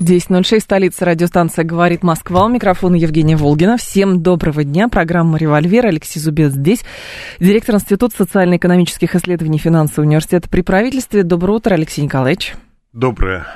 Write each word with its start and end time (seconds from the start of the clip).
10.06, 0.00 0.60
столица 0.60 1.04
радиостанция 1.04 1.62
«Говорит 1.62 2.02
Москва». 2.02 2.46
У 2.46 2.48
микрофона 2.48 2.94
Евгения 2.94 3.36
Волгина. 3.36 3.76
Всем 3.76 4.22
доброго 4.22 4.64
дня. 4.64 4.88
Программа 4.88 5.36
«Револьвер». 5.36 5.84
Алексей 5.84 6.18
Зубец 6.18 6.52
здесь. 6.52 6.80
Директор 7.38 7.74
Института 7.74 8.16
социально-экономических 8.16 9.14
исследований 9.14 9.58
финансового 9.58 10.08
университета 10.08 10.48
при 10.48 10.62
правительстве. 10.62 11.22
Доброе 11.22 11.58
утро, 11.58 11.74
Алексей 11.74 12.00
Николаевич. 12.00 12.54
Доброе. 12.92 13.46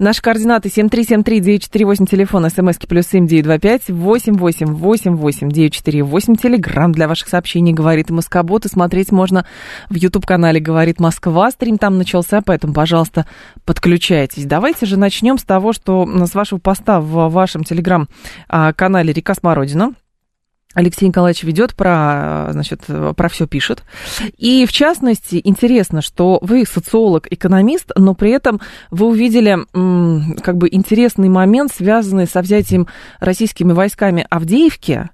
Наши 0.00 0.20
координаты 0.20 0.68
7373948, 0.68 2.06
телефон, 2.06 2.50
смски 2.50 2.88
плюс 2.88 3.06
7925, 3.06 3.90
8888948, 3.90 6.36
телеграмм 6.36 6.90
для 6.90 7.06
ваших 7.06 7.28
сообщений 7.28 7.72
«Говорит 7.72 8.10
Москобот», 8.10 8.66
и 8.66 8.68
смотреть 8.68 9.12
можно 9.12 9.46
в 9.90 9.94
YouTube-канале 9.94 10.58
«Говорит 10.58 10.98
Москва», 10.98 11.52
стрим 11.52 11.78
там 11.78 11.98
начался, 11.98 12.42
поэтому, 12.42 12.74
пожалуйста, 12.74 13.26
подключайтесь. 13.64 14.46
Давайте 14.46 14.86
же 14.86 14.98
начнем 14.98 15.38
с 15.38 15.44
того, 15.44 15.72
что 15.72 16.04
с 16.26 16.34
вашего 16.34 16.58
поста 16.58 17.00
в 17.00 17.28
вашем 17.28 17.62
телеграм-канале 17.62 19.12
«Река 19.12 19.34
Смородина», 19.34 19.94
Алексей 20.72 21.06
Николаевич 21.06 21.42
ведет 21.42 21.74
про, 21.74 22.48
значит, 22.50 22.82
про 22.86 23.28
все 23.28 23.46
пишет. 23.46 23.82
И, 24.36 24.66
в 24.66 24.72
частности, 24.72 25.40
интересно, 25.42 26.00
что 26.00 26.38
вы 26.42 26.64
социолог, 26.64 27.26
экономист, 27.30 27.90
но 27.96 28.14
при 28.14 28.30
этом 28.30 28.60
вы 28.90 29.06
увидели 29.06 29.58
как 30.40 30.56
бы 30.56 30.68
интересный 30.70 31.28
момент, 31.28 31.72
связанный 31.74 32.28
со 32.28 32.40
взятием 32.40 32.86
российскими 33.18 33.72
войсками 33.72 34.24
Авдеевки. 34.30 35.10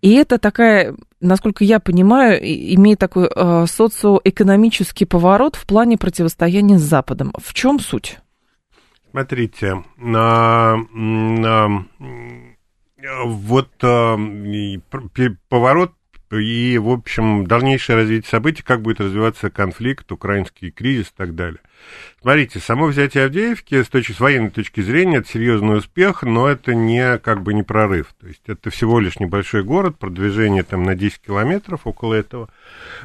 И 0.00 0.12
это 0.12 0.38
такая, 0.38 0.94
насколько 1.20 1.64
я 1.64 1.80
понимаю, 1.80 2.40
имеет 2.42 2.98
такой 3.00 3.28
э, 3.34 3.66
социоэкономический 3.68 5.06
поворот 5.06 5.56
в 5.56 5.66
плане 5.66 5.98
противостояния 5.98 6.78
с 6.78 6.82
Западом. 6.82 7.32
В 7.36 7.52
чем 7.52 7.80
суть? 7.80 8.18
Смотрите, 9.10 9.82
на, 9.96 10.76
на 10.92 11.86
вот 13.24 13.70
э, 13.82 14.16
поворот 15.48 15.92
и, 16.32 16.78
в 16.78 16.88
общем, 16.88 17.46
дальнейшее 17.46 17.96
развитие 17.96 18.30
событий, 18.30 18.62
как 18.62 18.82
будет 18.82 19.00
развиваться 19.00 19.50
конфликт, 19.50 20.10
украинский 20.10 20.70
кризис 20.70 21.06
и 21.08 21.16
так 21.16 21.34
далее. 21.34 21.60
Смотрите, 22.20 22.58
само 22.58 22.86
взятие 22.86 23.24
Авдеевки 23.26 23.82
с, 23.82 23.88
точки, 23.88 24.10
с 24.10 24.18
военной 24.18 24.50
точки 24.50 24.80
зрения 24.80 25.18
это 25.18 25.28
серьезный 25.28 25.78
успех, 25.78 26.24
но 26.24 26.48
это 26.48 26.74
не 26.74 27.18
как 27.18 27.42
бы 27.42 27.54
не 27.54 27.62
прорыв. 27.62 28.08
То 28.20 28.26
есть 28.26 28.42
это 28.48 28.70
всего 28.70 28.98
лишь 28.98 29.20
небольшой 29.20 29.62
город, 29.62 29.96
продвижение 29.96 30.64
там 30.64 30.82
на 30.82 30.96
10 30.96 31.20
километров 31.20 31.82
около 31.84 32.14
этого. 32.14 32.48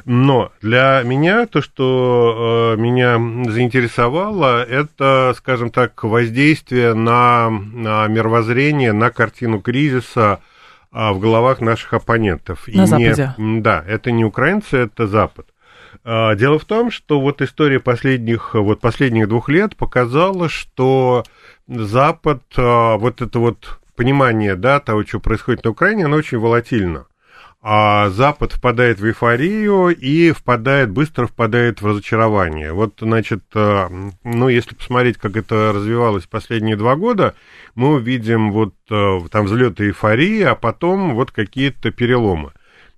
Но 0.04 0.50
для 0.60 1.02
меня 1.04 1.46
то, 1.46 1.62
что 1.62 2.74
э, 2.76 2.80
меня 2.80 3.14
заинтересовало, 3.48 4.64
это, 4.64 5.34
скажем 5.36 5.70
так, 5.70 6.02
воздействие 6.02 6.94
на, 6.94 7.48
на 7.50 8.08
мировоззрение, 8.08 8.92
на 8.92 9.10
картину 9.10 9.60
кризиса, 9.60 10.40
в 10.92 11.18
головах 11.18 11.60
наших 11.60 11.94
оппонентов. 11.94 12.68
На 12.68 12.82
И 12.82 12.86
Западе. 12.86 13.34
Не, 13.38 13.60
да, 13.60 13.82
это 13.86 14.12
не 14.12 14.24
украинцы, 14.24 14.76
это 14.76 15.06
Запад. 15.06 15.46
А, 16.04 16.34
дело 16.34 16.58
в 16.58 16.64
том, 16.64 16.90
что 16.90 17.20
вот 17.20 17.42
история 17.42 17.80
последних, 17.80 18.54
вот 18.54 18.80
последних 18.80 19.28
двух 19.28 19.48
лет 19.48 19.76
показала, 19.76 20.48
что 20.48 21.24
Запад, 21.68 22.42
а, 22.56 22.96
вот 22.96 23.22
это 23.22 23.38
вот 23.38 23.80
понимание, 23.96 24.56
да, 24.56 24.80
того, 24.80 25.04
что 25.04 25.20
происходит 25.20 25.64
на 25.64 25.70
Украине, 25.70 26.06
оно 26.06 26.16
очень 26.16 26.38
волатильно. 26.38 27.06
А 27.64 28.10
Запад 28.10 28.52
впадает 28.52 28.98
в 28.98 29.06
эйфорию 29.06 29.90
и 29.90 30.32
впадает, 30.32 30.90
быстро 30.90 31.28
впадает 31.28 31.80
в 31.80 31.86
разочарование. 31.86 32.72
Вот, 32.72 32.94
значит, 32.98 33.44
ну, 33.54 34.48
если 34.48 34.74
посмотреть, 34.74 35.16
как 35.16 35.36
это 35.36 35.72
развивалось 35.72 36.26
последние 36.26 36.76
два 36.76 36.96
года, 36.96 37.36
мы 37.76 37.94
увидим 37.94 38.50
вот 38.50 38.74
э, 38.90 39.20
там 39.30 39.46
взлеты 39.46 39.86
эйфории, 39.86 40.42
а 40.42 40.56
потом 40.56 41.14
вот 41.14 41.30
какие-то 41.30 41.92
переломы. 41.92 42.52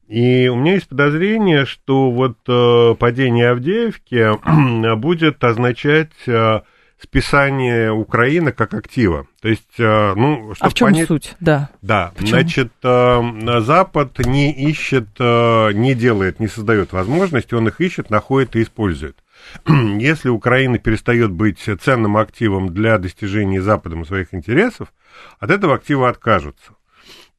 И 0.08 0.48
у 0.48 0.56
меня 0.56 0.75
есть 0.75 0.88
подозрение, 0.88 1.64
что 1.66 2.10
вот 2.10 2.38
э, 2.48 2.94
падение 2.98 3.50
Авдеевки 3.50 4.94
будет 4.96 5.42
означать 5.44 6.12
э, 6.26 6.60
списание 7.04 7.92
Украины 7.92 8.53
как 8.53 8.75
актива. 8.75 9.26
То 9.41 9.48
есть, 9.48 9.78
ну, 9.78 10.54
чтобы 10.54 10.66
а 10.66 10.69
в 10.70 10.75
чем 10.75 10.88
понять... 10.88 11.09
суть? 11.09 11.37
Да. 11.41 11.70
Да, 11.82 12.12
значит, 12.19 12.72
Запад 12.82 14.19
не 14.19 14.53
ищет, 14.53 15.09
не 15.19 15.94
делает, 15.94 16.41
не 16.41 16.48
создает 16.48 16.93
возможности, 16.93 17.54
он 17.54 17.69
их 17.69 17.81
ищет, 17.81 18.10
находит 18.10 18.56
и 18.56 18.62
использует. 18.62 19.16
если 19.98 20.28
Украина 20.28 20.78
перестает 20.78 21.31
быть 21.31 21.69
ценным 21.81 22.16
активом 22.16 22.72
для 22.72 22.98
достижения 22.98 23.62
Западом 23.62 24.04
своих 24.04 24.34
интересов, 24.34 24.93
от 25.38 25.50
этого 25.50 25.75
актива 25.75 26.09
откажутся. 26.09 26.72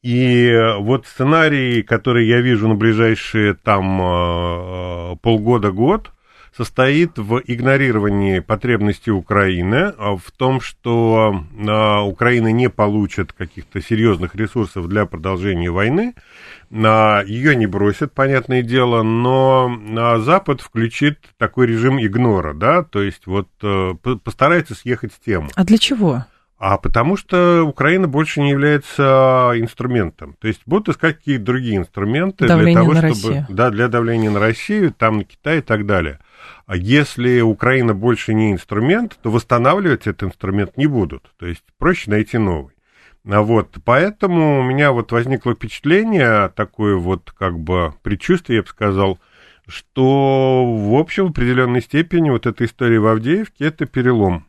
И 0.02 0.54
вот 0.80 1.08
сценарий, 1.08 1.82
который 1.82 2.28
я 2.28 2.40
вижу 2.42 2.68
на 2.68 2.76
ближайшие 2.76 3.56
там 3.56 4.00
э, 4.02 5.16
полгода-год, 5.22 6.12
состоит 6.56 7.18
в 7.18 7.42
игнорировании 7.46 8.40
потребностей 8.40 9.12
Украины, 9.12 9.94
а 9.98 10.16
в 10.16 10.32
том, 10.32 10.62
что 10.62 11.44
а, 11.68 12.02
Украина 12.04 12.52
не 12.52 12.70
получит 12.70 13.34
каких-то 13.34 13.82
серьезных 13.82 14.36
ресурсов 14.36 14.88
для 14.88 15.06
продолжения 15.06 15.70
войны, 15.70 16.14
ее 16.72 17.56
не 17.56 17.68
бросят, 17.68 18.14
понятное 18.14 18.62
дело, 18.64 19.04
но 19.04 20.20
Запад 20.20 20.62
включит 20.62 21.20
такой 21.38 21.68
режим 21.68 22.00
игнора, 22.00 22.54
да, 22.54 22.84
то 22.84 23.02
есть 23.02 23.28
вот 23.28 23.48
э, 23.62 23.94
постарается 24.24 24.74
съехать 24.74 25.14
с 25.14 25.20
темы. 25.24 25.50
А 25.56 25.64
для 25.64 25.78
чего? 25.78 26.26
А 26.58 26.78
потому 26.78 27.18
что 27.18 27.64
Украина 27.64 28.08
больше 28.08 28.42
не 28.42 28.50
является 28.50 29.52
инструментом. 29.56 30.36
То 30.40 30.48
есть 30.48 30.62
будут 30.66 30.90
искать 30.90 31.18
какие-то 31.18 31.44
другие 31.44 31.78
инструменты 31.78 32.48
Давление 32.48 32.74
для 32.74 32.82
того, 32.82 32.94
чтобы. 32.94 33.08
Россию. 33.10 33.46
Да, 33.50 33.70
для 33.70 33.88
давления 33.88 34.32
на 34.32 34.40
Россию, 34.40 34.94
там 34.98 35.18
на 35.18 35.24
Китай 35.26 35.60
и 35.60 35.62
так 35.62 35.86
далее. 35.86 36.20
А 36.66 36.76
если 36.76 37.42
Украина 37.42 37.94
больше 37.94 38.34
не 38.34 38.52
инструмент, 38.52 39.18
то 39.22 39.30
восстанавливать 39.30 40.08
этот 40.08 40.24
инструмент 40.24 40.78
не 40.78 40.88
будут. 40.88 41.32
То 41.38 41.46
есть 41.46 41.64
проще 41.78 42.10
найти 42.10 42.38
новый. 42.38 42.74
А 43.28 43.42
вот, 43.42 43.78
поэтому 43.84 44.60
у 44.60 44.64
меня 44.64 44.92
вот 44.92 45.12
возникло 45.12 45.54
впечатление, 45.54 46.50
такое 46.50 46.96
вот 46.96 47.32
как 47.38 47.60
бы 47.60 47.94
предчувствие, 48.04 48.58
я 48.58 48.62
бы 48.64 48.68
сказал, 48.68 49.20
что, 49.68 50.64
в 50.64 50.96
общем, 50.96 51.28
в 51.28 51.30
определенной 51.32 51.82
степени 51.82 52.30
вот 52.30 52.46
эта 52.46 52.66
история 52.66 53.00
в 53.00 53.08
Авдеевке– 53.08 53.66
это 53.66 53.88
перелом. 53.88 54.46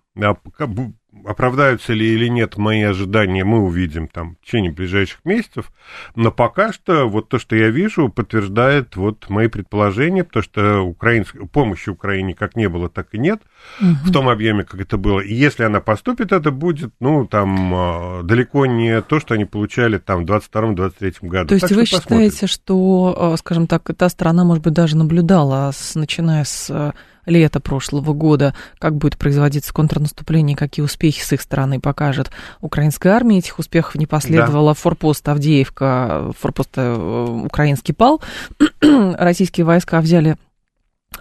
Оправдаются 1.26 1.92
ли 1.92 2.14
или 2.14 2.28
нет 2.28 2.56
мои 2.56 2.82
ожидания, 2.82 3.44
мы 3.44 3.59
увидим 3.59 4.06
там 4.06 4.37
в 4.37 4.47
течение 4.47 4.70
ближайших 4.70 5.25
месяцев. 5.25 5.72
Но 6.14 6.31
пока 6.31 6.72
что 6.72 7.09
вот 7.09 7.28
то, 7.28 7.38
что 7.38 7.56
я 7.56 7.70
вижу, 7.70 8.09
подтверждает 8.09 8.94
вот 8.97 9.28
мои 9.28 9.48
предположения, 9.48 10.22
потому 10.22 10.42
что 10.44 10.81
украинской, 10.82 11.47
помощи 11.47 11.91
Украине 11.91 12.34
как 12.34 12.54
не 12.54 12.69
было, 12.69 12.88
так 12.88 13.09
и 13.12 13.19
нет 13.19 13.41
угу. 13.81 13.91
в 14.04 14.12
том 14.12 14.28
объеме, 14.28 14.62
как 14.64 14.81
это 14.81 14.97
было. 14.98 15.20
И 15.20 15.34
если 15.34 15.64
она 15.64 15.81
поступит, 15.81 16.31
это 16.31 16.50
будет, 16.50 16.92
ну, 17.00 17.26
там, 17.26 17.75
а, 17.75 18.22
далеко 18.22 18.66
не 18.66 19.00
то, 19.03 19.19
что 19.19 19.34
они 19.34 19.44
получали 19.44 19.98
там 19.98 20.25
в 20.25 20.31
22-23 20.31 21.14
году. 21.22 21.48
То 21.48 21.54
есть 21.54 21.69
так 21.69 21.76
вы 21.76 21.87
что 21.87 22.00
считаете, 22.00 22.47
что, 22.47 23.14
а, 23.19 23.37
скажем 23.37 23.66
так, 23.66 23.91
эта 23.91 24.08
страна, 24.08 24.44
может 24.44 24.62
быть, 24.62 24.75
даже 24.75 24.97
наблюдала, 24.97 25.72
с, 25.75 25.94
начиная 25.94 26.44
с 26.44 26.70
а, 26.70 26.94
лета 27.26 27.61
прошлого 27.61 28.12
года, 28.12 28.55
как 28.78 28.96
будет 28.96 29.17
производиться 29.19 29.73
контрнаступление, 29.73 30.56
какие 30.56 30.84
успехи 30.84 31.20
с 31.20 31.32
их 31.32 31.40
стороны 31.40 31.81
покажет 31.81 32.31
украинская 32.61 33.12
армия. 33.12 33.38
Этих 33.38 33.58
успехов 33.58 33.96
не 33.96 34.06
последовало. 34.06 34.70
Да. 34.70 34.81
Форпост 34.81 35.28
Авдеевка, 35.28 36.32
форпост 36.38 36.70
э, 36.76 37.40
украинский 37.44 37.94
пал. 37.94 38.23
Российские 38.81 39.67
войска 39.67 40.00
взяли 40.00 40.37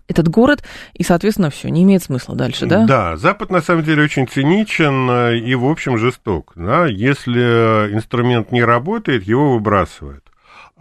этот 0.07 0.27
город, 0.27 0.63
и, 0.93 1.03
соответственно, 1.03 1.49
все, 1.49 1.69
не 1.69 1.83
имеет 1.83 2.03
смысла 2.03 2.35
дальше, 2.35 2.65
да? 2.65 2.85
Да, 2.85 3.17
Запад, 3.17 3.49
на 3.49 3.61
самом 3.61 3.83
деле, 3.83 4.03
очень 4.03 4.27
циничен 4.27 5.09
э, 5.09 5.37
и, 5.39 5.55
в 5.55 5.65
общем, 5.65 5.97
жесток. 5.97 6.51
Да? 6.55 6.85
Если 6.85 7.93
инструмент 7.93 8.51
не 8.51 8.63
работает, 8.63 9.23
его 9.23 9.53
выбрасывают. 9.53 10.23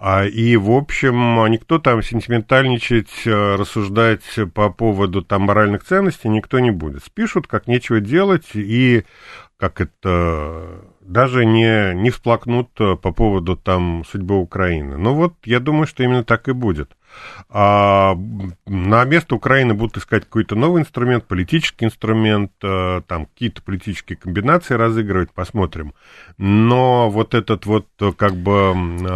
А, 0.06 0.26
и, 0.26 0.54
в 0.56 0.70
общем, 0.70 1.50
никто 1.50 1.78
там 1.78 2.02
сентиментальничать, 2.02 3.22
э, 3.24 3.54
рассуждать 3.54 4.20
по 4.52 4.68
поводу 4.68 5.22
там 5.22 5.44
моральных 5.44 5.82
ценностей 5.82 6.28
никто 6.28 6.58
не 6.58 6.70
будет. 6.70 7.02
Спишут, 7.02 7.46
как 7.46 7.66
нечего 7.68 8.00
делать, 8.00 8.50
и 8.52 9.04
как 9.56 9.80
это 9.80 10.82
даже 11.00 11.46
не, 11.46 11.94
не 11.94 12.10
всплакнут 12.10 12.68
по 12.74 13.12
поводу 13.12 13.56
там 13.56 14.04
судьбы 14.04 14.36
Украины. 14.36 14.98
Но 14.98 15.14
вот 15.14 15.36
я 15.44 15.58
думаю, 15.58 15.86
что 15.86 16.02
именно 16.02 16.22
так 16.22 16.48
и 16.48 16.52
будет. 16.52 16.90
А 17.48 18.16
на 18.66 19.04
место 19.04 19.34
Украины 19.34 19.74
будут 19.74 19.98
искать 19.98 20.24
какой-то 20.24 20.54
новый 20.56 20.82
инструмент, 20.82 21.26
политический 21.26 21.84
инструмент, 21.84 22.52
э, 22.62 23.02
там 23.06 23.26
какие-то 23.26 23.62
политические 23.62 24.16
комбинации 24.16 24.74
разыгрывать, 24.74 25.32
посмотрим. 25.32 25.94
Но 26.38 27.10
вот 27.10 27.34
этот 27.34 27.66
вот 27.66 27.86
как 28.16 28.34
бы 28.34 28.72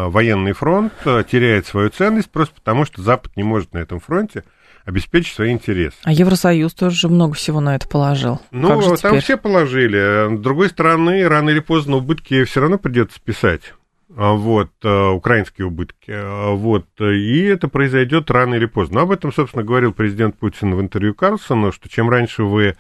военный 0.09 0.53
фронт 0.53 0.93
теряет 1.05 1.67
свою 1.67 1.91
ценность 1.91 2.31
просто 2.31 2.55
потому, 2.55 2.85
что 2.85 3.03
Запад 3.03 3.37
не 3.37 3.43
может 3.43 3.75
на 3.75 3.79
этом 3.79 4.01
фронте 4.01 4.45
обеспечить 4.89 5.35
свои 5.35 5.53
интересы. 5.53 5.97
А 6.05 6.13
Евросоюз 6.13 6.73
тоже 6.73 7.09
много 7.09 7.35
всего 7.35 7.61
на 7.61 7.77
это 7.77 7.87
положил. 7.87 8.41
Ну, 8.51 8.81
там 8.97 8.97
теперь? 8.97 9.21
все 9.21 9.37
положили. 9.37 10.35
С 10.35 10.41
другой 10.41 10.71
стороны, 10.71 11.29
рано 11.29 11.51
или 11.51 11.61
поздно 11.61 11.97
убытки 11.97 12.45
все 12.45 12.61
равно 12.61 12.79
придется 12.79 13.21
писать. 13.23 13.75
А, 14.17 14.33
вот, 14.33 14.71
э, 14.83 15.09
украинские 15.11 15.67
убытки. 15.67 16.11
А, 16.11 16.53
вот, 16.55 16.87
и 17.01 17.43
это 17.43 17.69
произойдет 17.69 18.31
рано 18.31 18.55
или 18.55 18.67
поздно. 18.67 18.97
Но 18.97 19.03
об 19.03 19.11
этом, 19.11 19.33
собственно, 19.33 19.65
говорил 19.65 19.93
президент 19.93 20.39
Путин 20.39 20.75
в 20.75 20.81
интервью 20.81 21.15
Карлсону, 21.15 21.73
что 21.73 21.89
чем 21.89 22.09
раньше 22.09 22.45
вы 22.45 22.77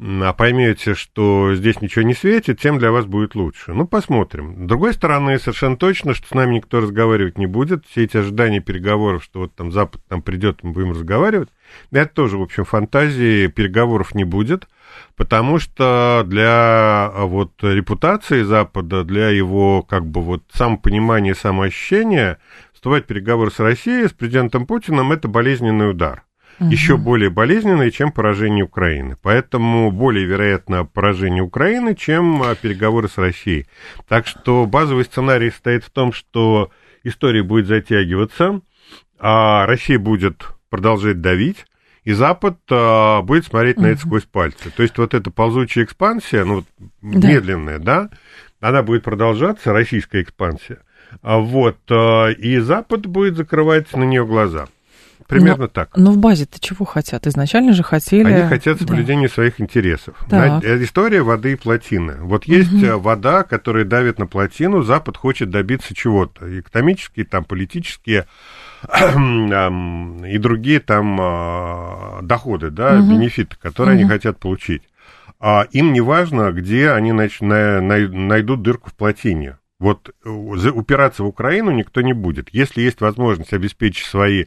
а 0.00 0.32
поймете, 0.32 0.94
что 0.94 1.54
здесь 1.54 1.80
ничего 1.80 2.02
не 2.02 2.14
светит, 2.14 2.60
тем 2.60 2.78
для 2.78 2.90
вас 2.90 3.06
будет 3.06 3.36
лучше. 3.36 3.72
Ну, 3.74 3.86
посмотрим. 3.86 4.64
С 4.64 4.68
другой 4.68 4.92
стороны, 4.92 5.38
совершенно 5.38 5.76
точно, 5.76 6.14
что 6.14 6.26
с 6.26 6.30
нами 6.32 6.56
никто 6.56 6.80
разговаривать 6.80 7.38
не 7.38 7.46
будет. 7.46 7.86
Все 7.86 8.02
эти 8.02 8.16
ожидания 8.16 8.58
переговоров, 8.58 9.22
что 9.22 9.40
вот 9.40 9.54
там 9.54 9.70
Запад 9.70 10.02
там 10.08 10.20
придет, 10.20 10.64
мы 10.64 10.72
будем 10.72 10.90
разговаривать, 10.90 11.48
это 11.92 12.12
тоже, 12.12 12.38
в 12.38 12.42
общем, 12.42 12.64
фантазии, 12.64 13.46
переговоров 13.46 14.16
не 14.16 14.24
будет, 14.24 14.66
потому 15.16 15.58
что 15.58 16.24
для 16.26 17.10
вот 17.14 17.52
репутации 17.62 18.42
Запада, 18.42 19.04
для 19.04 19.28
его 19.28 19.82
как 19.82 20.06
бы 20.06 20.22
вот 20.22 20.44
самопонимания, 20.52 21.34
самоощущения, 21.34 22.38
вступать 22.72 23.04
в 23.04 23.06
переговоры 23.06 23.50
с 23.50 23.58
Россией, 23.58 24.08
с 24.08 24.12
президентом 24.12 24.66
Путиным, 24.66 25.12
это 25.12 25.28
болезненный 25.28 25.90
удар 25.90 26.24
угу. 26.58 26.70
еще 26.70 26.96
более 26.96 27.30
болезненной, 27.30 27.90
чем 27.90 28.12
поражение 28.12 28.64
Украины. 28.64 29.16
Поэтому 29.22 29.90
более 29.90 30.24
вероятно 30.24 30.84
поражение 30.84 31.42
Украины, 31.42 31.94
чем 31.94 32.42
а, 32.42 32.54
переговоры 32.54 33.08
с 33.08 33.18
Россией. 33.18 33.66
Так 34.08 34.26
что 34.26 34.66
базовый 34.66 35.04
сценарий 35.04 35.50
состоит 35.50 35.84
в 35.84 35.90
том, 35.90 36.12
что 36.12 36.70
история 37.02 37.42
будет 37.42 37.66
затягиваться, 37.66 38.60
а 39.18 39.66
Россия 39.66 39.98
будет 39.98 40.44
продолжать 40.70 41.20
давить, 41.20 41.66
и 42.04 42.12
Запад 42.12 42.58
а, 42.70 43.22
будет 43.22 43.46
смотреть 43.46 43.78
на 43.78 43.86
это 43.86 44.00
сквозь 44.00 44.24
пальцы. 44.24 44.70
То 44.70 44.82
есть 44.82 44.96
вот 44.98 45.14
эта 45.14 45.30
ползучая 45.30 45.84
экспансия, 45.84 46.44
ну, 46.44 46.64
да. 47.02 47.28
медленная, 47.28 47.78
да, 47.78 48.10
она 48.60 48.82
будет 48.82 49.02
продолжаться, 49.02 49.72
российская 49.72 50.22
экспансия. 50.22 50.78
А 51.22 51.38
вот, 51.38 51.78
а, 51.90 52.28
и 52.28 52.58
Запад 52.58 53.06
будет 53.06 53.36
закрывать 53.36 53.92
на 53.94 54.04
нее 54.04 54.26
глаза. 54.26 54.68
Примерно 55.26 55.62
но, 55.62 55.68
так. 55.68 55.96
Но 55.96 56.12
в 56.12 56.18
базе-то 56.18 56.60
чего 56.60 56.84
хотят? 56.84 57.26
Изначально 57.26 57.72
же 57.72 57.82
хотели... 57.82 58.24
Они 58.24 58.46
хотят 58.48 58.78
соблюдения 58.78 59.28
да. 59.28 59.34
своих 59.34 59.60
интересов. 59.60 60.16
На, 60.30 60.60
э, 60.62 60.82
история 60.84 61.22
воды 61.22 61.52
и 61.52 61.56
плотины. 61.56 62.16
Вот 62.20 62.44
есть 62.44 62.72
угу. 62.72 62.98
вода, 63.00 63.42
которая 63.42 63.84
давит 63.84 64.18
на 64.18 64.26
плотину, 64.26 64.82
Запад 64.82 65.16
хочет 65.16 65.50
добиться 65.50 65.94
чего-то. 65.94 66.60
Экономические, 66.60 67.24
там, 67.24 67.44
политические 67.44 68.26
и 68.88 70.38
другие 70.38 70.80
там 70.80 71.18
а, 71.20 72.20
доходы, 72.22 72.70
да, 72.70 72.98
угу. 72.98 73.10
бенефиты, 73.10 73.56
которые 73.60 73.96
угу. 73.96 74.02
они 74.02 74.10
хотят 74.10 74.38
получить. 74.38 74.82
А 75.40 75.66
им 75.72 75.92
не 75.92 76.00
важно, 76.00 76.52
где 76.52 76.90
они 76.90 77.12
найдут 77.12 78.62
дырку 78.62 78.90
в 78.90 78.94
плотине. 78.94 79.58
Вот 79.80 80.14
э, 80.24 80.30
упираться 80.30 81.24
в 81.24 81.26
Украину 81.26 81.70
никто 81.72 82.00
не 82.00 82.12
будет. 82.12 82.48
Если 82.52 82.80
есть 82.80 83.00
возможность 83.00 83.52
обеспечить 83.52 84.06
свои 84.06 84.46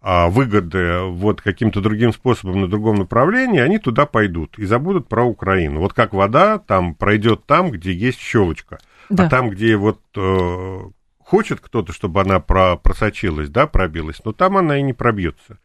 а, 0.00 0.28
выгоды 0.28 1.00
вот 1.08 1.40
каким-то 1.40 1.80
другим 1.80 2.12
способом 2.12 2.60
на 2.60 2.68
другом 2.68 2.96
направлении, 2.96 3.58
они 3.58 3.78
туда 3.78 4.06
пойдут 4.06 4.58
и 4.58 4.66
забудут 4.66 5.08
про 5.08 5.24
Украину. 5.24 5.80
Вот 5.80 5.94
как 5.94 6.12
вода 6.12 6.58
там 6.58 6.94
пройдет 6.94 7.44
там, 7.46 7.70
где 7.70 7.92
есть 7.92 8.20
щелочка, 8.20 8.78
а 9.10 9.14
да. 9.14 9.26
а 9.26 9.28
там, 9.30 9.50
где 9.50 9.76
вот 9.76 10.00
э, 10.14 10.80
хочет 11.26 11.60
кто-то, 11.60 11.92
чтобы 11.92 12.20
она 12.20 12.38
про, 12.38 12.76
просочилась, 12.76 13.48
да, 13.48 13.66
пробилась, 13.66 14.20
но 14.24 14.32
там 14.32 14.56
она 14.56 14.78
и 14.78 14.82
не 14.82 14.92
пробьется. 14.92 15.58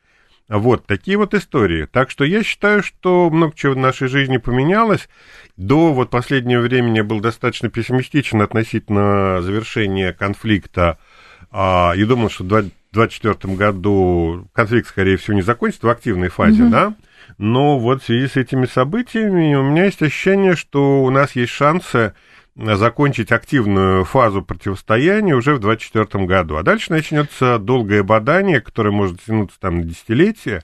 Вот 0.49 0.87
такие 0.87 1.17
вот 1.17 1.35
истории. 1.35 1.85
Так 1.85 2.09
что 2.09 2.25
я 2.25 2.43
считаю, 2.43 2.81
что 2.81 3.29
много 3.29 3.53
чего 3.55 3.73
в 3.73 3.77
нашей 3.77 4.07
жизни 4.07 4.37
поменялось. 4.37 5.07
До 5.57 5.93
вот 5.93 6.09
последнего 6.09 6.61
времени 6.61 6.97
я 6.97 7.03
был 7.03 7.19
достаточно 7.21 7.69
пессимистичен 7.69 8.41
относительно 8.41 9.41
завершения 9.41 10.13
конфликта. 10.13 10.97
А, 11.51 11.93
и 11.95 12.03
думал, 12.05 12.31
что 12.31 12.43
в 12.43 12.47
2024 12.47 13.53
году 13.53 14.49
конфликт, 14.53 14.89
скорее 14.89 15.17
всего, 15.17 15.35
не 15.35 15.41
закончится 15.43 15.85
в 15.85 15.91
активной 15.91 16.29
фазе, 16.29 16.63
угу. 16.63 16.71
да. 16.71 16.95
Но 17.37 17.77
вот 17.77 18.01
в 18.01 18.05
связи 18.07 18.27
с 18.27 18.35
этими 18.35 18.65
событиями 18.65 19.53
у 19.53 19.63
меня 19.63 19.85
есть 19.85 20.01
ощущение, 20.01 20.55
что 20.55 21.03
у 21.03 21.09
нас 21.11 21.35
есть 21.35 21.51
шансы 21.51 22.13
закончить 22.55 23.31
активную 23.31 24.03
фазу 24.05 24.41
противостояния 24.41 25.35
уже 25.35 25.55
в 25.55 25.59
2024 25.59 26.25
году. 26.25 26.57
А 26.57 26.63
дальше 26.63 26.91
начнется 26.91 27.59
долгое 27.59 28.03
бадание, 28.03 28.61
которое 28.61 28.91
может 28.91 29.23
тянуться 29.23 29.59
там 29.59 29.77
на 29.77 29.83
десятилетия, 29.83 30.63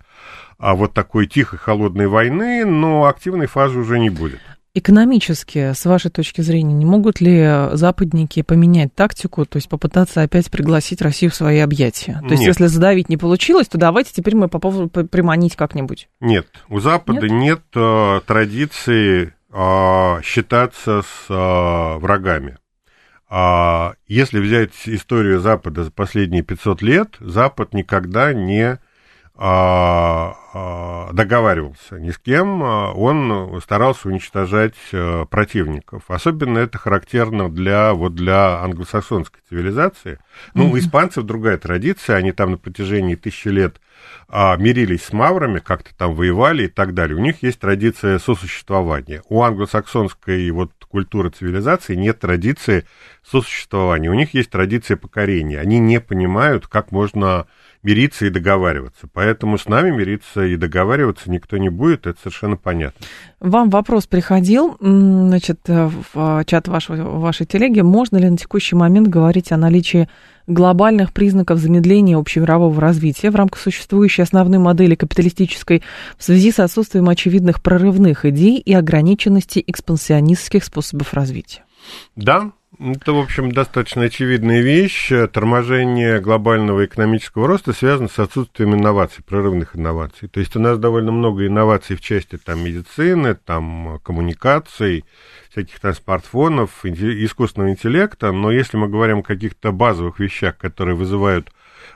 а 0.57 0.75
вот 0.75 0.93
такой 0.93 1.27
тихой 1.27 1.59
холодной 1.59 2.07
войны, 2.07 2.65
но 2.65 3.05
активной 3.05 3.47
фазы 3.47 3.79
уже 3.79 3.99
не 3.99 4.09
будет. 4.09 4.39
Экономически, 4.73 5.73
с 5.73 5.85
вашей 5.85 6.11
точки 6.11 6.41
зрения, 6.41 6.75
не 6.75 6.85
могут 6.85 7.19
ли 7.19 7.69
западники 7.73 8.43
поменять 8.43 8.93
тактику, 8.93 9.43
то 9.43 9.57
есть 9.57 9.67
попытаться 9.69 10.21
опять 10.21 10.51
пригласить 10.51 11.01
Россию 11.01 11.31
в 11.31 11.35
свои 11.35 11.57
объятия? 11.57 12.19
То 12.21 12.33
есть, 12.33 12.41
нет. 12.41 12.49
если 12.49 12.67
задавить 12.67 13.09
не 13.09 13.17
получилось, 13.17 13.67
то 13.67 13.79
давайте 13.79 14.11
теперь 14.13 14.35
мы 14.35 14.49
по 14.49 14.59
поводу 14.59 14.87
приманить 14.87 15.55
как-нибудь. 15.55 16.09
Нет, 16.19 16.45
у 16.69 16.79
Запада 16.79 17.27
нет, 17.27 17.31
нет 17.31 17.61
э, 17.73 18.21
традиции 18.27 19.33
э, 19.51 20.21
считаться 20.23 21.01
с 21.01 21.25
э, 21.29 21.97
врагами. 21.99 22.57
А 23.29 23.95
если 24.07 24.39
взять 24.39 24.71
историю 24.85 25.39
Запада 25.39 25.83
за 25.83 25.91
последние 25.91 26.43
500 26.43 26.81
лет, 26.81 27.15
Запад 27.19 27.73
никогда 27.73 28.33
не 28.33 28.63
а, 28.63 28.79
а, 28.79 28.86
договаривался 31.13 31.99
ни 31.99 32.09
с 32.09 32.17
кем, 32.17 32.63
а, 32.63 32.91
он 32.91 33.61
старался 33.61 34.07
уничтожать 34.07 34.75
э, 34.91 35.25
противников. 35.29 36.03
Особенно 36.07 36.57
это 36.57 36.79
характерно 36.79 37.49
для, 37.49 37.93
вот 37.93 38.15
для 38.15 38.61
англосаксонской 38.61 39.41
цивилизации. 39.47 40.17
Ну, 40.55 40.71
у 40.71 40.79
испанцев 40.79 41.23
другая 41.25 41.57
традиция, 41.57 42.15
они 42.15 42.31
там 42.31 42.51
на 42.51 42.57
протяжении 42.57 43.15
тысячи 43.15 43.49
лет 43.49 43.79
мирились 44.29 45.05
с 45.05 45.13
маврами, 45.13 45.59
как-то 45.59 45.89
там 45.95 46.13
воевали 46.13 46.63
и 46.63 46.67
так 46.67 46.93
далее. 46.93 47.17
У 47.17 47.21
них 47.21 47.41
есть 47.43 47.59
традиция 47.59 48.19
сосуществования. 48.19 49.23
У 49.29 49.41
англосаксонской 49.41 50.49
вот 50.51 50.71
культуры 50.87 51.29
цивилизации 51.29 51.95
нет 51.95 52.19
традиции 52.19 52.85
сосуществования. 53.23 54.09
У 54.09 54.13
них 54.13 54.33
есть 54.33 54.49
традиция 54.49 54.97
покорения. 54.97 55.59
Они 55.59 55.79
не 55.79 55.99
понимают, 55.99 56.67
как 56.67 56.91
можно 56.91 57.47
мириться 57.83 58.25
и 58.25 58.29
договариваться. 58.29 59.07
Поэтому 59.11 59.57
с 59.57 59.67
нами 59.67 59.91
мириться 59.91 60.45
и 60.45 60.55
договариваться 60.55 61.29
никто 61.31 61.57
не 61.57 61.69
будет, 61.69 62.07
это 62.07 62.19
совершенно 62.19 62.57
понятно. 62.57 63.05
Вам 63.39 63.69
вопрос 63.69 64.07
приходил, 64.07 64.77
значит, 64.79 65.61
э, 65.67 65.89
в 66.13 66.43
чат 66.45 66.67
вашего, 66.67 67.19
вашей 67.19 67.45
телеги. 67.45 67.81
Можно 67.81 68.17
ли 68.17 68.29
на 68.29 68.37
текущий 68.37 68.75
момент 68.75 69.07
говорить 69.07 69.51
о 69.51 69.57
наличии 69.57 70.07
глобальных 70.47 71.13
признаков 71.13 71.59
замедления 71.59 72.17
общемирового 72.17 72.79
развития 72.79 73.29
в 73.31 73.35
рамках 73.35 73.61
существующей 73.61 74.21
основной 74.21 74.59
модели 74.59 74.95
капиталистической 74.95 75.83
в 76.17 76.23
связи 76.23 76.51
с 76.51 76.59
отсутствием 76.59 77.09
очевидных 77.09 77.61
прорывных 77.61 78.25
идей 78.25 78.57
и 78.57 78.73
ограниченности 78.73 79.63
экспансионистских 79.65 80.63
способов 80.63 81.13
развития? 81.13 81.63
Да, 82.15 82.51
это, 82.79 83.13
в 83.13 83.17
общем, 83.17 83.51
достаточно 83.51 84.03
очевидная 84.03 84.61
вещь. 84.61 85.11
Торможение 85.31 86.19
глобального 86.19 86.85
экономического 86.85 87.47
роста 87.47 87.73
связано 87.73 88.07
с 88.07 88.19
отсутствием 88.19 88.75
инноваций, 88.75 89.23
прорывных 89.23 89.75
инноваций. 89.75 90.27
То 90.27 90.39
есть 90.39 90.55
у 90.55 90.59
нас 90.59 90.77
довольно 90.77 91.11
много 91.11 91.47
инноваций 91.47 91.95
в 91.95 92.01
части 92.01 92.37
там, 92.37 92.63
медицины, 92.63 93.35
там, 93.35 93.99
коммуникаций, 94.03 95.05
всяких 95.49 95.79
там 95.79 95.93
смартфонов, 95.93 96.85
искусственного 96.85 97.71
интеллекта, 97.71 98.31
но 98.31 98.51
если 98.51 98.77
мы 98.77 98.89
говорим 98.89 99.19
о 99.19 99.23
каких-то 99.23 99.71
базовых 99.71 100.19
вещах, 100.19 100.57
которые 100.57 100.95
вызывают 100.95 101.49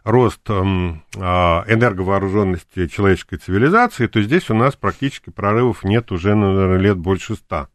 рост 0.03 0.41
э, 0.49 0.53
энерговооруженности 0.53 2.87
человеческой 2.87 3.37
цивилизации, 3.37 4.07
то 4.07 4.21
здесь 4.21 4.49
у 4.49 4.55
нас 4.55 4.75
практически 4.75 5.29
прорывов 5.29 5.83
нет 5.83 6.11
уже, 6.11 6.33
наверное, 6.33 6.77
лет 6.77 6.97
больше 6.97 7.35
ста. 7.35 7.67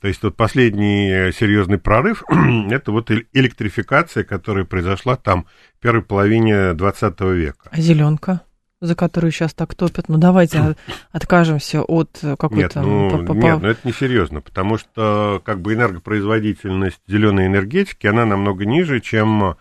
То 0.00 0.08
есть 0.08 0.22
вот 0.22 0.36
последний 0.36 1.10
э, 1.10 1.32
серьезный 1.32 1.78
прорыв– 1.78 2.24
это 2.70 2.92
вот 2.92 3.10
электрификация, 3.10 4.24
которая 4.24 4.64
произошла 4.64 5.16
там 5.16 5.46
в 5.78 5.82
первой 5.82 6.02
половине 6.02 6.72
20 6.74 7.20
века. 7.20 7.68
А 7.70 7.80
зеленка? 7.80 8.42
за 8.82 8.94
которую 8.94 9.30
сейчас 9.30 9.52
так 9.52 9.74
топят. 9.74 10.08
Ну, 10.08 10.16
давайте 10.16 10.74
откажемся 11.12 11.82
от 11.82 12.18
какой-то... 12.22 12.80
Нет, 12.80 13.28
ну, 13.28 13.34
нет, 13.34 13.58
ну 13.60 13.68
это 13.68 13.86
несерьезно, 13.86 14.40
потому 14.40 14.78
что 14.78 15.42
как 15.44 15.60
бы 15.60 15.74
энергопроизводительность 15.74 17.00
зеленой 17.06 17.46
энергетики, 17.46 18.06
она 18.06 18.24
намного 18.24 18.64
ниже, 18.64 19.00
чем 19.00 19.56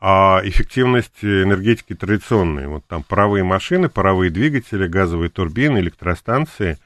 а 0.00 0.40
эффективность 0.44 1.24
энергетики 1.24 1.94
традиционной. 1.94 2.68
Вот 2.68 2.84
там 2.86 3.02
паровые 3.02 3.42
машины, 3.42 3.88
паровые 3.88 4.30
двигатели, 4.30 4.86
газовые 4.86 5.28
турбины, 5.28 5.78
электростанции. 5.78 6.78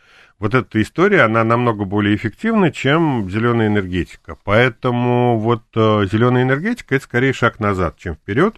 Вот 0.42 0.54
эта 0.54 0.82
история, 0.82 1.22
она 1.22 1.44
намного 1.44 1.84
более 1.84 2.16
эффективна, 2.16 2.72
чем 2.72 3.30
зеленая 3.30 3.68
энергетика. 3.68 4.36
Поэтому 4.42 5.38
вот 5.38 5.62
э, 5.76 6.04
зеленая 6.10 6.42
энергетика 6.42 6.96
это 6.96 7.04
скорее 7.04 7.32
шаг 7.32 7.60
назад, 7.60 7.96
чем 7.96 8.16
вперед. 8.16 8.56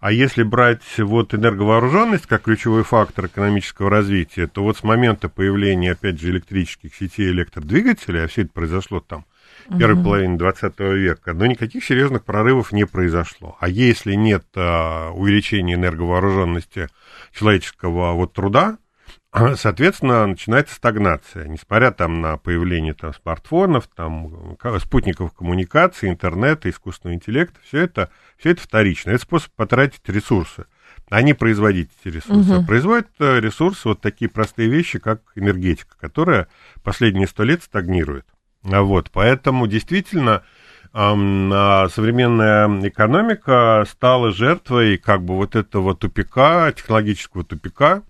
А 0.00 0.10
если 0.10 0.42
брать 0.42 0.82
вот 0.98 1.32
энерговооруженность 1.32 2.26
как 2.26 2.42
ключевой 2.42 2.82
фактор 2.82 3.26
экономического 3.26 3.88
развития, 3.88 4.48
то 4.48 4.64
вот 4.64 4.78
с 4.78 4.82
момента 4.82 5.28
появления, 5.28 5.92
опять 5.92 6.20
же, 6.20 6.28
электрических 6.28 6.92
сетей 6.92 7.30
электродвигателей, 7.30 8.24
а 8.24 8.26
все 8.26 8.42
это 8.42 8.50
произошло 8.52 8.98
там 8.98 9.24
первой 9.78 9.94
угу. 9.94 10.02
половине 10.02 10.38
20 10.38 10.80
века, 10.80 11.34
но 11.34 11.46
никаких 11.46 11.84
серьезных 11.84 12.24
прорывов 12.24 12.72
не 12.72 12.84
произошло. 12.84 13.56
А 13.60 13.68
если 13.68 14.14
нет 14.14 14.44
а, 14.56 15.12
увеличения 15.12 15.74
энерговооруженности 15.74 16.88
человеческого 17.32 18.14
вот 18.14 18.32
труда, 18.32 18.78
соответственно, 19.56 20.26
начинается 20.26 20.74
стагнация. 20.74 21.48
Несмотря 21.48 21.90
там 21.90 22.20
на 22.20 22.36
появление 22.36 22.92
там, 22.92 23.14
смартфонов, 23.14 23.88
там, 23.94 24.58
спутников 24.78 25.32
коммуникации, 25.32 26.10
интернета, 26.10 26.68
искусственного 26.68 27.16
интеллекта, 27.16 27.58
все 27.64 27.78
это, 27.80 28.10
все 28.36 28.50
это 28.50 28.60
вторично. 28.60 29.10
Это 29.10 29.22
способ 29.22 29.50
потратить 29.52 30.06
ресурсы, 30.06 30.66
а 31.08 31.22
не 31.22 31.32
производить 31.32 31.90
эти 32.00 32.14
ресурсы. 32.14 32.58
Угу. 32.58 32.66
Производят 32.66 33.08
э, 33.20 33.40
ресурсы 33.40 33.88
вот 33.88 34.00
такие 34.02 34.28
простые 34.28 34.68
вещи, 34.68 34.98
как 34.98 35.22
энергетика, 35.34 35.96
которая 35.98 36.48
последние 36.82 37.26
сто 37.26 37.42
лет 37.44 37.62
стагнирует. 37.62 38.26
А 38.64 38.82
вот, 38.82 39.10
поэтому 39.10 39.66
действительно 39.66 40.42
современная 40.94 42.68
экономика 42.86 43.82
стала 43.88 44.30
жертвой 44.30 44.98
как 44.98 45.22
бы 45.24 45.36
вот 45.36 45.56
этого 45.56 45.96
тупика, 45.96 46.70
технологического 46.72 47.44
тупика, 47.44 48.02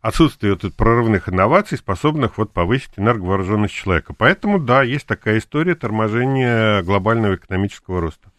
отсутствие 0.00 0.56
вот 0.60 0.74
прорывных 0.74 1.28
инноваций, 1.28 1.78
способных 1.78 2.38
вот 2.38 2.52
повысить 2.52 2.92
энерговооруженность 2.96 3.74
человека. 3.74 4.14
Поэтому, 4.16 4.58
да, 4.58 4.82
есть 4.82 5.06
такая 5.06 5.38
история 5.38 5.74
торможения 5.74 6.82
глобального 6.82 7.36
экономического 7.36 8.00
роста. 8.00 8.30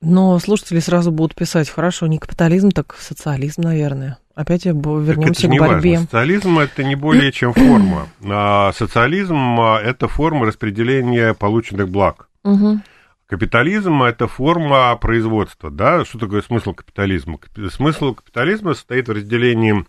Но 0.00 0.38
слушатели 0.38 0.80
сразу 0.80 1.12
будут 1.12 1.34
писать, 1.36 1.68
хорошо, 1.68 2.06
не 2.06 2.18
капитализм, 2.18 2.70
так 2.70 2.96
социализм, 2.98 3.62
наверное. 3.62 4.18
Опять 4.34 4.64
вернемся 4.64 5.48
к 5.48 5.50
борьбе. 5.50 5.90
Важно. 5.90 6.04
Социализм 6.06 6.58
это 6.58 6.82
не 6.82 6.96
более 6.96 7.30
чем 7.30 7.52
форма. 7.52 8.08
А 8.24 8.72
социализм 8.72 9.60
это 9.60 10.08
форма 10.08 10.46
распределения 10.46 11.34
полученных 11.34 11.90
благ. 11.90 12.28
Угу. 12.44 12.80
Капитализм 13.26 14.02
это 14.02 14.26
форма 14.26 14.96
производства. 14.96 15.70
Да? 15.70 16.06
Что 16.06 16.18
такое 16.18 16.40
смысл 16.40 16.72
капитализма? 16.72 17.38
Смысл 17.70 18.14
капитализма 18.14 18.72
состоит 18.72 19.08
в 19.08 19.12
разделении 19.12 19.84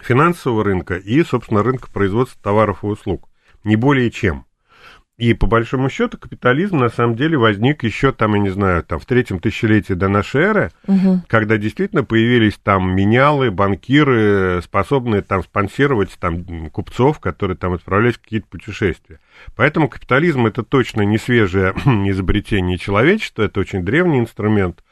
финансового 0.00 0.64
рынка 0.64 0.96
и, 0.96 1.22
собственно, 1.24 1.62
рынка 1.62 1.90
производства 1.90 2.40
товаров 2.42 2.84
и 2.84 2.86
услуг. 2.86 3.28
Не 3.64 3.76
более 3.76 4.10
чем. 4.10 4.46
И 5.20 5.34
по 5.34 5.46
большому 5.46 5.90
счету 5.90 6.16
капитализм 6.16 6.78
на 6.78 6.88
самом 6.88 7.14
деле 7.14 7.36
возник 7.36 7.82
еще 7.84 8.10
там, 8.10 8.34
я 8.36 8.40
не 8.40 8.48
знаю, 8.48 8.82
там 8.82 8.98
в 8.98 9.04
третьем 9.04 9.38
тысячелетии 9.38 9.92
до 9.92 10.08
нашей 10.08 10.40
эры, 10.40 10.72
угу. 10.86 11.22
когда 11.26 11.58
действительно 11.58 12.04
появились 12.04 12.56
там 12.56 12.96
менялы, 12.96 13.50
банкиры, 13.50 14.62
способные 14.64 15.20
там 15.20 15.42
спонсировать 15.42 16.16
там 16.18 16.70
купцов, 16.70 17.18
которые 17.20 17.58
там 17.58 17.74
отправлялись 17.74 18.14
в 18.14 18.22
какие-то 18.22 18.46
путешествия. 18.46 19.20
Поэтому 19.56 19.90
капитализм 19.90 20.46
это 20.46 20.62
точно 20.62 21.02
не 21.02 21.18
свежее 21.18 21.72
изобретение 21.84 22.78
человечества, 22.78 23.42
это 23.42 23.60
очень 23.60 23.82
древний 23.82 24.20
инструмент. 24.20 24.82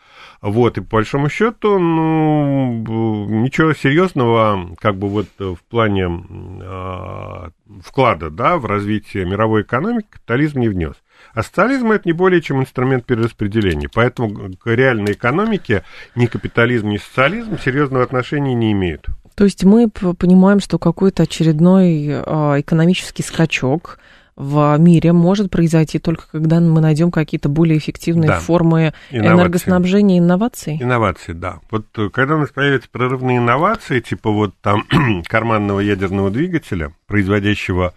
Вот, 0.41 0.79
и 0.79 0.81
по 0.81 0.97
большому 0.97 1.29
счету, 1.29 1.79
ну, 1.79 3.27
ничего 3.29 3.73
серьезного, 3.73 4.77
как 4.79 4.97
бы 4.97 5.09
вот 5.09 5.27
в 5.39 5.59
плане 5.69 6.05
э, 6.07 7.49
вклада, 7.83 8.31
да, 8.31 8.57
в 8.57 8.65
развитие 8.67 9.25
мировой 9.25 9.63
экономики 9.63 10.07
капитализм 10.11 10.61
не 10.61 10.69
внес. 10.69 10.95
А 11.35 11.43
социализм 11.43 11.91
это 11.91 12.03
не 12.07 12.13
более 12.13 12.41
чем 12.41 12.61
инструмент 12.61 13.05
перераспределения. 13.05 13.89
Поэтому 13.93 14.53
к 14.55 14.67
реальной 14.67 15.13
экономике 15.13 15.83
ни 16.15 16.27
капитализм, 16.27 16.89
ни 16.89 16.99
социализм 16.99 17.59
серьезного 17.59 18.05
отношения 18.05 18.55
не 18.55 18.73
имеют. 18.73 19.07
То 19.35 19.45
есть 19.45 19.65
мы 19.65 19.89
понимаем, 19.89 20.61
что 20.61 20.79
какой-то 20.79 21.25
очередной 21.25 22.09
а, 22.11 22.57
экономический 22.59 23.23
скачок 23.23 23.99
в 24.39 24.77
мире 24.79 25.13
может 25.13 25.51
произойти 25.51 25.99
только 25.99 26.29
когда 26.31 26.61
мы 26.61 26.81
найдем 26.81 27.11
какие-то 27.11 27.49
более 27.49 27.77
эффективные 27.77 28.29
да. 28.29 28.39
формы 28.39 28.95
инновации. 29.11 29.35
энергоснабжения 29.35 30.17
и 30.17 30.21
инноваций? 30.21 30.79
Инновации, 30.81 31.33
да. 31.33 31.59
Вот 31.73 31.87
э, 31.97 32.09
когда 32.09 32.37
у 32.37 32.39
нас 32.39 32.51
появятся 32.51 32.89
прорывные 32.89 33.39
инновации, 33.39 33.99
типа 33.99 34.31
вот 34.31 34.55
там 34.61 34.85
карманного 35.27 35.81
ядерного 35.81 36.31
двигателя, 36.31 36.93
производящего 37.09 37.95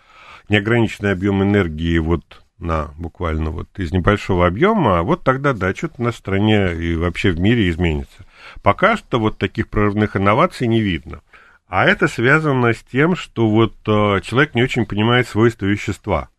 неограниченный 0.50 1.12
объем 1.12 1.43
энергии 1.43 2.00
вот 2.00 2.41
на 2.57 2.89
буквально 2.98 3.51
вот 3.51 3.67
из 3.77 3.91
небольшого 3.91 4.48
объема, 4.48 4.98
а 4.98 5.03
вот 5.03 5.24
тогда, 5.24 5.53
да, 5.53 5.75
что-то 5.75 6.01
на 6.01 6.12
стране 6.12 6.74
и 6.74 6.95
вообще 6.95 7.29
в 7.29 7.39
мире 7.39 7.69
изменится. 7.69 8.25
Пока 8.63 8.98
что 8.98 9.19
вот 9.19 9.38
таких 9.38 9.67
прорывных 9.67 10.17
инноваций 10.17 10.65
не 10.65 10.81
видно. 10.81 11.21
А 11.67 11.86
это 11.86 12.07
связано 12.10 12.74
с 12.74 12.83
тем, 12.91 13.15
что 13.15 13.48
вот 13.48 13.74
э, 13.88 14.19
человек 14.24 14.55
не 14.55 14.63
очень 14.63 14.86
понимает 14.86 15.27
свойства 15.27 15.67
вещества. 15.67 16.30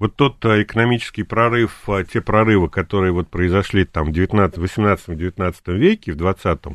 Вот 0.00 0.16
тот 0.16 0.42
э, 0.46 0.62
экономический 0.62 1.22
прорыв, 1.24 1.82
э, 1.86 2.04
те 2.10 2.22
прорывы, 2.22 2.70
которые 2.70 3.12
вот 3.12 3.28
произошли 3.28 3.84
там 3.84 4.06
в 4.06 4.64
18-19 4.64 5.54
веке, 5.76 6.12
в 6.12 6.16
20-м, 6.16 6.74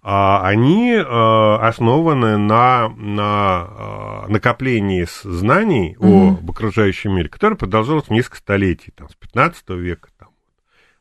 а, 0.00 0.46
они 0.46 0.94
основаны 0.94 2.36
на, 2.36 2.88
на 2.90 4.26
накоплении 4.28 5.06
знаний 5.24 5.96
mm-hmm. 5.98 6.38
об 6.38 6.50
окружающем 6.50 7.16
мире, 7.16 7.28
которое 7.28 7.56
продолжалось 7.56 8.08
несколько 8.08 8.36
столетий, 8.36 8.92
там, 8.94 9.08
с 9.08 9.14
15 9.14 9.70
века 9.70 10.10
там, 10.16 10.28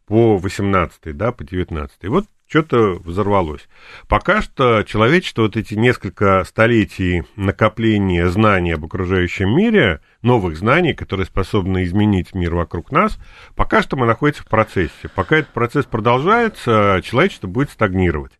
по 0.07 0.37
18 0.37 1.15
да, 1.15 1.31
по 1.31 1.43
19 1.43 1.95
И 2.01 2.07
вот 2.07 2.25
что-то 2.47 2.93
взорвалось. 3.03 3.67
Пока 4.07 4.41
что 4.41 4.83
человечество 4.83 5.43
вот 5.43 5.57
эти 5.57 5.73
несколько 5.73 6.43
столетий 6.45 7.23
накопления 7.35 8.29
знаний 8.29 8.71
об 8.71 8.85
окружающем 8.85 9.55
мире, 9.55 10.01
новых 10.21 10.57
знаний, 10.57 10.93
которые 10.93 11.25
способны 11.25 11.83
изменить 11.83 12.33
мир 12.33 12.55
вокруг 12.55 12.91
нас, 12.91 13.19
пока 13.55 13.81
что 13.81 13.97
мы 13.97 14.05
находимся 14.05 14.43
в 14.43 14.47
процессе. 14.47 15.09
Пока 15.13 15.37
этот 15.37 15.53
процесс 15.53 15.85
продолжается, 15.85 17.01
человечество 17.03 17.47
будет 17.47 17.69
стагнировать. 17.69 18.31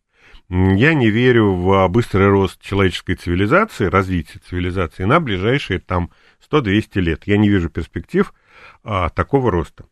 Я 0.48 0.94
не 0.94 1.10
верю 1.10 1.52
в 1.52 1.88
быстрый 1.88 2.28
рост 2.28 2.58
человеческой 2.62 3.16
цивилизации, 3.16 3.84
развитие 3.84 4.40
цивилизации 4.48 5.04
на 5.04 5.20
ближайшие 5.20 5.78
там 5.78 6.10
100-200 6.50 7.00
лет. 7.00 7.22
Я 7.26 7.36
не 7.36 7.50
вижу 7.50 7.68
перспектив 7.68 8.32
а, 8.82 9.10
такого 9.10 9.50
роста. 9.50 9.84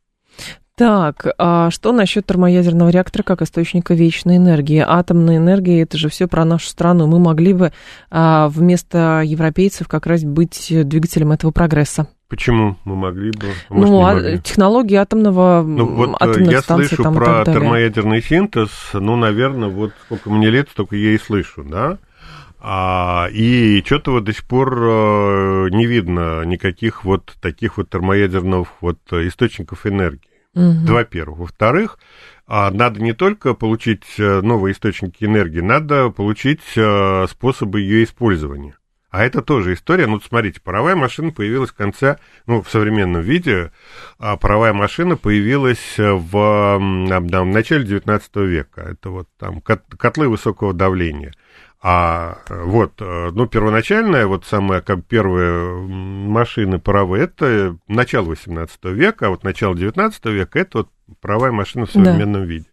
Так, 0.77 1.27
а 1.39 1.71
что 1.71 1.93
насчет 1.93 2.27
термоядерного 2.27 2.91
реактора 2.91 3.23
как 3.23 3.41
источника 3.41 3.95
вечной 3.95 4.37
энергии? 4.37 4.85
Атомная 4.87 5.39
энергия 5.39 5.81
это 5.81 5.97
же 5.97 6.11
все 6.11 6.29
про 6.29 6.45
нашу 6.45 6.67
страну. 6.67 7.07
Мы 7.07 7.19
могли 7.19 7.55
бы 7.55 7.73
а, 8.11 8.49
вместо 8.49 9.23
европейцев 9.25 9.89
как 9.89 10.07
раз 10.07 10.25
быть 10.25 10.67
двигателем 10.69 11.33
этого 11.33 11.51
прогресса. 11.51 12.09
Почему 12.29 12.77
мы 12.85 12.95
могли 12.95 13.31
бы? 13.31 13.47
А 13.71 13.75
может, 13.75 13.91
ну, 13.91 14.07
а 14.07 14.15
могли? 14.15 14.39
технологии 14.41 14.97
атомного 14.97 15.63
ну, 15.67 15.87
вот 15.87 16.11
э, 16.11 16.15
атомных 16.21 16.53
я 16.53 16.61
станций, 16.61 16.89
слышу 16.89 17.03
там, 17.05 17.15
про 17.15 17.43
термоядерный 17.47 18.21
синтез, 18.21 18.69
ну, 18.93 19.17
наверное, 19.17 19.71
вот 19.71 19.93
сколько 20.05 20.29
мне 20.29 20.51
лет, 20.51 20.69
столько 20.69 20.97
я 20.97 21.13
и 21.13 21.19
слышу, 21.19 21.65
да? 21.65 21.97
А, 22.61 23.29
и 23.33 23.83
что-то 23.87 24.11
вот 24.11 24.25
до 24.25 24.35
сих 24.35 24.45
пор 24.45 24.77
э, 24.77 25.69
не 25.71 25.87
видно 25.87 26.45
никаких 26.45 27.05
вот 27.05 27.35
таких 27.41 27.79
вот 27.79 27.89
термоядерных 27.89 28.69
вот 28.83 28.99
источников 29.11 29.87
энергии. 29.87 30.36
Угу. 30.57 30.93
Во-первых. 30.93 31.39
Во-вторых, 31.39 31.99
а, 32.47 32.71
надо 32.71 33.01
не 33.01 33.13
только 33.13 33.55
получить 33.55 34.05
э, 34.19 34.41
новые 34.41 34.73
источники 34.73 35.25
энергии, 35.25 35.61
надо 35.61 36.09
получить 36.11 36.63
э, 36.77 37.27
способы 37.29 37.81
ее 37.81 38.05
использования. 38.05 38.77
А 39.11 39.25
это 39.25 39.43
тоже 39.43 39.75
история. 39.75 40.07
Ну, 40.07 40.21
смотрите, 40.21 40.61
паровая 40.61 40.97
машина 40.97 41.31
появилась 41.31 41.71
в 41.71 41.75
конце, 41.75 42.19
ну, 42.47 42.63
в 42.63 42.71
современном 42.71 43.23
виде, 43.23 43.71
а 44.19 44.37
паровая 44.37 44.73
машина 44.73 45.17
появилась 45.17 45.97
в, 45.97 46.31
в 46.31 47.45
начале 47.45 47.85
19 47.85 48.37
века. 48.37 48.81
Это 48.81 49.11
вот 49.11 49.29
там 49.39 49.61
котлы 49.61 50.29
высокого 50.29 50.73
давления– 50.73 51.33
а 51.89 52.39
вот, 52.49 52.95
э, 52.99 53.31
ну, 53.33 53.47
первоначальная, 53.47 54.27
вот 54.27 54.45
самая, 54.45 54.81
как 54.81 55.05
первые 55.05 55.77
машины 55.87 56.81
паровые, 56.81 57.27
это 57.27 57.77
начало 57.87 58.25
18 58.25 58.87
века, 58.87 59.27
а 59.27 59.29
вот 59.29 59.45
начало 59.45 59.77
19 59.77 60.25
века, 60.25 60.59
это 60.59 60.79
вот 60.79 60.89
паровая 61.21 61.53
машина 61.53 61.87
в 61.87 61.93
современном 61.93 62.43
да. 62.43 62.45
виде. 62.49 62.67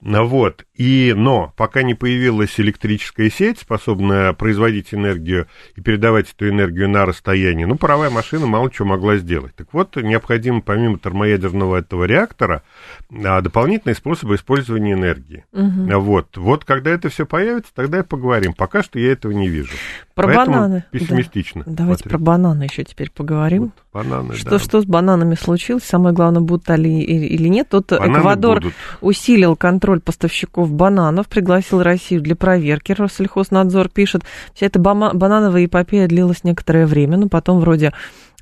Вот. 0.00 0.64
И, 0.74 1.14
но 1.16 1.52
пока 1.56 1.82
не 1.82 1.94
появилась 1.94 2.58
электрическая 2.58 3.30
сеть, 3.30 3.60
способная 3.60 4.32
производить 4.32 4.92
энергию 4.92 5.46
и 5.76 5.80
передавать 5.80 6.32
эту 6.32 6.48
энергию 6.48 6.88
на 6.88 7.06
расстояние, 7.06 7.66
ну, 7.66 7.76
паровая 7.76 8.10
машина 8.10 8.46
мало 8.46 8.70
чего 8.70 8.88
могла 8.88 9.16
сделать. 9.16 9.54
Так 9.54 9.68
вот, 9.72 9.96
необходимо 9.96 10.60
помимо 10.60 10.98
термоядерного 10.98 11.76
этого 11.76 12.04
реактора 12.04 12.62
а, 13.24 13.40
дополнительные 13.40 13.94
способы 13.94 14.34
использования 14.34 14.92
энергии. 14.92 15.44
Угу. 15.52 16.00
Вот. 16.00 16.36
Вот 16.36 16.64
когда 16.64 16.90
это 16.90 17.08
все 17.08 17.24
появится, 17.24 17.72
тогда 17.74 18.00
и 18.00 18.02
поговорим. 18.02 18.52
Пока 18.52 18.82
что 18.82 18.98
я 18.98 19.12
этого 19.12 19.32
не 19.32 19.48
вижу. 19.48 19.72
Про 20.14 20.26
Поэтому 20.26 20.56
бананы. 20.56 20.84
Пессимистично. 20.90 21.62
Да. 21.66 21.72
Давайте 21.84 22.02
смотреть. 22.02 22.10
про 22.10 22.18
бананы 22.18 22.62
еще 22.64 22.84
теперь 22.84 23.10
поговорим. 23.10 23.62
Вот, 23.62 23.72
бананы, 23.92 24.34
что, 24.34 24.50
да. 24.50 24.58
что 24.58 24.80
с 24.80 24.84
бананами 24.84 25.34
случилось? 25.34 25.84
Самое 25.84 26.14
главное, 26.14 26.40
будут 26.40 26.68
ли 26.68 27.00
или 27.00 27.48
нет. 27.48 27.68
Тут 27.70 27.90
бананы 27.90 28.18
Эквадор 28.18 28.60
будут. 28.60 28.74
усилил 29.00 29.53
контроль 29.56 30.00
поставщиков 30.00 30.70
бананов, 30.72 31.28
пригласил 31.28 31.82
Россию 31.82 32.20
для 32.20 32.36
проверки. 32.36 32.92
Россельхознадзор 32.92 33.88
пишет, 33.88 34.22
вся 34.54 34.66
эта 34.66 34.78
банановая 34.78 35.66
эпопея 35.66 36.06
длилась 36.06 36.44
некоторое 36.44 36.86
время, 36.86 37.16
но 37.16 37.28
потом 37.28 37.60
вроде 37.60 37.92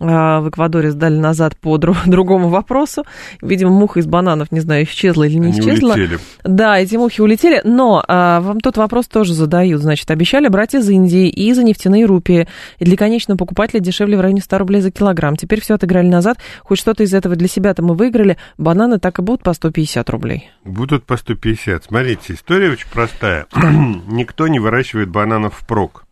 в 0.01 0.49
Эквадоре 0.49 0.91
сдали 0.91 1.17
назад 1.17 1.57
по 1.57 1.79
друг, 1.79 1.97
другому 2.07 2.49
вопросу. 2.49 3.05
Видимо, 3.41 3.71
муха 3.71 4.01
из 4.01 4.07
бананов, 4.07 4.51
не 4.51 4.61
знаю, 4.61 4.85
исчезла 4.85 5.25
или 5.25 5.39
не 5.39 5.49
Они 5.49 5.61
исчезла. 5.61 5.95
Улетели. 5.95 6.19
Да, 6.45 6.79
эти 6.79 6.97
мухи 6.97 7.21
улетели, 7.21 7.61
но 7.65 8.03
а, 8.07 8.41
вам 8.41 8.61
тот 8.61 8.77
вопрос 8.77 9.07
тоже 9.07 9.35
задают. 9.35 9.83
Значит, 9.83 10.11
обещали 10.11 10.49
брать 10.49 10.75
из 10.75 10.89
Индии 10.89 11.29
и 11.29 11.53
за 11.53 11.63
нефтяные 11.63 12.05
рупии. 12.05 12.49
И 12.79 12.85
для 12.85 12.97
конечного 12.97 13.39
покупателя 13.39 13.81
дешевле 13.81 14.17
в 14.17 14.21
районе 14.21 14.41
100 14.41 14.59
рублей 14.59 14.81
за 14.81 14.91
килограмм. 14.91 15.37
Теперь 15.37 15.61
все 15.61 15.75
отыграли 15.75 16.09
назад. 16.09 16.39
Хоть 16.63 16.79
что-то 16.79 17.03
из 17.03 17.15
этого 17.15 17.37
для 17.37 17.49
себя-то 17.49 17.83
мы 17.83 17.95
выиграли. 17.95 18.37
Бананы 18.59 18.99
так 18.99 19.19
и 19.19 19.23
будут 19.23 19.43
по 19.43 19.53
150 19.53 20.09
рублей. 20.11 20.51
Будут 20.65 21.05
по 21.05 21.17
150. 21.17 21.85
Смотрите, 21.85 22.35
история 22.35 22.71
очень 22.71 22.89
простая. 22.93 23.47
Никто 24.07 24.49
не 24.49 24.59
выращивает 24.59 25.09
бананов 25.09 25.55
впрок. 25.55 26.05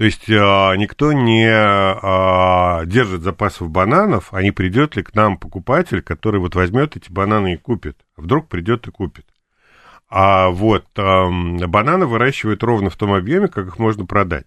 То 0.00 0.04
есть 0.06 0.30
а, 0.30 0.72
никто 0.76 1.12
не 1.12 1.46
а, 1.46 2.86
держит 2.86 3.20
запасов 3.20 3.68
бананов, 3.68 4.32
а 4.32 4.42
не 4.42 4.50
придет 4.50 4.96
ли 4.96 5.02
к 5.02 5.14
нам 5.14 5.36
покупатель, 5.36 6.00
который 6.00 6.40
вот 6.40 6.54
возьмет 6.54 6.96
эти 6.96 7.12
бананы 7.12 7.52
и 7.52 7.56
купит. 7.58 7.98
А 8.16 8.22
вдруг 8.22 8.48
придет 8.48 8.88
и 8.88 8.90
купит. 8.90 9.26
А 10.08 10.48
вот 10.48 10.86
бананы 10.94 12.06
выращивают 12.06 12.62
ровно 12.62 12.88
в 12.88 12.96
том 12.96 13.12
объеме, 13.12 13.48
как 13.48 13.66
их 13.66 13.78
можно 13.78 14.06
продать. 14.06 14.46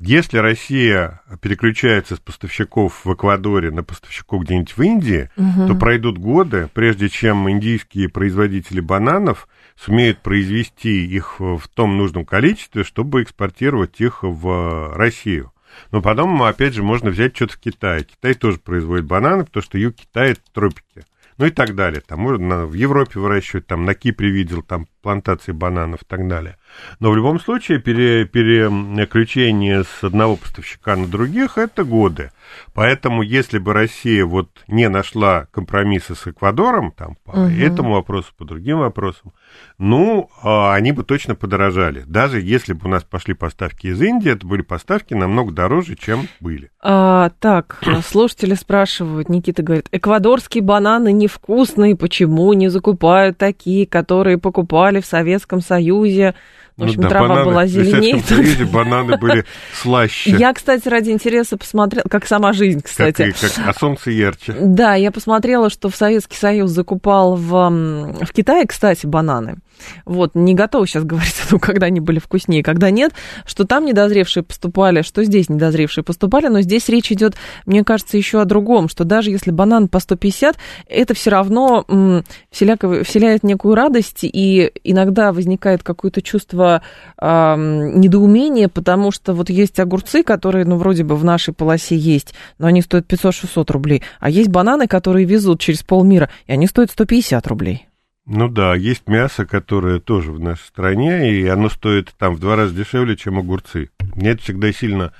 Если 0.00 0.38
Россия 0.38 1.20
переключается 1.40 2.16
с 2.16 2.18
поставщиков 2.18 3.04
в 3.04 3.14
Эквадоре 3.14 3.70
на 3.70 3.84
поставщиков 3.84 4.42
где-нибудь 4.42 4.76
в 4.76 4.82
Индии, 4.82 5.30
угу. 5.36 5.68
то 5.68 5.76
пройдут 5.76 6.18
годы, 6.18 6.68
прежде 6.74 7.08
чем 7.08 7.48
индийские 7.48 8.08
производители 8.08 8.80
бананов– 8.80 9.46
сумеют 9.80 10.18
произвести 10.20 11.06
их 11.06 11.40
в 11.40 11.62
том 11.72 11.96
нужном 11.96 12.24
количестве, 12.26 12.84
чтобы 12.84 13.22
экспортировать 13.22 14.00
их 14.00 14.22
в 14.22 14.94
Россию. 14.94 15.52
Но 15.90 16.02
потом, 16.02 16.42
опять 16.42 16.74
же, 16.74 16.82
можно 16.82 17.10
взять 17.10 17.34
что-то 17.34 17.54
в 17.54 17.58
Китае. 17.58 18.04
Китай 18.04 18.34
тоже 18.34 18.58
производит 18.58 19.06
бананы, 19.06 19.44
потому 19.44 19.62
что 19.62 19.78
юг 19.78 19.94
Китая– 19.94 20.26
это 20.32 20.40
тропики. 20.52 21.04
Ну 21.38 21.46
и 21.46 21.50
так 21.50 21.74
далее. 21.74 22.02
Там 22.06 22.20
можно 22.20 22.66
в 22.66 22.74
Европе 22.74 23.18
выращивать, 23.18 23.66
там 23.66 23.84
на 23.84 23.94
Кипре 23.94 24.30
видел, 24.30 24.62
там 24.62 24.86
плантации 25.00 25.52
бананов 25.52 26.02
и 26.02 26.04
так 26.04 26.28
далее. 26.28 26.56
Но 26.98 27.10
в 27.10 27.16
любом 27.16 27.40
случае 27.40 27.78
пере, 27.78 28.24
переключение 28.24 29.84
с 29.84 30.04
одного 30.04 30.36
поставщика 30.36 30.96
на 30.96 31.06
других– 31.06 31.52
это 31.58 31.84
годы. 31.84 32.30
Поэтому, 32.74 33.22
если 33.22 33.58
бы 33.58 33.72
Россия 33.72 34.24
вот 34.24 34.48
не 34.68 34.88
нашла 34.88 35.46
компромисса 35.52 36.14
с 36.14 36.26
Эквадором, 36.26 36.92
там, 36.92 37.16
по 37.24 37.30
угу. 37.30 37.50
этому 37.50 37.94
вопросу, 37.94 38.32
по 38.36 38.44
другим 38.44 38.78
вопросам, 38.78 39.32
ну, 39.78 40.30
а, 40.42 40.74
они 40.74 40.92
бы 40.92 41.04
точно 41.04 41.34
подорожали. 41.34 42.04
Даже 42.06 42.40
если 42.40 42.72
бы 42.72 42.86
у 42.86 42.88
нас 42.88 43.04
пошли 43.04 43.34
поставки 43.34 43.88
из 43.88 44.00
Индии, 44.00 44.32
это 44.32 44.46
были 44.46 44.62
поставки 44.62 45.14
намного 45.14 45.52
дороже, 45.52 45.96
чем 45.96 46.28
были. 46.40 46.70
А, 46.82 47.30
так, 47.38 47.82
слушатели 48.06 48.54
спрашивают, 48.54 49.28
Никита 49.28 49.62
говорит, 49.62 49.88
эквадорские 49.92 50.62
бананы 50.62 51.12
невкусные, 51.12 51.96
почему 51.96 52.52
не 52.52 52.68
закупают 52.68 53.38
такие, 53.38 53.86
которые 53.86 54.38
покупали 54.38 55.00
в 55.00 55.06
Советском 55.06 55.60
Союзе? 55.60 56.34
В 56.80 56.84
общем, 56.84 56.96
ну, 56.96 57.02
да, 57.02 57.08
трава 57.10 57.28
бананы, 57.28 57.50
была 57.50 57.66
зеленее. 57.66 58.16
В 58.16 58.72
бананы 58.72 59.18
были 59.18 59.44
слаще. 59.74 60.30
Я, 60.30 60.54
кстати, 60.54 60.88
ради 60.88 61.10
интереса 61.10 61.58
посмотрела, 61.58 62.04
как 62.08 62.26
сама 62.26 62.54
жизнь, 62.54 62.80
кстати. 62.80 63.32
Как, 63.32 63.52
как, 63.52 63.68
а 63.68 63.74
солнце 63.74 64.10
ярче. 64.12 64.56
Да, 64.58 64.94
я 64.94 65.10
посмотрела, 65.10 65.68
что 65.68 65.90
в 65.90 65.96
Советский 65.96 66.38
Союз 66.38 66.70
закупал 66.70 67.36
в, 67.36 67.50
в 67.50 68.32
Китае, 68.32 68.66
кстати, 68.66 69.04
бананы. 69.04 69.56
Вот, 70.04 70.34
не 70.34 70.54
готова 70.54 70.86
сейчас 70.86 71.04
говорить 71.04 71.34
о 71.46 71.48
том, 71.50 71.58
когда 71.58 71.86
они 71.86 72.00
были 72.00 72.18
вкуснее, 72.18 72.62
когда 72.62 72.90
нет, 72.90 73.12
что 73.46 73.66
там 73.66 73.84
недозревшие 73.84 74.42
поступали, 74.42 75.02
что 75.02 75.24
здесь 75.24 75.48
недозревшие 75.48 76.04
поступали, 76.04 76.48
но 76.48 76.60
здесь 76.60 76.88
речь 76.88 77.12
идет, 77.12 77.34
мне 77.66 77.84
кажется, 77.84 78.16
еще 78.16 78.40
о 78.40 78.44
другом, 78.44 78.88
что 78.88 79.04
даже 79.04 79.30
если 79.30 79.50
банан 79.50 79.88
по 79.88 79.98
150, 79.98 80.56
это 80.88 81.14
все 81.14 81.30
равно 81.30 81.84
м, 81.88 82.24
вселяко, 82.50 83.04
вселяет 83.04 83.42
некую 83.42 83.74
радость, 83.74 84.20
и 84.22 84.70
иногда 84.84 85.32
возникает 85.32 85.82
какое-то 85.82 86.22
чувство 86.22 86.82
э, 87.20 87.54
недоумения, 87.56 88.68
потому 88.68 89.10
что 89.10 89.34
вот 89.34 89.50
есть 89.50 89.78
огурцы, 89.80 90.22
которые, 90.22 90.64
ну, 90.64 90.76
вроде 90.76 91.04
бы 91.04 91.16
в 91.16 91.24
нашей 91.24 91.54
полосе 91.54 91.96
есть, 91.96 92.34
но 92.58 92.66
они 92.66 92.82
стоят 92.82 93.06
500-600 93.06 93.72
рублей, 93.72 94.02
а 94.18 94.30
есть 94.30 94.48
бананы, 94.48 94.86
которые 94.86 95.24
везут 95.26 95.60
через 95.60 95.82
полмира, 95.82 96.30
и 96.46 96.52
они 96.52 96.66
стоят 96.66 96.90
150 96.90 97.46
рублей. 97.46 97.89
Ну 98.26 98.48
да, 98.48 98.74
есть 98.74 99.08
мясо, 99.08 99.46
которое 99.46 99.98
тоже 99.98 100.32
в 100.32 100.40
нашей 100.40 100.62
стране, 100.62 101.32
и 101.32 101.46
оно 101.46 101.68
стоит 101.68 102.14
там 102.18 102.34
в 102.34 102.40
два 102.40 102.56
раза 102.56 102.74
дешевле, 102.74 103.16
чем 103.16 103.38
огурцы. 103.38 103.90
Мне 104.14 104.30
это 104.30 104.42
всегда 104.42 104.72
сильно 104.72 105.12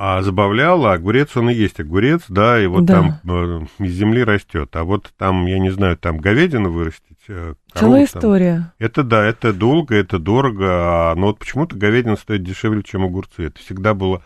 а, 0.00 0.22
забавляло. 0.22 0.92
Огурец, 0.92 1.36
он 1.36 1.50
и 1.50 1.54
есть 1.54 1.80
огурец, 1.80 2.22
да, 2.28 2.62
и 2.62 2.68
вот 2.68 2.84
да. 2.84 2.94
там 2.94 3.20
э, 3.28 3.66
из 3.80 3.92
земли 3.94 4.22
растет. 4.22 4.74
А 4.76 4.84
вот 4.84 5.12
там, 5.18 5.46
я 5.46 5.58
не 5.58 5.70
знаю, 5.70 5.96
там 5.96 6.18
говядину 6.18 6.70
вырастить. 6.70 7.18
Э, 7.26 7.54
Целая 7.74 8.04
история. 8.04 8.72
это 8.78 9.02
да, 9.02 9.24
это 9.24 9.52
долго, 9.52 9.96
это 9.96 10.20
дорого, 10.20 10.66
а, 10.68 11.14
но 11.16 11.26
вот 11.26 11.40
почему-то 11.40 11.76
говядина 11.76 12.14
стоит 12.14 12.44
дешевле, 12.44 12.84
чем 12.84 13.04
огурцы. 13.04 13.46
Это 13.46 13.58
всегда 13.58 13.92
было 13.92 14.22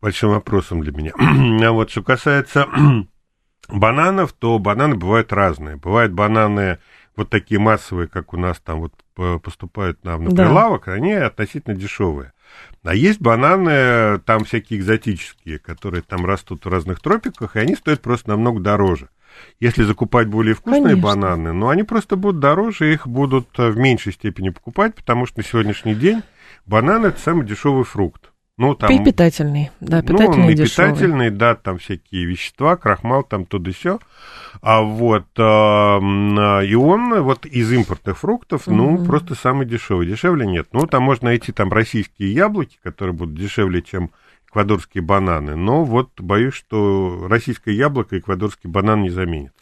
большим 0.00 0.30
вопросом 0.30 0.82
для 0.82 0.92
меня. 0.92 1.12
а 1.68 1.72
вот 1.72 1.90
что 1.90 2.04
касается 2.04 2.68
бананов, 3.68 4.32
то 4.34 4.56
бананы 4.60 4.94
бывают 4.94 5.32
разные. 5.32 5.76
Бывают 5.76 6.12
бананы 6.12 6.78
вот 7.18 7.30
такие 7.30 7.60
массовые, 7.60 8.08
как 8.08 8.32
у 8.32 8.36
нас 8.36 8.60
там 8.60 8.80
вот 8.80 9.42
поступают 9.42 10.04
нам 10.04 10.24
на 10.24 10.30
прилавок, 10.30 10.84
да. 10.86 10.92
они 10.92 11.12
относительно 11.12 11.74
дешевые. 11.74 12.32
А 12.84 12.94
есть 12.94 13.20
бананы 13.20 14.20
там 14.20 14.44
всякие 14.44 14.78
экзотические, 14.78 15.58
которые 15.58 16.02
там 16.02 16.24
растут 16.24 16.64
в 16.64 16.68
разных 16.68 17.00
тропиках, 17.00 17.56
и 17.56 17.58
они 17.58 17.74
стоят 17.74 18.00
просто 18.00 18.30
намного 18.30 18.60
дороже. 18.60 19.10
Если 19.60 19.82
закупать 19.82 20.28
более 20.28 20.54
вкусные 20.54 20.94
Конечно. 20.94 21.02
бананы, 21.02 21.52
но 21.52 21.66
ну, 21.66 21.68
они 21.68 21.82
просто 21.82 22.16
будут 22.16 22.40
дороже, 22.40 22.92
их 22.92 23.06
будут 23.06 23.48
в 23.58 23.76
меньшей 23.76 24.12
степени 24.12 24.50
покупать, 24.50 24.94
потому 24.94 25.26
что 25.26 25.40
на 25.40 25.44
сегодняшний 25.44 25.94
день 25.94 26.22
бананы 26.66 27.08
это 27.08 27.20
самый 27.20 27.44
дешевый 27.44 27.84
фрукт. 27.84 28.32
Ну, 28.58 28.74
там, 28.74 28.90
и 28.90 29.04
питательный, 29.04 29.70
да, 29.78 30.02
питательный 30.02 30.36
ну, 30.36 30.44
он 30.44 30.50
и 30.50 30.54
дешевый. 30.54 30.92
питательный, 30.92 31.30
да, 31.30 31.54
там 31.54 31.78
всякие 31.78 32.24
вещества, 32.24 32.76
крахмал, 32.76 33.22
там 33.22 33.46
то 33.46 33.58
да 33.60 33.70
сё. 33.70 34.00
А 34.60 34.82
вот, 34.82 35.26
э, 35.36 36.66
и 36.66 36.74
он 36.74 37.22
вот 37.22 37.46
из 37.46 37.72
импортных 37.72 38.18
фруктов, 38.18 38.66
mm-hmm. 38.66 38.74
ну, 38.74 39.04
просто 39.04 39.36
самый 39.36 39.64
дешевый. 39.64 40.08
Дешевле 40.08 40.44
нет. 40.44 40.66
Ну, 40.72 40.88
там 40.88 41.04
можно 41.04 41.26
найти 41.26 41.52
там 41.52 41.72
российские 41.72 42.32
яблоки, 42.34 42.78
которые 42.82 43.14
будут 43.14 43.36
дешевле, 43.36 43.80
чем 43.80 44.10
эквадорские 44.48 45.02
бананы. 45.02 45.54
Но 45.54 45.84
вот 45.84 46.20
боюсь, 46.20 46.54
что 46.54 47.26
российское 47.28 47.74
яблоко 47.74 48.18
эквадорский 48.18 48.68
банан 48.68 49.02
не 49.02 49.10
заменят. 49.10 49.52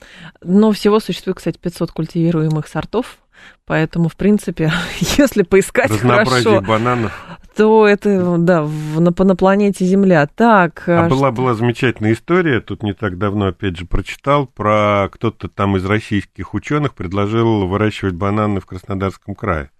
Но 0.42 0.72
всего 0.72 1.00
существует, 1.00 1.36
кстати, 1.36 1.58
500 1.58 1.90
культивируемых 1.90 2.66
сортов. 2.66 3.18
Поэтому, 3.66 4.08
в 4.08 4.16
принципе, 4.16 4.72
если 5.18 5.42
поискать 5.42 5.90
хорошо, 5.90 6.60
бананов. 6.60 7.12
То 7.56 7.88
это, 7.88 8.36
да, 8.38 8.62
в, 8.62 9.00
на, 9.00 9.12
на 9.16 9.36
планете 9.36 9.84
Земля. 9.86 10.26
Так. 10.26 10.84
А, 10.88 11.06
а 11.06 11.08
была, 11.08 11.30
была 11.30 11.54
замечательная 11.54 12.12
история, 12.12 12.60
тут 12.60 12.82
не 12.82 12.92
так 12.92 13.16
давно, 13.16 13.46
опять 13.46 13.76
же, 13.78 13.86
прочитал, 13.86 14.46
про 14.46 15.08
кто-то 15.10 15.48
там 15.48 15.76
из 15.76 15.84
российских 15.84 16.54
ученых 16.54 16.94
предложил 16.94 17.66
выращивать 17.66 18.14
бананы 18.14 18.60
в 18.60 18.66
Краснодарском 18.66 19.34
крае. 19.34 19.70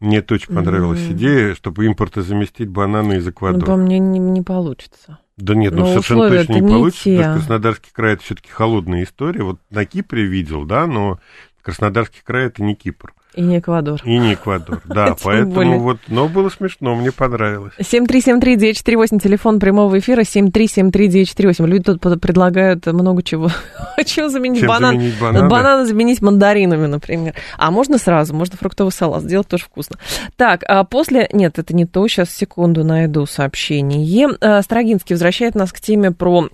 Мне 0.00 0.18
это 0.18 0.34
очень 0.34 0.52
понравилась 0.52 1.00
mm-hmm. 1.00 1.12
идея, 1.12 1.54
чтобы 1.54 1.86
импорты 1.86 2.20
заместить 2.20 2.68
бананы 2.68 3.14
из 3.14 3.26
Эквадора. 3.28 3.60
Ну, 3.60 3.66
по 3.66 3.76
мне 3.76 3.98
не, 3.98 4.18
не 4.18 4.42
получится. 4.42 5.20
Да 5.38 5.54
нет, 5.54 5.72
ну 5.74 5.86
совершенно 5.86 6.28
точно 6.28 6.52
не, 6.54 6.60
не 6.60 6.68
получится, 6.68 7.04
те. 7.04 7.16
потому 7.16 7.36
что 7.36 7.46
Краснодарский 7.46 7.90
край 7.92 8.12
это 8.14 8.22
все-таки 8.22 8.50
холодная 8.50 9.04
история. 9.04 9.42
Вот 9.42 9.58
на 9.70 9.84
Кипре 9.84 10.24
видел, 10.24 10.64
да, 10.64 10.86
но 10.86 11.18
Краснодарский 11.62 12.20
край 12.24 12.46
это 12.46 12.62
не 12.62 12.74
Кипр. 12.74 13.14
И 13.36 13.42
не 13.42 13.58
Эквадор. 13.58 14.00
И 14.04 14.18
не 14.18 14.32
Эквадор, 14.32 14.80
да. 14.86 15.14
Поэтому 15.22 15.78
вот, 15.80 15.98
но 16.08 16.26
было 16.26 16.48
смешно, 16.48 16.94
мне 16.94 17.12
понравилось. 17.12 17.74
7373948, 17.78 19.20
телефон 19.20 19.60
прямого 19.60 19.98
эфира, 19.98 20.22
7373948. 20.22 21.66
Люди 21.66 21.84
тут 21.84 22.00
предлагают 22.00 22.86
много 22.86 23.22
чего. 23.22 23.50
Чего 24.06 24.30
заменить 24.30 24.60
Чем 24.60 24.68
банан? 24.68 24.94
заменить 24.94 25.20
бананы? 25.20 25.48
Бананы 25.48 25.86
заменить 25.86 26.22
мандаринами, 26.22 26.86
например. 26.86 27.34
А 27.58 27.70
можно 27.70 27.98
сразу, 27.98 28.34
можно 28.34 28.56
фруктовый 28.56 28.92
салат 28.92 29.22
сделать, 29.22 29.48
тоже 29.48 29.64
вкусно. 29.64 29.98
Так, 30.36 30.62
а 30.66 30.84
после... 30.84 31.28
Нет, 31.32 31.58
это 31.58 31.74
не 31.74 31.84
то, 31.84 32.08
сейчас 32.08 32.30
секунду 32.30 32.84
найду 32.84 33.26
сообщение. 33.26 34.30
А, 34.40 34.62
Строгинский 34.62 35.14
возвращает 35.14 35.54
нас 35.54 35.72
к 35.72 35.80
теме 35.80 36.10
про 36.10 36.48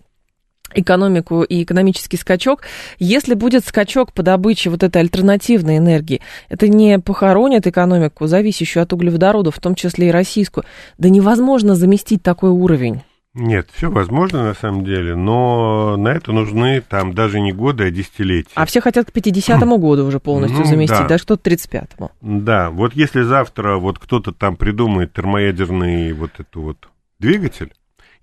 экономику 0.75 1.43
и 1.43 1.63
экономический 1.63 2.17
скачок. 2.17 2.63
Если 2.99 3.35
будет 3.35 3.67
скачок 3.67 4.13
по 4.13 4.23
добыче 4.23 4.71
вот 4.71 4.83
этой 4.83 5.03
альтернативной 5.03 5.79
энергии, 5.79 6.21
это 6.49 6.69
не 6.69 6.99
похоронит 6.99 7.67
экономику, 7.67 8.27
зависящую 8.27 8.83
от 8.83 8.93
углеводородов, 8.93 9.57
в 9.57 9.61
том 9.61 9.75
числе 9.75 10.09
и 10.09 10.13
российскую. 10.13 10.65
Да 10.99 11.09
невозможно 11.09 11.75
заместить 11.75 12.23
такой 12.23 12.51
уровень. 12.51 13.03
Нет, 13.35 13.69
все 13.73 13.91
возможно 13.91 14.45
на 14.45 14.53
самом 14.53 14.85
деле, 14.85 15.17
но 15.17 15.97
на 15.97 16.09
это 16.09 16.33
нужны 16.33 16.83
там 16.83 17.15
даже 17.15 17.41
не 17.41 17.53
годы, 17.53 17.85
а 17.85 17.91
десятилетия. 17.91 18.51
А 18.55 18.67
все 18.67 18.83
хотят 18.83 19.11
к 19.11 19.17
50-му 19.17 19.79
году 19.79 20.05
уже 20.05 20.21
полностью 20.21 20.59
Ну, 20.61 20.67
заместить, 20.67 20.99
да. 20.99 21.09
даже 21.09 21.25
кто-то 21.25 21.51
35-му. 21.51 22.11
Да, 22.21 22.69
вот 22.69 22.95
если 22.95 23.23
завтра 23.23 23.79
вот 23.79 23.99
кто-то 23.99 24.33
там 24.33 24.57
придумает 24.57 25.15
термоядерный 25.15 26.13
вот 26.13 26.33
эту 26.39 26.61
вот 26.61 26.89
двигатель 27.21 27.73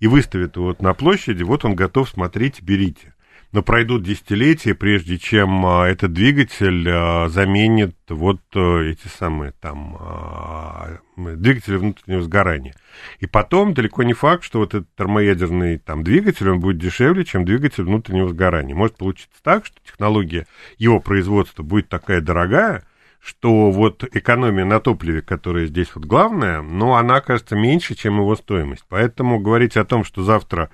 и 0.00 0.06
выставит 0.06 0.56
его 0.56 0.66
вот 0.66 0.82
на 0.82 0.94
площади, 0.94 1.42
вот 1.42 1.64
он 1.64 1.74
готов, 1.74 2.08
смотрите, 2.08 2.62
берите. 2.62 3.14
Но 3.52 3.62
пройдут 3.62 4.04
десятилетия, 4.04 4.74
прежде 4.74 5.18
чем 5.18 5.66
а, 5.66 5.88
этот 5.88 6.12
двигатель 6.12 6.88
а, 6.88 7.28
заменит 7.28 7.96
вот 8.08 8.40
а, 8.54 8.78
эти 8.78 9.08
самые 9.08 9.52
там 9.60 9.96
а, 9.98 10.98
двигатели 11.16 11.76
внутреннего 11.76 12.22
сгорания. 12.22 12.74
И 13.18 13.26
потом 13.26 13.74
далеко 13.74 14.04
не 14.04 14.12
факт, 14.12 14.44
что 14.44 14.60
вот 14.60 14.74
этот 14.74 14.94
термоядерный 14.94 15.78
там 15.78 16.04
двигатель, 16.04 16.48
он 16.48 16.60
будет 16.60 16.78
дешевле, 16.78 17.24
чем 17.24 17.44
двигатель 17.44 17.82
внутреннего 17.82 18.28
сгорания. 18.28 18.74
Может 18.74 18.96
получиться 18.96 19.42
так, 19.42 19.66
что 19.66 19.76
технология 19.84 20.46
его 20.78 21.00
производства 21.00 21.64
будет 21.64 21.88
такая 21.88 22.20
дорогая, 22.20 22.84
что 23.22 23.70
вот 23.70 24.02
экономия 24.16 24.64
на 24.64 24.80
топливе, 24.80 25.20
которая 25.20 25.66
здесь 25.66 25.88
вот 25.94 26.06
главная, 26.06 26.62
но 26.62 26.96
она 26.96 27.16
окажется 27.16 27.54
меньше, 27.54 27.94
чем 27.94 28.16
его 28.18 28.34
стоимость. 28.34 28.84
Поэтому 28.88 29.38
говорить 29.38 29.76
о 29.76 29.84
том, 29.84 30.04
что 30.04 30.22
завтра 30.22 30.70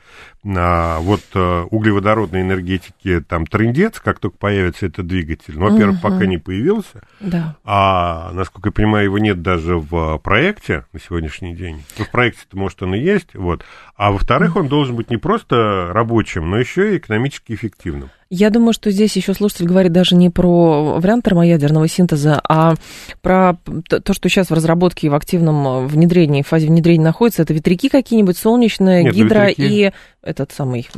а, 0.47 1.01
вот 1.01 1.23
а, 1.35 1.65
углеводородной 1.65 2.43
энергетики 2.43 3.21
там 3.21 3.47
трендец, 3.47 3.99
как 3.99 4.21
только 4.21 4.37
появится 4.37 4.87
этот 4.87 5.09
двигатель, 5.09 5.59
ну, 5.59 5.71
во-первых, 5.71 5.97
Мгм. 5.97 6.03
пока 6.03 6.27
не 6.27 6.39
появился, 6.39 7.03
Да. 7.19 7.57
а, 7.65 8.31
насколько 8.33 8.69
я 8.69 8.73
понимаю, 8.73 9.05
его 9.07 9.19
нет 9.19 9.43
даже 9.43 9.77
в 9.79 10.19
проекте 10.19 10.85
на 10.93 11.01
сегодняшний 11.01 11.55
день. 11.57 11.83
Ну, 11.99 12.05
в 12.05 12.11
проекте-то, 12.11 12.57
может, 12.57 12.81
он 12.83 12.95
и 12.95 12.99
есть, 13.01 13.35
вот. 13.35 13.65
А 13.97 14.13
во-вторых, 14.13 14.55
он 14.57 14.69
должен 14.69 14.95
быть 14.95 15.11
не 15.11 15.17
просто 15.17 15.89
рабочим, 15.93 16.49
но 16.49 16.59
еще 16.59 16.95
и 16.95 16.99
экономически 16.99 17.55
эффективным. 17.55 18.11
Я 18.29 18.51
думаю, 18.51 18.73
что 18.73 18.91
здесь 18.91 19.15
еще 19.17 19.35
слушатель 19.35 19.67
говорит 19.67 19.93
даже 19.93 20.17
не 20.17 20.31
про 20.31 20.99
вариант 20.99 21.25
термоядерного 21.25 21.87
синтеза, 21.87 22.41
а 22.49 22.75
про 23.23 23.57
то, 23.89 24.13
что 24.13 24.29
сейчас 24.29 24.51
в 24.51 24.55
разработке 24.55 25.07
и 25.07 25.11
в 25.11 25.15
активном 25.15 25.67
э, 25.67 25.87
внедрении, 25.87 26.43
в 26.43 26.49
фазе 26.49 26.67
внедрения 26.67 27.05
находится. 27.05 27.43
Это 27.43 27.55
ветряки 27.55 27.89
какие-нибудь, 27.89 28.37
солнечные, 28.37 29.05
Нет, 29.05 29.15
ну, 29.15 29.25
гидро 29.25 29.49
ветряки- 29.49 29.69
и 29.69 29.93
этот 30.23 30.51
самый, 30.51 30.89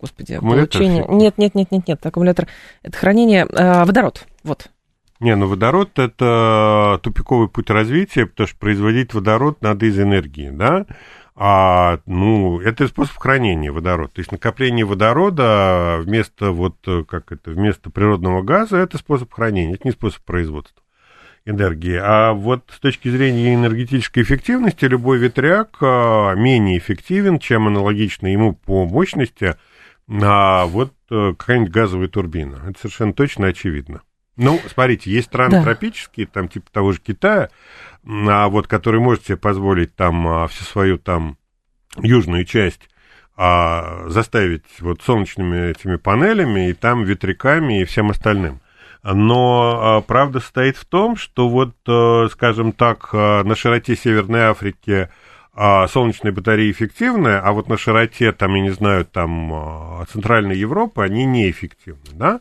господи, 0.00 0.34
Аккумулятор 0.34 0.80
получение. 0.80 1.06
Нет, 1.08 1.38
нет, 1.38 1.54
нет, 1.54 1.70
нет, 1.70 1.88
нет, 1.88 2.04
аккумулятор. 2.04 2.46
Это 2.82 2.96
хранение, 2.96 3.46
э, 3.50 3.84
водород, 3.84 4.26
вот. 4.44 4.68
Не, 5.20 5.36
ну 5.36 5.46
водород 5.46 5.98
это 5.98 6.98
тупиковый 7.02 7.48
путь 7.48 7.68
развития, 7.68 8.24
потому 8.26 8.46
что 8.46 8.56
производить 8.58 9.12
водород 9.12 9.60
надо 9.60 9.84
из 9.86 9.98
энергии, 9.98 10.50
да? 10.50 10.86
А, 11.34 12.00
ну, 12.06 12.60
это 12.60 12.88
способ 12.88 13.16
хранения 13.16 13.72
водорода. 13.72 14.12
То 14.12 14.20
есть 14.20 14.32
накопление 14.32 14.84
водорода 14.84 15.98
вместо 16.00 16.50
вот, 16.50 16.76
э, 16.86 17.04
как 17.08 17.32
это, 17.32 17.50
вместо 17.50 17.90
природного 17.90 18.42
газа, 18.42 18.76
это 18.76 18.98
способ 18.98 19.32
хранения, 19.32 19.74
это 19.74 19.88
не 19.88 19.92
способ 19.92 20.22
производства 20.22 20.82
энергии. 21.46 21.98
А 22.00 22.32
вот 22.32 22.64
с 22.74 22.80
точки 22.80 23.08
зрения 23.08 23.54
энергетической 23.54 24.22
эффективности, 24.22 24.84
любой 24.84 25.18
ветряк 25.18 25.78
а, 25.80 26.34
менее 26.34 26.78
эффективен, 26.78 27.38
чем 27.38 27.66
аналогичный 27.66 28.32
ему 28.32 28.54
по 28.54 28.84
мощности, 28.84 29.56
а 30.10 30.66
вот 30.66 30.92
э, 31.10 31.34
какая-нибудь 31.38 31.72
газовая 31.72 32.08
турбина. 32.08 32.62
Это 32.68 32.78
совершенно 32.80 33.12
точно 33.12 33.46
очевидно. 33.46 34.02
Ну, 34.40 34.58
смотрите, 34.72 35.10
есть 35.10 35.28
страны 35.28 35.58
Да. 35.58 35.64
тропические, 35.64 36.26
там 36.26 36.48
типа 36.48 36.70
того 36.72 36.92
же 36.92 37.00
Китая, 37.00 37.50
а 38.06 38.48
вот 38.48 38.66
которые 38.66 39.02
может 39.02 39.26
себе 39.26 39.36
позволить 39.36 39.94
там 39.94 40.26
а, 40.26 40.46
всю 40.46 40.64
свою 40.64 40.98
там 40.98 41.36
южную 41.98 42.46
часть 42.46 42.88
а, 43.36 44.08
заставить 44.08 44.64
вот 44.80 45.02
солнечными 45.02 45.70
этими 45.70 45.96
панелями 45.96 46.70
и 46.70 46.72
там 46.72 47.04
ветряками 47.04 47.82
и 47.82 47.84
всем 47.84 48.10
остальным. 48.10 48.60
Но 49.02 49.78
а, 49.98 50.00
правда 50.00 50.40
состоит 50.40 50.76
в 50.78 50.86
том, 50.86 51.16
что 51.16 51.48
вот, 51.48 51.76
э, 51.86 52.28
скажем 52.32 52.72
так, 52.72 53.10
а, 53.12 53.44
на 53.44 53.54
широте 53.54 53.94
Северной 53.94 54.42
Африки 54.42 55.10
а, 55.52 55.88
солнечные 55.88 56.32
батареи 56.32 56.70
эффективны, 56.70 57.36
а 57.36 57.52
вот 57.52 57.68
на 57.68 57.76
широте, 57.76 58.32
там, 58.32 58.54
я 58.54 58.62
не 58.62 58.70
знаю, 58.70 59.04
там, 59.04 59.52
а, 59.52 60.04
Центральной 60.10 60.56
Европы 60.56 61.02
они 61.02 61.24
неэффективны, 61.24 62.12
да? 62.12 62.40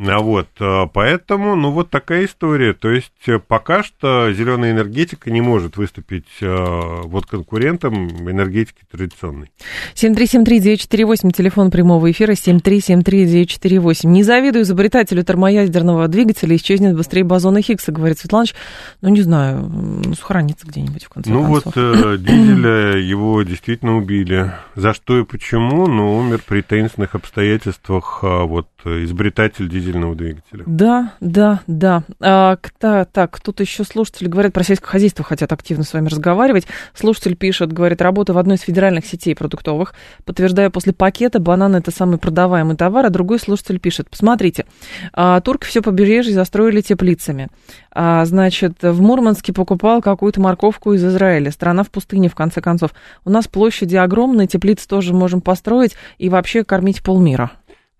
А 0.00 0.20
вот, 0.20 0.46
э, 0.60 0.86
поэтому, 0.92 1.56
ну, 1.56 1.72
вот 1.72 1.90
такая 1.90 2.24
история. 2.26 2.72
То 2.72 2.88
есть, 2.88 3.10
э, 3.26 3.40
пока 3.40 3.82
что 3.82 4.32
зеленая 4.32 4.70
энергетика 4.70 5.28
не 5.28 5.40
может 5.40 5.76
выступить 5.76 6.28
э, 6.40 7.00
вот 7.02 7.26
конкурентом 7.26 8.08
энергетики 8.30 8.78
традиционной. 8.90 9.50
7373948, 9.94 11.32
телефон 11.32 11.72
прямого 11.72 12.08
эфира, 12.12 12.32
7373948. 12.32 14.06
Не 14.08 14.22
завидую 14.22 14.62
изобретателю 14.62 15.24
термоядерного 15.24 16.06
двигателя, 16.06 16.54
исчезнет 16.54 16.96
быстрее 16.96 17.24
бозона 17.24 17.60
Хиггса, 17.60 17.90
говорит 17.90 18.20
Светланович. 18.20 18.54
Ну, 19.00 19.08
не 19.08 19.22
знаю, 19.22 19.68
сохранится 20.16 20.66
где-нибудь 20.68 21.04
в 21.06 21.08
конце 21.08 21.28
Ну, 21.30 21.42
вот 21.42 21.64
концов. 21.64 22.04
э, 22.04 22.18
Дизеля 22.18 22.98
его 22.98 23.42
действительно 23.42 23.96
убили. 23.96 24.52
За 24.76 24.94
что 24.94 25.18
и 25.18 25.24
почему? 25.24 25.88
Ну, 25.88 26.18
умер 26.18 26.40
при 26.46 26.62
таинственных 26.62 27.16
обстоятельствах 27.16 28.20
а, 28.22 28.44
вот 28.44 28.68
изобретатель 28.84 29.68
дизельного 29.88 30.14
двигателя. 30.14 30.64
Да, 30.66 31.12
да, 31.20 31.60
да. 31.66 32.02
А, 32.20 32.56
так, 32.78 33.40
тут 33.40 33.60
еще 33.60 33.84
слушатели 33.84 34.28
говорят 34.28 34.52
про 34.52 34.62
сельское 34.62 34.86
хозяйство, 34.86 35.24
хотят 35.24 35.52
активно 35.52 35.84
с 35.84 35.92
вами 35.92 36.08
разговаривать. 36.08 36.66
Слушатель 36.94 37.36
пишет, 37.36 37.72
говорит, 37.72 38.02
работа 38.02 38.32
в 38.32 38.38
одной 38.38 38.56
из 38.56 38.60
федеральных 38.60 39.06
сетей 39.06 39.34
продуктовых. 39.34 39.94
Подтверждаю, 40.24 40.70
после 40.70 40.92
пакета 40.92 41.40
банан 41.40 41.74
это 41.74 41.90
самый 41.90 42.18
продаваемый 42.18 42.76
товар, 42.76 43.06
а 43.06 43.10
другой 43.10 43.38
слушатель 43.38 43.78
пишет, 43.78 44.10
посмотрите, 44.10 44.66
а, 45.12 45.40
турки 45.40 45.66
все 45.66 45.82
побережье 45.82 46.34
застроили 46.34 46.80
теплицами. 46.80 47.48
А, 47.90 48.24
значит, 48.24 48.82
в 48.82 49.00
Мурманске 49.00 49.52
покупал 49.52 50.02
какую-то 50.02 50.40
морковку 50.40 50.92
из 50.92 51.04
Израиля. 51.04 51.50
Страна 51.50 51.82
в 51.82 51.90
пустыне, 51.90 52.28
в 52.28 52.34
конце 52.34 52.60
концов. 52.60 52.90
У 53.24 53.30
нас 53.30 53.48
площади 53.48 53.96
огромные, 53.96 54.46
теплицы 54.46 54.86
тоже 54.86 55.14
можем 55.14 55.40
построить 55.40 55.94
и 56.18 56.28
вообще 56.28 56.64
кормить 56.64 57.02
полмира. 57.02 57.50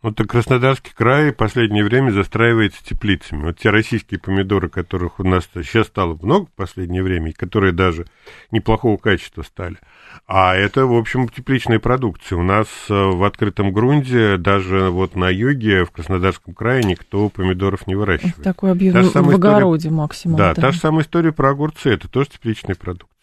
Вот 0.01 0.15
так 0.15 0.29
Краснодарский 0.29 0.93
край 0.95 1.33
в 1.33 1.37
последнее 1.37 1.83
время 1.83 2.13
застраивается 2.13 2.85
теплицами. 2.85 3.47
Вот 3.47 3.59
те 3.59 3.71
российские 3.71 4.21
помидоры, 4.21 4.69
которых 4.69 5.19
у 5.19 5.25
нас 5.25 5.49
сейчас 5.53 5.89
стало 5.89 6.17
много 6.23 6.47
в 6.47 6.53
последнее 6.53 7.03
время, 7.03 7.31
и 7.31 7.33
которые 7.33 7.73
даже 7.73 8.07
неплохого 8.53 8.97
качества 8.97 9.43
стали. 9.43 9.77
А 10.29 10.55
это, 10.55 10.87
в 10.87 10.95
общем, 10.95 11.29
тепличная 11.29 11.81
продукция. 11.81 12.39
У 12.39 12.45
нас 12.45 12.69
э, 12.89 12.95
в 12.95 13.25
открытом 13.25 13.73
грунте, 13.73 14.37
даже 14.37 14.91
вот 14.91 15.17
на 15.17 15.31
юге, 15.31 15.85
в 15.85 15.91
Краснодарском 15.91 16.55
крае, 16.55 16.85
никто 16.85 17.29
помидоров 17.29 17.89
не 17.89 17.97
выращивает. 17.97 18.37
Такой 18.37 18.71
объем 18.71 18.95
в 18.95 19.09
история- 19.09 19.35
огороде 19.35 19.91
максимум. 19.91 20.37
Да, 20.37 20.55
та 20.55 20.71
же 20.71 20.79
самая 20.79 21.03
история 21.03 21.33
про 21.33 21.51
огурцы, 21.51 21.91
это 21.91 22.07
тоже 22.07 22.31
тепличная 22.31 22.77
продукция. 22.77 23.19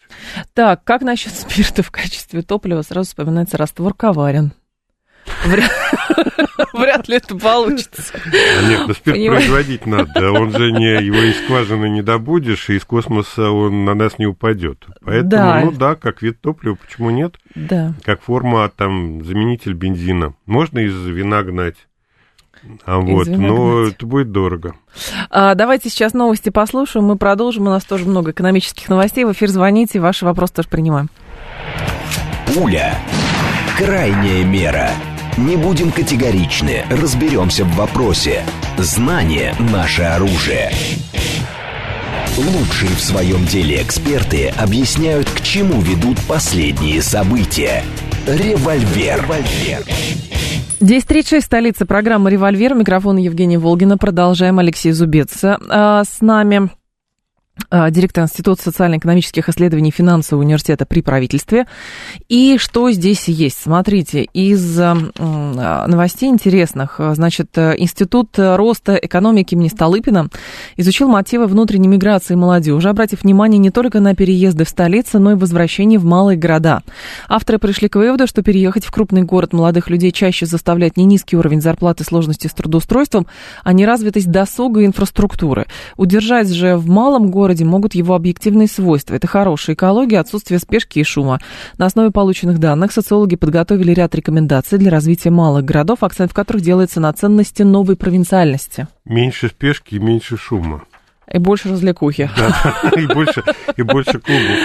Так, 0.52 0.84
как 0.84 1.00
насчет 1.00 1.32
спирта 1.32 1.82
в 1.82 1.90
качестве 1.90 2.42
топлива? 2.42 2.82
Сразу 2.82 3.08
вспоминается 3.08 3.56
раствор 3.56 3.94
коварен. 3.94 4.52
Вряд, 6.72 7.08
ли 7.08 7.16
это 7.16 7.36
получится. 7.36 8.02
А 8.14 8.68
нет, 8.68 8.82
ну 8.86 8.94
спирт 8.94 9.16
производить 9.16 9.86
надо. 9.86 10.32
Он 10.32 10.50
же 10.52 10.72
не, 10.72 11.04
его 11.04 11.18
из 11.18 11.36
скважины 11.44 11.88
не 11.88 12.02
добудешь, 12.02 12.68
и 12.70 12.76
из 12.76 12.84
космоса 12.84 13.50
он 13.50 13.84
на 13.84 13.94
нас 13.94 14.18
не 14.18 14.26
упадет. 14.26 14.84
Поэтому, 15.04 15.30
Да. 15.30 15.60
ну 15.64 15.70
да, 15.72 15.94
как 15.94 16.22
вид 16.22 16.40
топлива, 16.40 16.74
почему 16.76 17.10
нет? 17.10 17.36
Да. 17.54 17.94
Как 18.04 18.22
форма, 18.22 18.68
там, 18.74 19.24
заменитель 19.24 19.74
бензина. 19.74 20.34
Можно 20.46 20.80
из 20.80 20.94
вина 21.06 21.42
гнать. 21.42 21.76
А 22.84 22.98
вот, 22.98 23.28
но 23.28 23.86
это 23.86 24.04
будет 24.06 24.32
дорого. 24.32 24.74
А, 25.30 25.54
давайте 25.54 25.88
сейчас 25.88 26.14
новости 26.14 26.50
послушаем. 26.50 27.06
Мы 27.06 27.16
продолжим. 27.16 27.64
У 27.68 27.70
нас 27.70 27.84
тоже 27.84 28.06
много 28.06 28.32
экономических 28.32 28.88
новостей. 28.88 29.24
В 29.24 29.32
эфир 29.32 29.48
звоните. 29.48 30.00
Ваши 30.00 30.24
вопросы 30.24 30.54
тоже 30.54 30.68
принимаем. 30.68 31.08
Пуля. 32.54 32.98
Крайняя 33.78 34.44
мера. 34.44 34.90
Не 35.36 35.56
будем 35.56 35.92
категоричны, 35.92 36.86
разберемся 36.88 37.66
в 37.66 37.74
вопросе. 37.76 38.42
Знание– 38.78 39.54
наше 39.70 40.02
оружие. 40.02 40.70
Лучшие 42.38 42.90
в 42.92 43.00
своем 43.00 43.44
деле 43.44 43.82
эксперты 43.82 44.48
объясняют, 44.56 45.28
к 45.28 45.42
чему 45.42 45.82
ведут 45.82 46.18
последние 46.26 47.02
события. 47.02 47.82
Револьвер. 48.26 49.22
Револьвер. 49.22 49.84
10.36, 50.80 51.40
столица 51.42 51.84
программы 51.84 52.30
«Револьвер». 52.30 52.74
Микрофон 52.74 53.18
Евгения 53.18 53.58
Волгина. 53.58 53.98
Продолжаем. 53.98 54.58
Алексей 54.58 54.92
Зубец 54.92 55.44
а, 55.44 56.02
с 56.04 56.22
нами. 56.22 56.70
А, 57.68 57.90
директор 57.90 58.22
Института 58.22 58.62
социально-экономических 58.62 59.48
исследований 59.48 59.90
финансового 59.90 60.44
университета 60.44 60.84
при 60.86 61.00
правительстве. 61.00 61.66
И 62.28 62.58
что 62.58 62.90
здесь 62.90 63.28
есть? 63.28 63.60
Смотрите, 63.60 64.24
из 64.24 64.78
а, 64.78 65.86
новостей 65.86 66.28
интересных, 66.28 67.00
значит, 67.14 67.56
Институт 67.56 68.38
роста 68.38 68.94
экономики 68.94 69.54
имени 69.54 69.68
Столыпина 69.68 70.28
изучил 70.76 71.08
мотивы 71.08 71.46
внутренней 71.46 71.88
миграции 71.88 72.34
молодежи, 72.34 72.88
обратив 72.88 73.22
внимание 73.22 73.58
не 73.58 73.70
только 73.70 74.00
на 74.00 74.14
переезды 74.14 74.64
в 74.64 74.68
столицы, 74.68 75.18
но 75.18 75.32
и 75.32 75.34
возвращение 75.34 75.98
в 75.98 76.04
малые 76.04 76.38
города. 76.38 76.82
Авторы 77.28 77.58
пришли 77.58 77.88
к 77.88 77.96
выводу, 77.96 78.26
что 78.26 78.42
переехать 78.42 78.84
в 78.84 78.92
крупный 78.92 79.22
город 79.22 79.52
молодых 79.52 79.88
людей 79.88 80.12
чаще 80.12 80.46
заставляет 80.46 80.96
не 80.96 81.04
низкий 81.04 81.36
уровень 81.36 81.62
зарплаты 81.62 82.04
и 82.04 82.06
сложности 82.06 82.46
с 82.46 82.52
трудоустройством, 82.52 83.26
а 83.64 83.72
неразвитость 83.72 84.30
досуга 84.30 84.82
и 84.82 84.86
инфраструктуры. 84.86 85.66
Удержать 85.96 86.52
же 86.52 86.76
в 86.76 86.88
малом 86.88 87.30
городе 87.30 87.45
городе 87.46 87.64
могут 87.64 87.94
его 87.94 88.16
объективные 88.16 88.66
свойства. 88.66 89.14
Это 89.14 89.28
хорошая 89.28 89.76
экология, 89.76 90.18
отсутствие 90.18 90.58
спешки 90.58 90.98
и 90.98 91.04
шума. 91.04 91.38
На 91.78 91.86
основе 91.86 92.10
полученных 92.10 92.58
данных 92.58 92.90
социологи 92.90 93.36
подготовили 93.36 93.92
ряд 93.92 94.16
рекомендаций 94.16 94.78
для 94.78 94.90
развития 94.90 95.30
малых 95.30 95.64
городов, 95.64 96.02
акцент 96.02 96.32
в 96.32 96.34
которых 96.34 96.62
делается 96.64 96.98
на 96.98 97.12
ценности 97.12 97.62
новой 97.62 97.94
провинциальности. 97.94 98.88
Меньше 99.04 99.46
спешки 99.46 99.94
и 99.94 100.00
меньше 100.00 100.36
шума. 100.36 100.82
И 101.32 101.38
больше 101.38 101.68
развлекухи. 101.68 102.28
Да, 102.36 102.90
и 102.96 103.06
больше, 103.06 103.44
и 103.76 103.82
больше 103.82 104.18
клубов. 104.18 104.58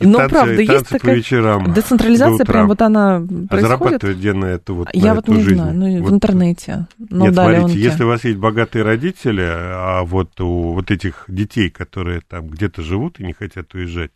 И 0.00 0.06
Но 0.06 0.16
танцы, 0.18 0.34
правда, 0.34 0.62
и 0.62 0.66
есть 0.66 0.88
такая 0.88 1.14
вечерам, 1.14 1.74
децентрализация, 1.74 2.46
прям 2.46 2.68
вот 2.68 2.80
она 2.80 3.16
а 3.16 3.20
происходит. 3.20 3.52
А 3.52 3.60
зарабатывать 3.60 4.16
где 4.16 4.32
на 4.32 4.46
это 4.46 4.72
вот 4.72 4.88
Я 4.94 5.08
на 5.08 5.14
вот 5.16 5.28
не 5.28 5.42
жизнь? 5.42 5.54
знаю, 5.56 5.74
ну, 5.74 6.00
вот. 6.00 6.10
в 6.10 6.14
интернете. 6.14 6.86
Ну, 6.98 7.26
Нет, 7.26 7.34
смотрите, 7.34 7.78
если 7.78 8.04
у 8.04 8.08
вас 8.08 8.24
есть 8.24 8.38
богатые 8.38 8.82
родители, 8.82 9.46
а 9.46 10.02
вот 10.04 10.40
у 10.40 10.72
вот 10.72 10.90
этих 10.90 11.26
детей, 11.28 11.68
которые 11.68 12.22
там 12.26 12.48
где-то 12.48 12.80
живут 12.82 13.20
и 13.20 13.24
не 13.24 13.34
хотят 13.34 13.74
уезжать, 13.74 14.10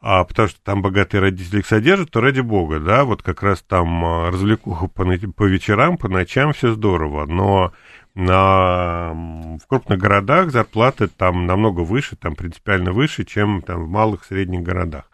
а 0.00 0.24
потому 0.24 0.48
что 0.48 0.58
там 0.64 0.80
богатые 0.80 1.20
родители 1.20 1.60
их 1.60 1.66
содержат, 1.66 2.10
то 2.10 2.20
ради 2.20 2.40
бога, 2.40 2.80
да, 2.80 3.04
вот 3.04 3.22
как 3.22 3.42
раз 3.42 3.62
там 3.62 4.04
а, 4.04 4.30
развлекуха 4.30 4.88
по, 4.88 5.04
по 5.04 5.44
вечерам, 5.44 5.98
по 5.98 6.08
ночам, 6.08 6.54
все 6.54 6.72
здорово, 6.72 7.26
но 7.26 7.72
на, 8.14 9.12
в 9.62 9.66
крупных 9.66 9.98
городах 9.98 10.50
зарплаты 10.50 11.08
там 11.08 11.46
намного 11.46 11.80
выше, 11.80 12.16
там 12.16 12.34
принципиально 12.34 12.92
выше, 12.92 13.24
чем 13.24 13.62
там 13.62 13.84
в 13.84 13.88
малых 13.88 14.24
средних 14.24 14.62
городах. 14.62 15.04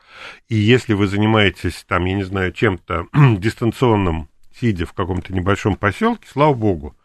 И 0.48 0.56
если 0.56 0.94
вы 0.94 1.06
занимаетесь 1.06 1.84
там, 1.86 2.04
я 2.06 2.14
не 2.14 2.24
знаю, 2.24 2.52
чем-то 2.52 3.06
дистанционным, 3.38 4.28
сидя 4.58 4.86
в 4.86 4.92
каком-то 4.92 5.32
небольшом 5.32 5.76
поселке, 5.76 6.26
слава 6.30 6.54
богу, 6.54 6.96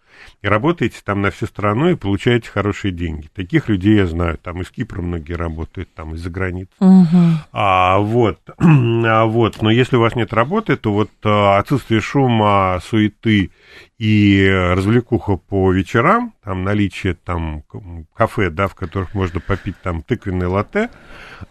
и 0.42 0.48
работаете 0.48 1.00
там 1.04 1.22
на 1.22 1.32
всю 1.32 1.46
страну 1.46 1.90
и 1.90 1.96
получаете 1.96 2.50
хорошие 2.50 2.92
деньги. 2.92 3.30
Таких 3.34 3.70
людей 3.70 3.96
я 3.96 4.08
знаю, 4.08 4.38
там 4.38 4.62
из 4.62 4.70
Кипра 4.70 5.02
многие 5.02 5.34
работают, 5.34 5.94
там 5.94 6.16
из-за 6.16 6.30
границы. 6.30 6.72
Угу. 6.80 7.08
А, 7.52 8.00
вот, 8.00 8.40
а 8.58 9.26
вот, 9.26 9.62
но 9.62 9.72
если 9.72 9.96
у 9.96 10.02
вас 10.02 10.16
нет 10.16 10.34
работы, 10.34 10.76
то 10.76 10.94
вот 10.94 11.10
а, 11.24 11.58
отсутствие 11.58 12.02
шума, 12.02 12.80
суеты 12.84 13.52
и 14.04 14.46
развлекуха 14.50 15.38
по 15.38 15.72
вечерам, 15.72 16.34
там 16.44 16.66
наличие 16.66 17.14
там 17.14 17.64
кафе, 18.14 18.50
да, 18.50 18.68
в 18.68 18.76
которых 18.76 19.14
можно 19.14 19.40
попить 19.40 19.78
там 19.82 20.02
тыквенное 20.02 20.50
латте, 20.50 20.90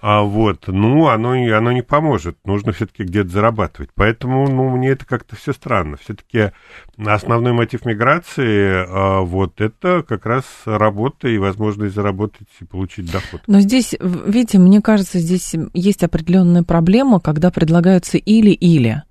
а 0.02 0.20
вот, 0.20 0.64
ну, 0.66 1.08
оно, 1.08 1.30
оно 1.30 1.72
не 1.72 1.80
поможет, 1.80 2.36
нужно 2.44 2.72
все-таки 2.72 3.04
где-то 3.04 3.30
зарабатывать. 3.30 3.88
Поэтому, 3.94 4.46
ну, 4.50 4.68
мне 4.68 4.90
это 4.90 5.06
как-то 5.06 5.34
все 5.34 5.54
странно. 5.54 5.96
Все-таки 5.96 6.52
основной 6.98 7.54
мотив 7.54 7.86
миграции, 7.86 8.84
а, 8.86 9.22
вот, 9.22 9.62
это 9.62 10.04
как 10.06 10.26
раз 10.26 10.44
работа 10.66 11.28
и 11.28 11.38
возможность 11.38 11.94
заработать 11.94 12.48
и 12.60 12.66
получить 12.66 13.10
доход. 13.10 13.40
Но 13.46 13.60
здесь, 13.60 13.94
видите, 13.98 14.58
мне 14.58 14.82
кажется, 14.82 15.20
здесь 15.20 15.54
есть 15.72 16.04
определенная 16.04 16.64
проблема, 16.64 17.18
когда 17.18 17.50
предлагаются 17.50 18.18
или-или. 18.18 19.04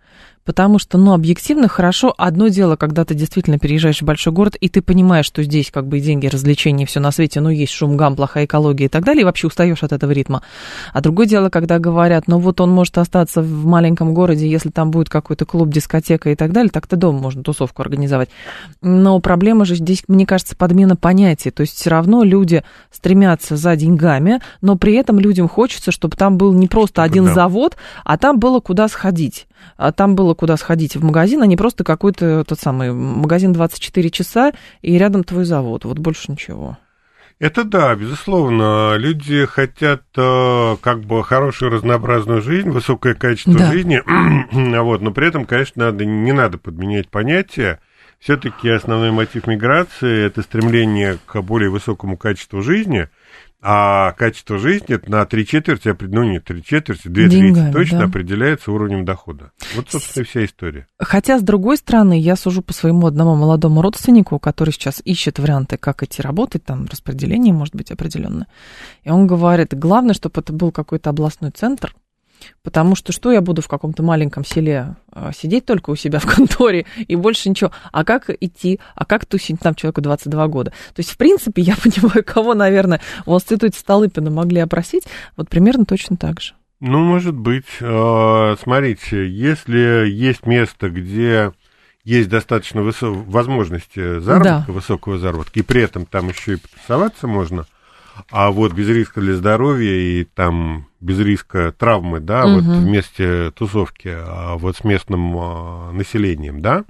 Потому 0.45 0.80
что, 0.80 0.97
ну, 0.97 1.13
объективно 1.13 1.67
хорошо. 1.67 2.13
Одно 2.17 2.47
дело, 2.47 2.75
когда 2.75 3.06
ты 3.06 3.13
действительно 3.13 3.60
переезжаешь 3.60 4.01
в 4.01 4.06
большой 4.06 4.34
город, 4.34 4.56
и 4.60 4.69
ты 4.69 4.82
понимаешь, 4.82 5.25
что 5.25 5.43
здесь 5.43 5.69
как 5.71 5.88
бы 5.88 5.99
деньги, 5.99 6.27
развлечения, 6.27 6.86
все 6.86 6.99
на 6.99 7.12
свете, 7.12 7.41
ну, 7.41 7.49
есть 7.49 7.71
шум, 7.71 7.95
гам, 7.95 8.15
плохая 8.15 8.45
экология 8.45 8.86
и 8.86 8.89
так 8.89 9.04
далее, 9.04 9.21
и 9.21 9.25
вообще 9.25 9.47
устаешь 9.47 9.84
от 9.84 9.91
этого 9.91 10.12
ритма. 10.12 10.41
А 10.93 11.01
другое 11.01 11.27
дело, 11.27 11.49
когда 11.49 11.77
говорят, 11.77 12.27
ну, 12.27 12.39
вот 12.39 12.60
он 12.60 12.71
может 12.71 12.97
остаться 12.97 13.41
в 13.41 13.65
маленьком 13.65 14.13
городе, 14.13 14.49
если 14.49 14.69
там 14.69 14.89
будет 14.89 15.10
какой-то 15.10 15.45
клуб, 15.45 15.69
дискотека 15.69 16.32
и 16.32 16.36
так 16.36 16.51
далее, 16.51 16.71
так-то 16.71 16.95
дома 16.95 17.19
можно 17.19 17.43
тусовку 17.43 17.82
организовать. 17.82 18.30
Но 18.82 19.19
проблема 19.19 19.65
же 19.65 19.75
здесь, 19.75 20.04
мне 20.08 20.25
кажется, 20.25 20.56
подмена 20.56 20.95
понятий. 20.95 21.51
То 21.51 21.62
есть 21.62 21.75
все 21.75 21.89
равно 21.89 22.23
люди 22.23 22.63
стремятся 22.91 23.58
за 23.58 23.75
деньгами, 23.75 24.39
но 24.62 24.75
при 24.75 24.95
этом 24.95 25.19
людям 25.19 25.47
хочется, 25.47 25.91
чтобы 25.91 26.17
там 26.17 26.38
был 26.38 26.54
не 26.54 26.67
просто 26.67 27.04
один 27.04 27.25
да. 27.25 27.34
завод, 27.34 27.77
а 28.04 28.17
там 28.17 28.39
было 28.39 28.60
куда 28.60 28.88
сходить. 28.88 29.47
А 29.78 29.91
там 29.91 30.15
было 30.15 30.34
куда 30.34 30.58
сходить 30.58 30.95
в 30.95 31.04
магазин, 31.04 31.41
а 31.41 31.47
не 31.47 31.58
просто 31.58 31.84
какой-то 31.84 32.43
тот 32.43 32.60
самый 32.60 32.93
магазин 32.93 33.54
24 33.54 34.10
часа 34.10 34.52
и 34.82 34.97
рядом 34.97 35.24
твой 35.24 35.45
завод. 35.45 35.86
Вот 35.86 36.00
больше 36.00 36.32
ничего. 36.32 36.78
Это 37.39 37.63
да, 37.63 37.95
безусловно. 37.95 38.95
Люди 38.97 39.45
хотят 39.45 40.04
э, 40.15 40.76
как 40.80 41.02
бы 41.02 41.24
хорошую 41.24 41.71
разнообразную 41.71 42.41
жизнь, 42.41 42.69
высокое 42.69 43.15
качество 43.15 43.56
да. 43.56 43.71
жизни, 43.71 44.02
вот, 44.80 45.02
но 45.02 45.12
при 45.12 45.28
этом, 45.28 45.45
конечно, 45.45 45.86
надо, 45.86 46.06
не 46.06 46.34
надо 46.34 46.60
подменять 46.60 47.10
понятия. 47.10 47.80
Все-таки 48.19 48.69
основной 48.69 49.10
мотив 49.10 49.47
миграции– 49.47 50.26
это 50.28 50.43
стремление 50.43 51.17
к 51.26 51.41
более 51.41 51.71
высокому 51.71 52.15
качеству 52.15 52.62
жизни– 52.62 53.10
а 53.62 54.13
качество 54.13 54.58
жизни 54.58 55.00
на 55.08 55.26
три 55.26 55.45
четверти, 55.45 55.95
ну 56.02 56.24
не 56.24 56.39
три 56.39 56.63
четверти, 56.63 57.08
две 57.08 57.30
трети 57.30 57.71
точно 57.71 58.00
да. 58.00 58.06
определяется 58.06 58.71
уровнем 58.71 59.06
дохода. 59.06 59.52
Вот, 59.76 59.89
собственно, 59.89 60.24
и 60.24 60.26
вся 60.26 60.45
история. 60.45 60.88
Хотя, 61.00 61.38
с 61.38 61.43
другой 61.43 61.78
стороны, 61.78 62.19
я 62.19 62.36
сужу 62.36 62.63
по 62.63 62.74
своему 62.74 63.06
одному 63.06 63.36
молодому 63.36 63.84
родственнику, 63.84 64.39
который 64.39 64.71
сейчас 64.71 65.02
ищет 65.06 65.38
варианты, 65.38 65.78
как 65.78 66.02
идти 66.02 66.24
работать, 66.24 66.63
там 66.63 66.88
распределение 66.89 67.54
может 67.54 67.76
быть 67.76 67.91
определенное. 67.91 68.47
И 69.04 69.12
он 69.12 69.28
говорит, 69.28 69.78
главное, 69.78 70.15
чтобы 70.15 70.41
это 70.41 70.52
был 70.54 70.71
какой-то 70.71 71.12
областной 71.12 71.52
центр, 71.52 71.93
Потому 72.63 72.95
что 72.95 73.12
что 73.12 73.32
я 73.32 73.41
буду 73.41 73.62
в 73.62 73.67
каком-то 73.67 74.04
маленьком 74.04 74.45
селе 74.45 74.95
а, 75.12 75.32
сидеть 75.34 75.65
только 75.65 75.89
у 75.89 75.95
себя 75.95 76.19
в 76.19 76.25
конторе 76.36 76.86
и 77.08 77.15
больше 77.15 77.49
ничего. 77.49 77.71
А 77.91 78.04
как 78.04 78.30
идти? 78.30 78.80
А 78.95 79.06
как 79.06 79.25
тусить 79.25 79.60
там 79.60 79.75
человеку 79.75 80.01
22 80.01 80.47
года? 80.47 80.71
То 80.93 80.99
есть, 80.99 81.12
в 81.12 81.17
принципе, 81.17 81.62
я 81.62 81.75
понимаю, 81.84 82.23
кого, 82.25 82.54
наверное, 82.54 83.01
в 83.25 83.34
институте 83.34 83.80
Столыпина 83.80 84.30
могли 84.30 84.60
опросить, 84.60 85.04
вот 85.38 85.49
примерно 85.49 85.86
точно 85.86 86.17
так 86.17 86.41
же. 86.41 86.54
Ну, 86.80 86.99
может 86.99 87.36
быть. 87.36 87.67
А, 87.82 88.56
смотрите, 88.62 89.27
если 89.30 90.08
есть 90.10 90.45
место, 90.45 90.89
где 90.89 91.51
есть 92.04 92.30
достаточно 92.30 92.80
высо- 92.80 93.13
возможности 93.13 94.19
заработка, 94.19 94.63
да. 94.67 94.73
высокого 94.73 95.19
заработка, 95.19 95.60
и 95.60 95.63
при 95.63 95.82
этом 95.84 96.06
там 96.06 96.30
еще 96.30 96.54
и 96.54 96.58
потусоваться 96.58 97.27
можно, 97.27 97.67
а 98.30 98.52
вот 98.52 98.74
без 98.74 98.88
риска 98.90 99.22
для 99.22 99.36
здоровья 99.36 99.94
и 99.94 100.24
там 100.24 100.88
без 101.02 101.20
риска 101.20 101.74
травмы, 101.76 102.20
да, 102.20 102.46
угу. 102.46 102.56
вот 102.56 102.64
вместе 102.64 103.52
тусовки, 103.52 104.10
а 104.16 104.56
вот 104.58 104.78
с 104.78 104.84
местным 104.84 105.36
а, 105.36 105.92
населением, 105.92 106.62
да, 106.62 106.86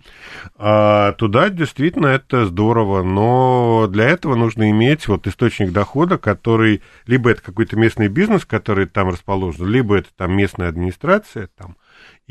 а, 0.57 1.13
туда 1.13 1.49
действительно 1.49 2.07
это 2.07 2.45
здорово, 2.45 3.03
но 3.03 3.87
для 3.89 4.09
этого 4.09 4.35
нужно 4.35 4.69
иметь 4.69 5.07
вот 5.07 5.27
источник 5.27 5.71
дохода, 5.71 6.17
который 6.17 6.81
либо 7.07 7.31
это 7.31 7.41
какой-то 7.41 7.77
местный 7.77 8.09
бизнес, 8.09 8.45
который 8.45 8.85
там 8.85 9.09
расположен, 9.09 9.65
либо 9.65 9.97
это 9.97 10.09
там 10.17 10.35
местная 10.35 10.67
администрация, 10.67 11.47
там, 11.57 11.77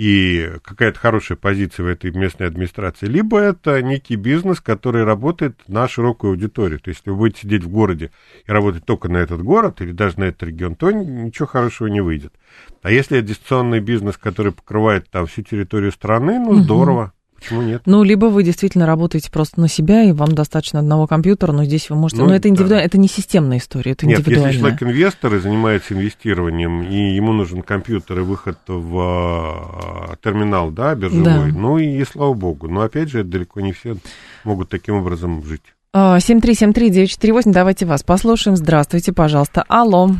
и 0.00 0.52
какая-то 0.62 0.98
хорошая 0.98 1.36
позиция 1.36 1.84
в 1.84 1.86
этой 1.86 2.10
местной 2.10 2.46
администрации, 2.46 3.04
либо 3.04 3.38
это 3.38 3.82
некий 3.82 4.16
бизнес, 4.16 4.58
который 4.58 5.04
работает 5.04 5.60
на 5.68 5.86
широкую 5.88 6.30
аудиторию. 6.30 6.80
То 6.80 6.88
есть, 6.88 7.00
если 7.00 7.10
вы 7.10 7.16
будете 7.16 7.42
сидеть 7.42 7.64
в 7.64 7.68
городе 7.68 8.10
и 8.46 8.50
работать 8.50 8.86
только 8.86 9.10
на 9.10 9.18
этот 9.18 9.42
город 9.42 9.82
или 9.82 9.92
даже 9.92 10.18
на 10.18 10.24
этот 10.24 10.44
регион, 10.44 10.74
то 10.74 10.90
ничего 10.90 11.46
хорошего 11.46 11.88
не 11.88 12.00
выйдет. 12.00 12.32
А 12.80 12.90
если 12.90 13.18
это 13.18 13.28
дистанционный 13.28 13.80
бизнес, 13.80 14.16
который 14.16 14.52
покрывает 14.52 15.10
там 15.10 15.26
всю 15.26 15.42
территорию 15.42 15.92
страны, 15.92 16.38
ну, 16.38 16.52
угу. 16.52 16.62
здорово. 16.62 17.12
Почему 17.40 17.62
нет? 17.62 17.82
Ну, 17.86 18.02
либо 18.02 18.26
вы 18.26 18.42
действительно 18.42 18.86
работаете 18.86 19.30
просто 19.30 19.60
на 19.60 19.68
себя, 19.68 20.02
и 20.04 20.12
вам 20.12 20.32
достаточно 20.32 20.78
одного 20.78 21.06
компьютера, 21.06 21.52
но 21.52 21.64
здесь 21.64 21.90
вы 21.90 21.96
можете... 21.96 22.20
Ну, 22.22 22.28
но 22.28 22.34
это 22.34 22.48
индивидуально, 22.48 22.82
да. 22.82 22.86
это 22.86 22.98
не 22.98 23.08
системная 23.08 23.58
история, 23.58 23.92
это 23.92 24.06
нет, 24.06 24.20
индивидуальная. 24.20 24.52
если 24.52 24.60
человек 24.60 24.82
инвестор 24.82 25.34
и 25.34 25.38
занимается 25.38 25.94
инвестированием, 25.94 26.82
и 26.82 27.14
ему 27.14 27.32
нужен 27.32 27.62
компьютер 27.62 28.20
и 28.20 28.22
выход 28.22 28.58
в 28.66 28.98
а, 28.98 30.16
терминал, 30.22 30.70
да, 30.70 30.94
биржевой, 30.94 31.24
да. 31.24 31.58
ну 31.58 31.78
и, 31.78 31.86
и 31.86 32.04
слава 32.04 32.34
богу. 32.34 32.68
Но, 32.68 32.82
опять 32.82 33.10
же, 33.10 33.24
далеко 33.24 33.60
не 33.60 33.72
все 33.72 33.96
могут 34.44 34.68
таким 34.68 34.96
образом 34.96 35.42
жить. 35.44 35.62
7373948, 35.94 37.52
давайте 37.52 37.86
вас 37.86 38.02
послушаем. 38.02 38.56
Здравствуйте, 38.56 39.12
пожалуйста. 39.12 39.64
Алло. 39.68 40.10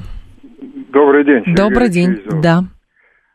Добрый 0.92 1.24
день. 1.24 1.42
Сергей 1.44 1.56
Добрый 1.56 1.88
день, 1.88 2.14
Кириллов. 2.16 2.42
да. 2.42 2.64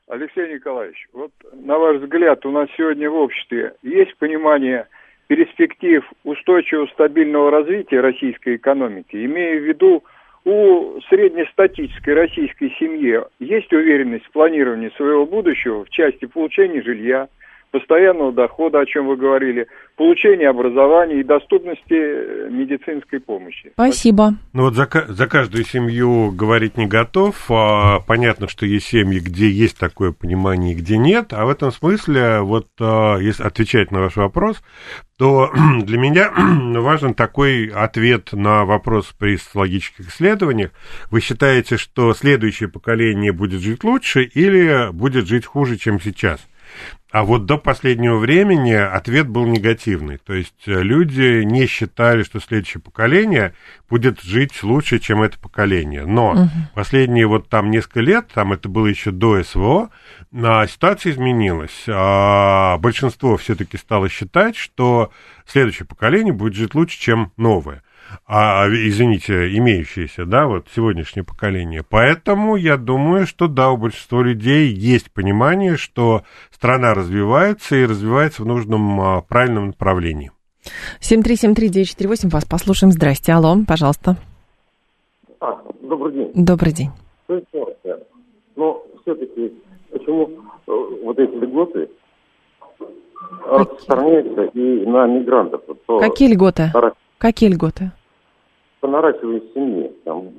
Алексей 0.07 0.53
Николаевич, 0.53 1.07
вот 1.13 1.31
на 1.53 1.79
ваш 1.79 1.97
взгляд, 1.97 2.45
у 2.45 2.51
нас 2.51 2.69
сегодня 2.77 3.09
в 3.09 3.15
обществе 3.15 3.73
есть 3.81 4.15
понимание 4.17 4.87
перспектив 5.27 6.03
устойчивого 6.23 6.85
стабильного 6.87 7.49
развития 7.49 8.01
российской 8.01 8.57
экономики, 8.57 9.15
имея 9.25 9.59
в 9.59 9.63
виду 9.63 10.03
у 10.43 11.01
среднестатической 11.09 12.13
российской 12.13 12.69
семьи 12.77 13.19
есть 13.39 13.73
уверенность 13.73 14.25
в 14.25 14.31
планировании 14.31 14.91
своего 14.95 15.25
будущего 15.25 15.83
в 15.83 15.89
части 15.89 16.25
получения 16.25 16.83
жилья, 16.83 17.27
постоянного 17.75 18.31
дохода, 18.31 18.79
о 18.79 18.85
чем 18.85 19.07
вы 19.07 19.17
говорили, 19.17 19.67
получения 19.97 20.47
образования 20.47 21.19
и 21.19 21.23
доступности 21.23 21.93
э, 21.93 22.47
медицинской 22.49 23.19
помощи. 23.19 23.71
Спасибо. 23.73 24.35
Ну 24.53 24.63
вот 24.63 24.75
за, 24.75 24.87
за 25.09 25.27
каждую 25.27 25.65
семью 25.65 26.31
говорить 26.31 26.77
не 26.77 26.85
готов. 26.85 27.35
А, 27.51 27.99
понятно, 28.07 28.47
что 28.47 28.65
есть 28.65 28.87
семьи, 28.87 29.19
где 29.19 29.49
есть 29.49 29.77
такое 29.77 30.13
понимание, 30.13 30.71
и 30.71 30.77
где 30.77 30.97
нет. 30.97 31.33
А 31.33 31.43
в 31.45 31.49
этом 31.49 31.73
смысле, 31.73 32.39
вот 32.39 32.67
а, 32.79 33.17
если 33.17 33.43
отвечать 33.43 33.91
на 33.91 34.03
ваш 34.03 34.15
вопрос, 34.15 34.63
то 35.17 35.51
для 35.83 35.97
меня 35.97 36.31
важен 36.79 37.13
такой 37.13 37.67
ответ 37.67 38.31
на 38.31 38.63
вопрос 38.63 39.13
при 39.19 39.35
социологических 39.35 40.07
исследованиях. 40.07 40.71
Вы 41.11 41.19
считаете, 41.19 41.75
что 41.75 42.13
следующее 42.13 42.69
поколение 42.69 43.33
будет 43.33 43.59
жить 43.59 43.83
лучше 43.83 44.23
или 44.23 44.93
будет 44.93 45.27
жить 45.27 45.45
хуже, 45.45 45.75
чем 45.75 45.99
сейчас? 45.99 46.39
А 47.11 47.23
вот 47.23 47.45
до 47.45 47.57
последнего 47.57 48.17
времени 48.17 48.73
ответ 48.73 49.29
был 49.29 49.45
негативный. 49.45 50.17
То 50.17 50.33
есть 50.33 50.67
э, 50.67 50.81
люди 50.81 51.43
не 51.43 51.65
считали, 51.65 52.23
что 52.23 52.41
следующее 52.41 52.81
поколение 52.81 53.53
будет 53.89 54.21
жить 54.21 54.61
лучше, 54.63 54.99
чем 54.99 55.21
это 55.21 55.39
поколение. 55.39 56.05
Но 56.05 56.33
Мгм. 56.33 56.49
последние 56.73 57.27
вот 57.27 57.47
там 57.47 57.71
несколько 57.71 58.01
лет, 58.01 58.27
там 58.33 58.51
это 58.51 58.67
было 58.67 58.87
еще 58.87 59.11
до 59.11 59.41
СВО, 59.43 59.91
а, 60.33 60.67
ситуация 60.67 61.13
изменилась. 61.13 61.85
А, 61.87 62.77
большинство 62.79 63.37
все-таки 63.37 63.77
стало 63.77 64.09
считать, 64.09 64.57
что 64.57 65.11
следующее 65.45 65.85
поколение 65.85 66.33
будет 66.33 66.55
жить 66.55 66.75
лучше, 66.75 66.99
чем 66.99 67.31
новое. 67.37 67.81
А, 68.27 68.67
извините, 68.67 69.55
имеющееся, 69.57 70.25
да, 70.25 70.47
вот 70.47 70.67
сегодняшнее 70.75 71.23
поколение. 71.23 71.83
Поэтому 71.87 72.55
я 72.55 72.77
думаю, 72.77 73.27
что 73.27 73.47
да, 73.47 73.71
у 73.71 73.77
большинства 73.77 74.21
людей 74.21 74.67
есть 74.67 75.11
понимание, 75.11 75.77
что 75.77 76.23
страна 76.51 76.93
развивается 76.93 77.75
и 77.75 77.85
развивается 77.85 78.43
в 78.43 78.45
нужном 78.45 79.01
а, 79.01 79.21
правильном 79.21 79.67
направлении. 79.67 80.31
7373948, 81.01 82.29
вас 82.29 82.45
послушаем. 82.45 82.91
Здрасте, 82.91 83.33
алло, 83.33 83.55
пожалуйста. 83.67 84.17
А, 85.39 85.61
добрый 85.81 86.13
день. 86.13 86.31
Добрый 86.33 86.73
день. 86.73 86.91
Но 88.55 88.83
все-таки 89.01 89.53
почему 89.91 90.29
э, 90.67 90.71
вот 91.03 91.19
эти 91.19 91.33
льготы 91.33 91.89
распространяются 93.45 94.43
и 94.53 94.85
на 94.85 95.07
мигрантов? 95.07 95.61
Какие 95.87 96.33
льготы? 96.33 96.71
Какие 97.25 97.49
льготы? 97.49 97.91
По 98.81 98.87
наращиванию 98.87 99.41
семьи, 99.55 99.91
там, 100.05 100.29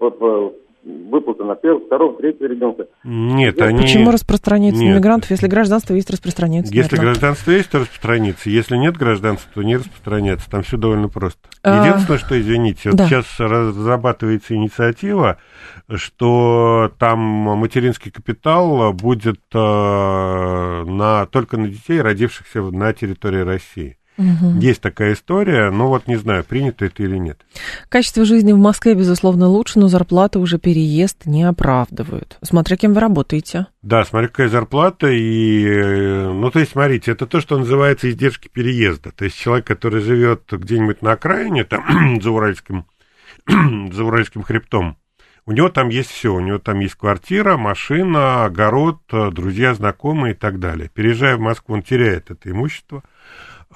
по- 0.00 0.10
по- 0.10 0.52
выплаты 0.82 1.44
на 1.44 1.54
первого, 1.54 1.86
второго, 1.86 2.18
третьего 2.18 2.48
ребенка. 2.48 2.86
Нет, 3.04 3.62
они... 3.62 3.82
Почему 3.82 4.10
распространяется 4.10 4.82
на 4.82 4.86
Нет. 4.88 4.96
мигрантов, 4.96 5.30
если 5.30 5.46
гражданство 5.46 5.94
есть, 5.94 6.10
распространяется? 6.10 6.74
Если 6.74 6.96
наверное? 6.96 7.12
гражданство 7.12 7.50
есть, 7.52 7.70
то 7.70 7.78
распространится. 7.78 8.50
Если 8.50 8.76
нет 8.76 8.96
гражданства, 8.96 9.48
то 9.54 9.62
не 9.62 9.76
распространяется. 9.76 10.50
Там 10.50 10.64
все 10.64 10.76
довольно 10.76 11.08
просто. 11.08 11.48
А, 11.62 11.86
Единственное, 11.86 12.18
что, 12.18 12.40
извините, 12.40 12.90
вот 12.90 12.98
да. 12.98 13.06
сейчас 13.06 13.26
разрабатывается 13.38 14.56
инициатива, 14.56 15.38
что 15.94 16.90
там 16.98 17.20
материнский 17.20 18.10
капитал 18.10 18.92
будет 18.94 19.38
э, 19.54 20.84
на, 20.86 21.26
только 21.26 21.56
на 21.56 21.68
детей, 21.68 22.00
родившихся 22.00 22.62
на 22.62 22.92
территории 22.92 23.42
России. 23.42 23.96
Мгм. 24.16 24.58
Есть 24.58 24.80
такая 24.80 25.12
история, 25.12 25.70
но 25.70 25.88
вот 25.88 26.06
не 26.06 26.16
знаю, 26.16 26.42
принято 26.44 26.84
это 26.84 27.02
или 27.02 27.16
нет. 27.16 27.40
Качество 27.88 28.24
жизни 28.24 28.52
в 28.52 28.58
Москве, 28.58 28.94
безусловно, 28.94 29.48
лучше, 29.48 29.78
но 29.78 29.88
зарплаты 29.88 30.38
уже 30.38 30.58
переезд 30.58 31.26
не 31.26 31.44
оправдывают. 31.44 32.38
Смотря 32.42 32.76
кем 32.76 32.94
вы 32.94 33.00
работаете. 33.00 33.66
Да, 33.82 34.04
смотри, 34.04 34.28
какая 34.28 34.48
зарплата, 34.48 35.08
и, 35.08 35.64
э, 35.66 36.32
ну, 36.32 36.50
то 36.50 36.58
есть, 36.58 36.72
смотрите, 36.72 37.12
это 37.12 37.26
то, 37.26 37.40
что 37.40 37.58
называется 37.58 38.10
издержки 38.10 38.48
переезда. 38.48 39.12
То 39.12 39.24
есть, 39.24 39.36
человек, 39.38 39.66
который 39.66 40.00
живет 40.00 40.44
где-нибудь 40.50 41.02
на 41.02 41.12
окраине, 41.12 41.64
там, 41.64 42.20
за 42.22 42.30
Уральским, 42.30 42.86
за 43.92 44.04
Уральским 44.04 44.42
хребтом, 44.42 44.96
у 45.48 45.52
него 45.52 45.68
там 45.68 45.90
есть 45.90 46.10
все, 46.10 46.34
у 46.34 46.40
него 46.40 46.58
там 46.58 46.80
есть 46.80 46.96
квартира, 46.96 47.56
машина, 47.56 48.46
огород, 48.46 49.00
э, 49.12 49.30
друзья, 49.30 49.74
знакомые 49.74 50.34
и 50.34 50.36
так 50.36 50.58
далее. 50.58 50.90
Переезжая 50.92 51.36
в 51.36 51.40
Москву, 51.40 51.76
он 51.76 51.82
теряет 51.82 52.32
это 52.32 52.50
имущество. 52.50 53.04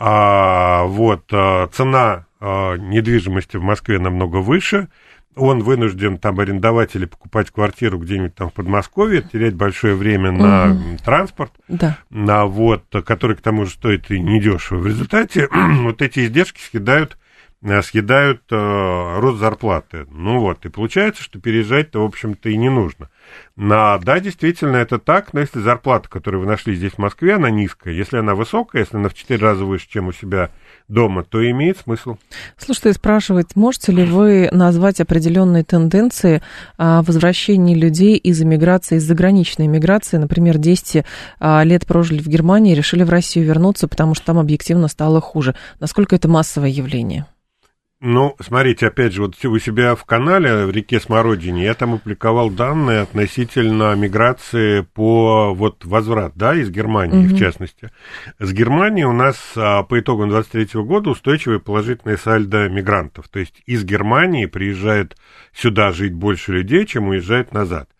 А, 0.02 0.84
вот, 0.84 1.24
а, 1.30 1.66
цена 1.68 2.24
а, 2.40 2.76
недвижимости 2.76 3.58
в 3.58 3.62
Москве 3.62 3.98
намного 3.98 4.36
выше, 4.36 4.88
он 5.36 5.62
вынужден 5.62 6.16
там 6.16 6.40
арендовать 6.40 6.96
или 6.96 7.04
покупать 7.04 7.50
квартиру 7.50 7.98
где-нибудь 7.98 8.34
там 8.34 8.48
в 8.48 8.54
Подмосковье, 8.54 9.20
терять 9.22 9.54
большое 9.54 9.94
время 9.94 10.32
на 10.32 10.66
Мгм. 10.68 10.96
транспорт, 11.04 11.52
Да. 11.68 11.98
на 12.08 12.46
вот, 12.46 12.84
который 13.04 13.36
к 13.36 13.42
тому 13.42 13.66
же 13.66 13.72
стоит 13.72 14.10
и 14.10 14.18
недешево. 14.18 14.78
В 14.78 14.86
результате 14.86 15.48
вот 15.82 16.00
эти 16.00 16.20
издержки 16.20 16.60
съедают 16.60 17.18
э, 17.62 17.82
съедают 17.82 18.40
э, 18.50 19.18
рост 19.20 19.38
зарплаты. 19.38 20.06
Ну 20.10 20.40
вот, 20.40 20.64
и 20.64 20.70
получается, 20.70 21.22
что 21.22 21.38
переезжать-то, 21.38 22.00
в 22.00 22.04
общем-то, 22.06 22.48
и 22.48 22.56
не 22.56 22.70
нужно. 22.70 23.10
На, 23.56 23.98
да, 23.98 24.20
действительно, 24.20 24.76
это 24.76 24.98
так, 24.98 25.32
но 25.32 25.40
если 25.40 25.60
зарплата, 25.60 26.08
которую 26.08 26.42
вы 26.42 26.46
нашли 26.46 26.74
здесь 26.74 26.92
в 26.92 26.98
Москве, 26.98 27.34
она 27.34 27.50
низкая, 27.50 27.92
если 27.92 28.16
она 28.16 28.34
высокая, 28.34 28.82
если 28.82 28.96
она 28.96 29.08
в 29.08 29.14
4 29.14 29.38
раза 29.40 29.64
выше, 29.64 29.86
чем 29.88 30.08
у 30.08 30.12
себя 30.12 30.50
дома, 30.88 31.24
то 31.24 31.48
имеет 31.50 31.78
смысл. 31.78 32.16
Слушайте, 32.56 32.94
спрашивает, 32.94 33.56
можете 33.56 33.92
ли 33.92 34.04
вы 34.04 34.48
назвать 34.52 35.00
определенные 35.00 35.64
тенденции 35.64 36.42
а, 36.78 37.02
возвращения 37.02 37.74
людей 37.74 38.16
из 38.16 38.40
эмиграции, 38.42 38.96
из 38.96 39.04
заграничной 39.04 39.66
эмиграции, 39.66 40.16
например, 40.16 40.58
10 40.58 41.04
а, 41.38 41.62
лет 41.64 41.86
прожили 41.86 42.20
в 42.20 42.28
Германии, 42.28 42.74
решили 42.74 43.02
в 43.02 43.10
Россию 43.10 43.46
вернуться, 43.46 43.88
потому 43.88 44.14
что 44.14 44.26
там 44.26 44.38
объективно 44.38 44.88
стало 44.88 45.20
хуже. 45.20 45.54
Насколько 45.80 46.16
это 46.16 46.28
массовое 46.28 46.70
явление? 46.70 47.26
Ну, 48.02 48.34
смотрите, 48.40 48.86
опять 48.86 49.12
же, 49.12 49.20
вот 49.20 49.34
у 49.44 49.58
себя 49.58 49.94
в 49.94 50.06
канале 50.06 50.64
в 50.64 50.70
реке 50.70 51.00
Смородине 51.00 51.64
я 51.64 51.74
там 51.74 51.94
опубликовал 51.94 52.48
данные 52.48 53.02
относительно 53.02 53.94
миграции 53.94 54.80
по 54.80 55.52
вот 55.52 55.84
возврат, 55.84 56.32
да, 56.34 56.54
из 56.54 56.70
Германии, 56.70 57.26
Мгм. 57.26 57.34
в 57.34 57.38
частности. 57.38 57.90
С 58.38 58.54
Германии 58.54 59.04
у 59.04 59.12
нас 59.12 59.36
а, 59.54 59.82
по 59.82 60.00
итогам 60.00 60.30
23 60.30 60.80
года 60.82 61.10
устойчивое 61.10 61.58
положительное 61.58 62.16
сальдо 62.16 62.70
мигрантов. 62.70 63.28
То 63.28 63.38
есть 63.38 63.62
из 63.66 63.84
Германии 63.84 64.46
приезжает 64.46 65.18
сюда 65.52 65.92
жить 65.92 66.14
больше 66.14 66.52
людей, 66.52 66.86
чем 66.86 67.08
уезжает 67.08 67.52
назад. 67.52 67.90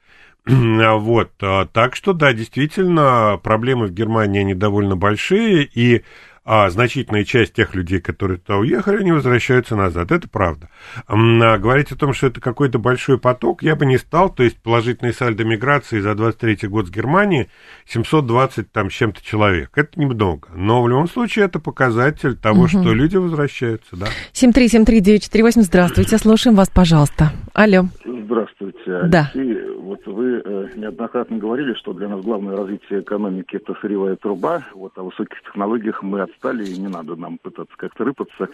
А 0.47 0.95
Вот, 0.95 1.33
а, 1.43 1.67
так 1.67 1.95
что, 1.95 2.15
да, 2.15 2.33
действительно, 2.33 3.39
проблемы 3.43 3.89
в 3.89 3.93
Германии, 3.93 4.41
они 4.41 4.55
довольно 4.55 4.97
большие, 4.97 5.65
и 5.65 6.05
а 6.53 6.69
значительная 6.69 7.23
часть 7.23 7.53
тех 7.53 7.77
людей, 7.77 8.01
которые 8.01 8.39
туда 8.39 8.59
уехали, 8.59 8.97
они 8.97 9.13
возвращаются 9.13 9.77
назад. 9.77 10.11
Это 10.11 10.29
правда. 10.29 10.69
А 11.07 11.59
говорить 11.59 11.93
о 11.93 11.97
том, 11.97 12.13
что 12.13 12.27
это 12.27 12.41
какой-то 12.41 12.81
большой 12.81 13.19
поток, 13.19 13.63
я 13.63 13.77
бы 13.77 13.87
не 13.87 13.99
стал. 13.99 14.31
То 14.35 14.43
есть 14.43 14.61
положительный 14.61 15.13
сальдо 15.15 15.45
миграции 15.45 16.01
за 16.01 16.17
23 16.17 16.67
год 16.69 16.89
с 16.89 16.91
Германии 16.91 17.49
720 17.87 18.73
там 18.73 18.91
с 18.91 18.95
чем-то 18.95 19.23
человек. 19.25 19.71
Это 19.77 20.01
немного. 20.01 20.49
Но 20.53 20.83
в 20.83 20.89
любом 20.89 21.07
случае 21.09 21.45
это 21.45 21.61
показатель 21.61 22.37
того, 22.37 22.63
Мгм. 22.63 22.69
что 22.69 22.95
люди 22.95 23.17
возвращаются, 23.17 23.95
да. 23.97 24.07
7373948, 24.33 25.63
здравствуйте, 25.63 26.19
слушаем 26.19 26.57
вас, 26.57 26.69
пожалуйста. 26.69 27.31
Алло. 27.55 27.85
Здравствуйте, 28.05 29.03
Да. 29.05 29.31
Алексей. 29.35 29.71
Вот 29.81 30.07
вы 30.07 30.41
э, 30.45 30.69
неоднократно 30.77 31.39
говорили, 31.39 31.75
что 31.75 31.93
для 31.93 32.09
нас 32.09 32.25
главное 32.25 32.57
развитие 32.57 33.01
экономики 33.01 33.57
это 33.57 33.75
сырьевая 33.81 34.17
труба. 34.17 34.65
Вот 34.75 34.93
о 34.97 35.03
высоких 35.03 35.41
технологиях 35.43 36.03
мы 36.03 36.23
отстали, 36.41 36.69
и 36.69 36.79
не 36.79 36.89
надо 36.89 37.17
нам 37.17 37.39
пытаться 37.39 37.75
как-то 37.77 38.05
рыпаться. 38.05 38.49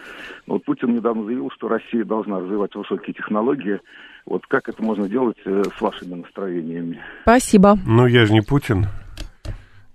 Но 0.45 0.55
вот 0.55 0.65
Путин 0.65 0.95
недавно 0.95 1.23
заявил, 1.25 1.49
что 1.55 1.67
Россия 1.67 2.03
должна 2.03 2.39
развивать 2.39 2.75
высокие 2.75 3.13
технологии. 3.13 3.79
Вот 4.25 4.45
как 4.47 4.69
это 4.69 4.83
можно 4.83 5.07
делать 5.07 5.37
э, 5.45 5.63
с 5.77 5.81
вашими 5.81 6.15
настроениями? 6.15 7.01
Спасибо. 7.23 7.77
Ну, 7.85 8.05
я 8.07 8.25
же 8.25 8.33
не 8.33 8.41
Путин, 8.41 8.85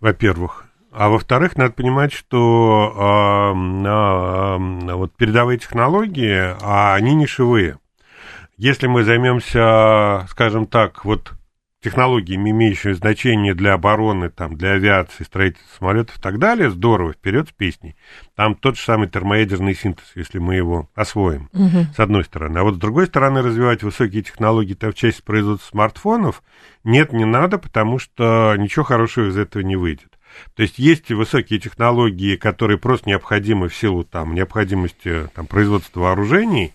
во-первых. 0.01 0.67
А 0.91 1.09
во-вторых, 1.09 1.57
надо 1.57 1.73
понимать, 1.73 2.13
что 2.13 2.93
а, 2.97 3.55
а, 3.55 4.59
вот 4.59 5.13
передовые 5.15 5.59
технологии, 5.59 6.55
а 6.63 6.95
они 6.95 7.15
нишевые. 7.15 7.79
Если 8.59 8.87
мы 8.87 9.03
займемся, 9.03 10.27
скажем 10.29 10.67
так, 10.67 11.07
вот 11.07 11.33
технологиями, 11.83 12.51
имеющими 12.51 12.93
значение 12.93 13.55
для 13.55 13.75
обороны, 13.75 14.31
там, 14.31 14.57
для 14.57 14.73
авиации, 14.73 15.25
строительства 15.25 15.79
самолетов 15.79 16.17
и 16.17 16.21
так 16.21 16.39
далее, 16.39 16.71
здорово, 16.71 17.13
вперед 17.13 17.49
с 17.49 17.53
песней. 17.53 17.97
Там 18.37 18.55
тот 18.55 18.77
же 18.77 18.83
самый 18.83 19.09
термоядерный 19.09 19.75
синтез, 19.75 20.05
если 20.15 20.39
мы 20.39 20.55
его 20.55 20.89
освоим, 20.95 21.49
угу. 21.53 21.87
с 21.95 21.99
одной 21.99 22.25
стороны. 22.25 22.59
А 22.59 22.63
вот 22.63 22.77
с 22.77 22.79
другой 22.79 23.07
стороны, 23.07 23.43
развивать 23.43 23.83
высокие 23.83 24.23
технологии 24.23 24.75
там, 24.75 24.93
в 24.93 24.95
части 24.95 25.23
производства 25.23 25.69
смартфонов 25.71 26.43
нет, 26.85 27.13
не 27.13 27.25
надо, 27.25 27.59
потому 27.59 27.99
что 27.99 28.55
ничего 28.57 28.85
хорошего 28.85 29.29
из 29.29 29.37
этого 29.37 29.63
не 29.63 29.77
выйдет. 29.77 30.19
То 30.55 30.63
есть 30.63 30.79
есть 30.79 31.11
высокие 31.11 31.59
технологии, 31.59 32.37
которые 32.37 32.79
просто 32.79 33.09
необходимы 33.09 33.69
в 33.69 33.75
силу 33.75 34.05
там, 34.05 34.35
необходимости 34.35 35.29
там, 35.35 35.47
производства 35.47 36.01
вооружений, 36.01 36.73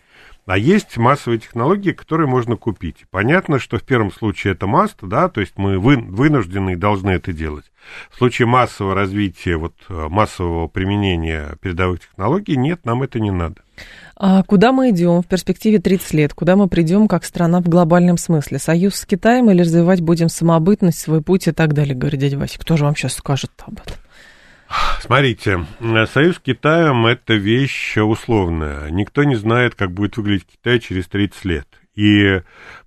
а 0.48 0.58
есть 0.58 0.96
массовые 0.96 1.40
технологии, 1.40 1.92
которые 1.92 2.28
можно 2.28 2.56
купить. 2.56 3.06
Понятно, 3.12 3.60
что 3.60 3.78
в 3.78 3.84
первом 3.84 4.14
случае 4.14 4.54
это 4.54 4.66
маст, 4.66 4.96
да, 5.02 5.28
то 5.28 5.42
есть 5.42 5.54
мы 5.58 5.78
вы, 5.78 5.98
вынуждены 5.98 6.72
и 6.72 6.76
должны 6.78 7.10
это 7.12 7.34
делать. 7.34 7.66
В 8.10 8.18
случае 8.18 8.48
массового 8.48 8.96
развития, 8.96 9.58
вот, 9.58 9.74
э, 9.90 10.08
массового 10.10 10.68
применения 10.68 11.58
передовых 11.62 12.00
технологий, 12.00 12.56
нет, 12.56 12.86
нам 12.86 13.04
это 13.04 13.20
не 13.20 13.30
надо. 13.30 13.58
А 14.16 14.42
куда 14.44 14.72
мы 14.72 14.90
идем 14.92 15.22
в 15.22 15.28
перспективе 15.28 15.80
30 15.80 16.14
лет? 16.14 16.34
Куда 16.34 16.56
мы 16.56 16.70
придем 16.70 17.10
как 17.10 17.26
страна 17.26 17.60
в 17.60 17.68
глобальном 17.68 18.18
смысле? 18.18 18.58
Союз 18.58 18.96
с 18.96 19.06
Китаем 19.06 19.52
или 19.52 19.62
развивать 19.62 20.00
будем 20.00 20.30
самобытность, 20.30 21.00
свой 21.00 21.22
путь 21.22 21.48
и 21.48 21.52
так 21.52 21.74
далее, 21.74 21.94
говорит 21.94 22.22
дядя 22.22 22.38
Вася. 22.38 22.58
Кто 22.58 22.78
же 22.78 22.86
вам 22.86 22.96
сейчас 22.96 23.14
скажет 23.16 23.52
об 23.66 23.74
этом? 23.74 23.94
Смотрите, 25.00 25.66
союз 26.12 26.38
с 26.38 26.40
Китаем– 26.40 27.06
это 27.08 27.34
вещь 27.34 27.98
условная. 27.98 28.90
Никто 28.90 29.24
не 29.24 29.36
знает, 29.36 29.76
как 29.76 29.92
будет 29.92 30.18
выглядеть 30.18 30.48
Китай 30.48 30.80
через 30.80 31.08
30 31.08 31.46
лет. 31.46 31.68
И 31.96 32.42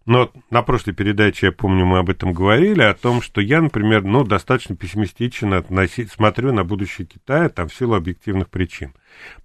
но 0.06 0.30
на 0.50 0.62
прошлой 0.62 0.92
передаче, 0.94 1.46
я 1.46 1.52
помню, 1.52 1.84
мы 1.84 1.98
об 1.98 2.10
этом 2.10 2.32
говорили, 2.32 2.82
о 2.82 2.94
том, 2.94 3.20
что 3.22 3.40
я, 3.40 3.60
например, 3.60 4.02
ну, 4.02 4.24
достаточно 4.24 4.74
пессимистично 4.74 5.58
относи, 5.58 6.06
смотрю 6.06 6.52
на 6.52 6.64
будущее 6.64 7.06
Китая 7.06 7.48
там, 7.48 7.68
в 7.68 7.74
силу 7.74 7.94
объективных 7.94 8.48
причин. 8.48 8.94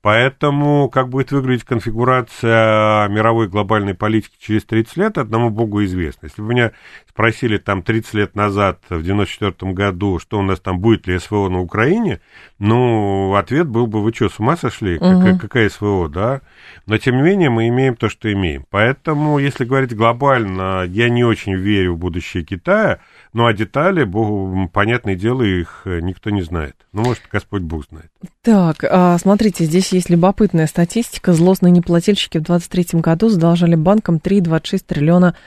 Поэтому, 0.01 0.89
как 0.89 1.09
будет 1.09 1.31
выглядеть 1.31 1.65
конфигурация 1.65 3.07
мировой 3.07 3.47
глобальной 3.47 3.95
политики 3.95 4.35
через 4.39 4.63
30 4.63 4.97
лет, 4.97 5.17
одному 5.17 5.49
богу 5.49 5.83
известно. 5.83 6.27
Если 6.27 6.41
бы 6.41 6.49
меня 6.49 6.71
спросили 7.09 7.57
там 7.57 7.81
30 7.81 8.13
лет 8.13 8.35
назад, 8.35 8.81
в 8.89 9.01
94 9.01 9.73
году, 9.73 10.19
что 10.19 10.39
у 10.39 10.41
нас 10.43 10.59
там 10.59 10.79
будет 10.79 11.07
ли 11.07 11.17
СВО 11.17 11.49
на 11.49 11.59
Украине, 11.59 12.21
ну, 12.59 13.33
ответ 13.35 13.67
был 13.67 13.87
бы, 13.87 14.03
вы 14.03 14.13
что, 14.13 14.29
с 14.29 14.39
ума 14.39 14.55
сошли? 14.55 14.97
Угу. 14.97 15.05
Какая, 15.05 15.39
какая 15.39 15.69
СВО, 15.69 16.07
да? 16.09 16.41
Но, 16.85 16.97
тем 16.97 17.17
не 17.17 17.23
менее, 17.23 17.49
мы 17.49 17.67
имеем 17.67 17.95
то, 17.95 18.07
что 18.07 18.31
имеем. 18.31 18.65
Поэтому, 18.69 19.39
если 19.39 19.65
говорить 19.65 19.95
глобально, 19.95 20.44
я 20.45 21.09
не 21.09 21.23
очень 21.23 21.55
верю 21.55 21.95
в 21.95 21.97
будущее 21.97 22.43
Китая, 22.43 22.99
ну, 23.33 23.45
а 23.45 23.53
детали, 23.53 24.03
богу, 24.03 24.69
понятное 24.71 25.15
дело, 25.15 25.41
их 25.43 25.81
э, 25.85 25.99
никто 25.99 26.29
не 26.29 26.41
знает. 26.41 26.75
Ну, 26.93 27.03
может, 27.03 27.23
Господь 27.31 27.63
Бог 27.63 27.85
знает. 27.89 28.11
Так, 28.41 28.83
а, 28.89 29.17
смотрите, 29.17 29.65
здесь 29.65 29.91
есть 29.91 30.09
любопытная 30.09 30.67
статистика. 30.67 31.33
Злостные 31.33 31.71
неплательщики 31.71 32.37
в 32.37 32.43
2023 32.43 33.01
году 33.01 33.29
задолжали 33.29 33.75
банкам 33.75 34.17
3,26 34.17 34.83
триллиона 34.85 35.27
рублей. 35.27 35.41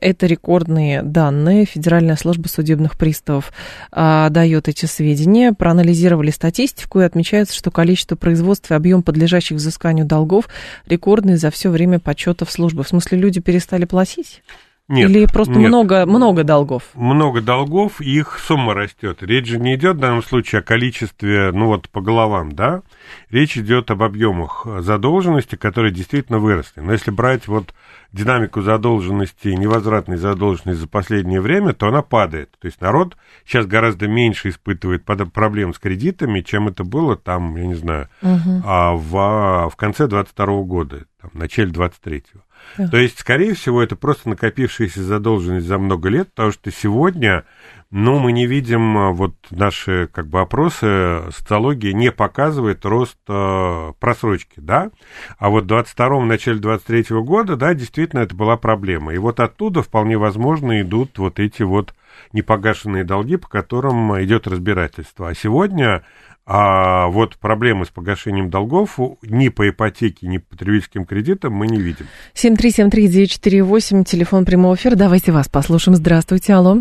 Это 0.00 0.26
рекордные 0.26 1.02
данные. 1.02 1.66
Федеральная 1.66 2.16
служба 2.16 2.48
судебных 2.48 2.98
приставов 2.98 3.52
а, 3.92 4.28
дает 4.28 4.66
эти 4.68 4.86
сведения. 4.86 5.52
Проанализировали 5.52 6.30
статистику 6.30 7.00
и 7.00 7.04
отмечается, 7.04 7.54
что 7.54 7.70
количество 7.70 8.16
производств 8.16 8.72
и 8.72 8.74
объем 8.74 9.04
подлежащих 9.04 9.56
взысканию 9.56 10.04
долгов 10.04 10.48
рекордные 10.86 11.36
за 11.36 11.52
все 11.52 11.70
время 11.70 12.00
почетов 12.00 12.50
службы. 12.50 12.82
В 12.82 12.88
смысле, 12.88 13.18
люди 13.18 13.40
перестали 13.40 13.84
платить? 13.84 14.42
Нет. 14.86 15.08
Или 15.08 15.24
просто 15.24 15.54
нет. 15.54 15.68
много, 15.68 16.04
много 16.04 16.44
долгов? 16.44 16.82
Много 16.92 17.40
долгов, 17.40 18.02
и 18.02 18.18
их 18.18 18.38
сумма 18.38 18.74
растет. 18.74 19.22
Речь 19.22 19.46
же 19.46 19.58
не 19.58 19.76
идет 19.76 19.96
в 19.96 20.00
данном 20.00 20.22
случае 20.22 20.58
о 20.58 20.62
количестве, 20.62 21.52
ну 21.52 21.68
вот 21.68 21.88
по 21.88 22.02
головам, 22.02 22.52
да? 22.52 22.82
Речь 23.30 23.56
идет 23.56 23.90
об 23.90 24.02
объемах 24.02 24.66
задолженности, 24.80 25.56
которые 25.56 25.90
действительно 25.90 26.38
выросли. 26.38 26.80
Но 26.80 26.92
если 26.92 27.10
брать 27.10 27.48
вот 27.48 27.72
динамику 28.12 28.60
задолженности, 28.60 29.48
невозвратной 29.48 30.18
задолженности 30.18 30.82
за 30.82 30.88
последнее 30.88 31.40
время, 31.40 31.72
то 31.72 31.88
она 31.88 32.02
падает. 32.02 32.50
То 32.60 32.66
есть 32.66 32.82
народ 32.82 33.16
сейчас 33.46 33.66
гораздо 33.66 34.06
меньше 34.06 34.50
испытывает 34.50 35.04
проблем 35.04 35.72
с 35.72 35.78
кредитами, 35.78 36.42
чем 36.42 36.68
это 36.68 36.84
было 36.84 37.16
там, 37.16 37.56
я 37.56 37.66
не 37.66 37.74
знаю, 37.74 38.08
угу. 38.20 38.62
в, 38.98 39.70
в 39.70 39.76
конце 39.76 40.06
22 40.06 40.46
года, 40.64 41.06
там, 41.22 41.30
в 41.32 41.38
начале 41.38 41.70
23-го. 41.70 42.43
Да. 42.76 42.88
То 42.88 42.96
есть, 42.96 43.20
скорее 43.20 43.54
всего, 43.54 43.82
это 43.82 43.96
просто 43.96 44.28
накопившаяся 44.28 45.02
задолженность 45.02 45.66
за 45.66 45.78
много 45.78 46.08
лет, 46.08 46.30
потому 46.30 46.52
что 46.52 46.70
сегодня, 46.70 47.44
ну, 47.90 48.18
мы 48.18 48.32
не 48.32 48.46
видим, 48.46 48.96
а, 48.98 49.10
вот 49.12 49.34
наши, 49.50 50.08
как 50.12 50.26
бы, 50.26 50.40
опросы, 50.40 51.22
социология 51.30 51.92
не 51.92 52.10
показывает 52.10 52.84
рост 52.84 53.18
э, 53.28 53.92
просрочки, 54.00 54.58
да, 54.60 54.90
а 55.38 55.50
вот 55.50 55.64
в 55.64 55.66
22 55.68 56.08
в 56.16 56.26
начале 56.26 56.58
23 56.58 57.16
года, 57.20 57.56
да, 57.56 57.74
действительно, 57.74 58.20
это 58.20 58.34
была 58.34 58.56
проблема. 58.56 59.14
И 59.14 59.18
вот 59.18 59.40
оттуда, 59.40 59.82
вполне 59.82 60.18
возможно, 60.18 60.80
идут 60.80 61.18
вот 61.18 61.38
эти 61.38 61.62
вот 61.62 61.94
непогашенные 62.32 63.04
долги, 63.04 63.36
по 63.36 63.48
которым 63.48 64.20
идет 64.22 64.46
разбирательство. 64.46 65.28
А 65.28 65.34
сегодня 65.34 66.04
а 66.46 67.08
вот 67.08 67.38
проблемы 67.38 67.86
с 67.86 67.90
погашением 67.90 68.50
долгов 68.50 68.98
ни 69.22 69.48
по 69.48 69.68
ипотеке, 69.68 70.26
ни 70.26 70.38
по 70.38 70.50
потребительским 70.50 71.06
кредитам 71.06 71.54
мы 71.54 71.66
не 71.66 71.78
видим. 71.78 72.06
7373948, 72.34 74.04
телефон 74.04 74.44
прямого 74.44 74.74
эфира. 74.74 74.94
Давайте 74.94 75.32
вас 75.32 75.48
послушаем. 75.48 75.96
Здравствуйте, 75.96 76.52
алло. 76.52 76.78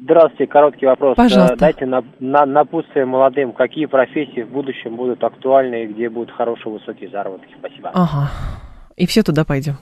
Здравствуйте, 0.00 0.46
короткий 0.46 0.86
вопрос. 0.86 1.16
Пожалуйста. 1.16 1.56
Дайте 1.56 1.84
на, 1.84 2.04
на, 2.20 2.46
напутствие 2.46 3.04
молодым, 3.04 3.52
какие 3.52 3.86
профессии 3.86 4.42
в 4.42 4.50
будущем 4.50 4.94
будут 4.94 5.24
актуальны 5.24 5.84
и 5.84 5.86
где 5.88 6.08
будут 6.08 6.30
хорошие 6.30 6.72
высокие 6.72 7.10
заработки. 7.10 7.52
Спасибо. 7.58 7.90
Ага. 7.92 8.30
И 8.96 9.06
все 9.06 9.24
туда 9.24 9.44
пойдем. 9.44 9.78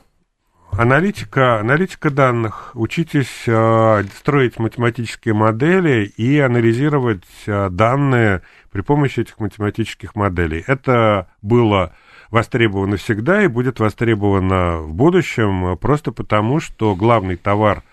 Аналитика, 0.72 1.60
аналитика 1.60 2.10
данных. 2.10 2.72
Учитесь 2.74 3.44
э, 3.46 4.02
строить 4.14 4.58
математические 4.58 5.32
модели 5.32 6.04
и 6.04 6.38
анализировать 6.38 7.24
э, 7.46 7.68
данные 7.70 8.42
при 8.76 8.82
помощи 8.82 9.20
этих 9.20 9.40
математических 9.40 10.14
моделей. 10.14 10.62
Это 10.66 11.28
было 11.40 11.94
востребовано 12.30 12.98
всегда 12.98 13.42
и 13.42 13.46
будет 13.46 13.80
востребовано 13.80 14.80
в 14.82 14.92
будущем 14.92 15.78
просто 15.78 16.12
потому, 16.12 16.60
что 16.60 16.94
главный 16.94 17.36
товар, 17.36 17.84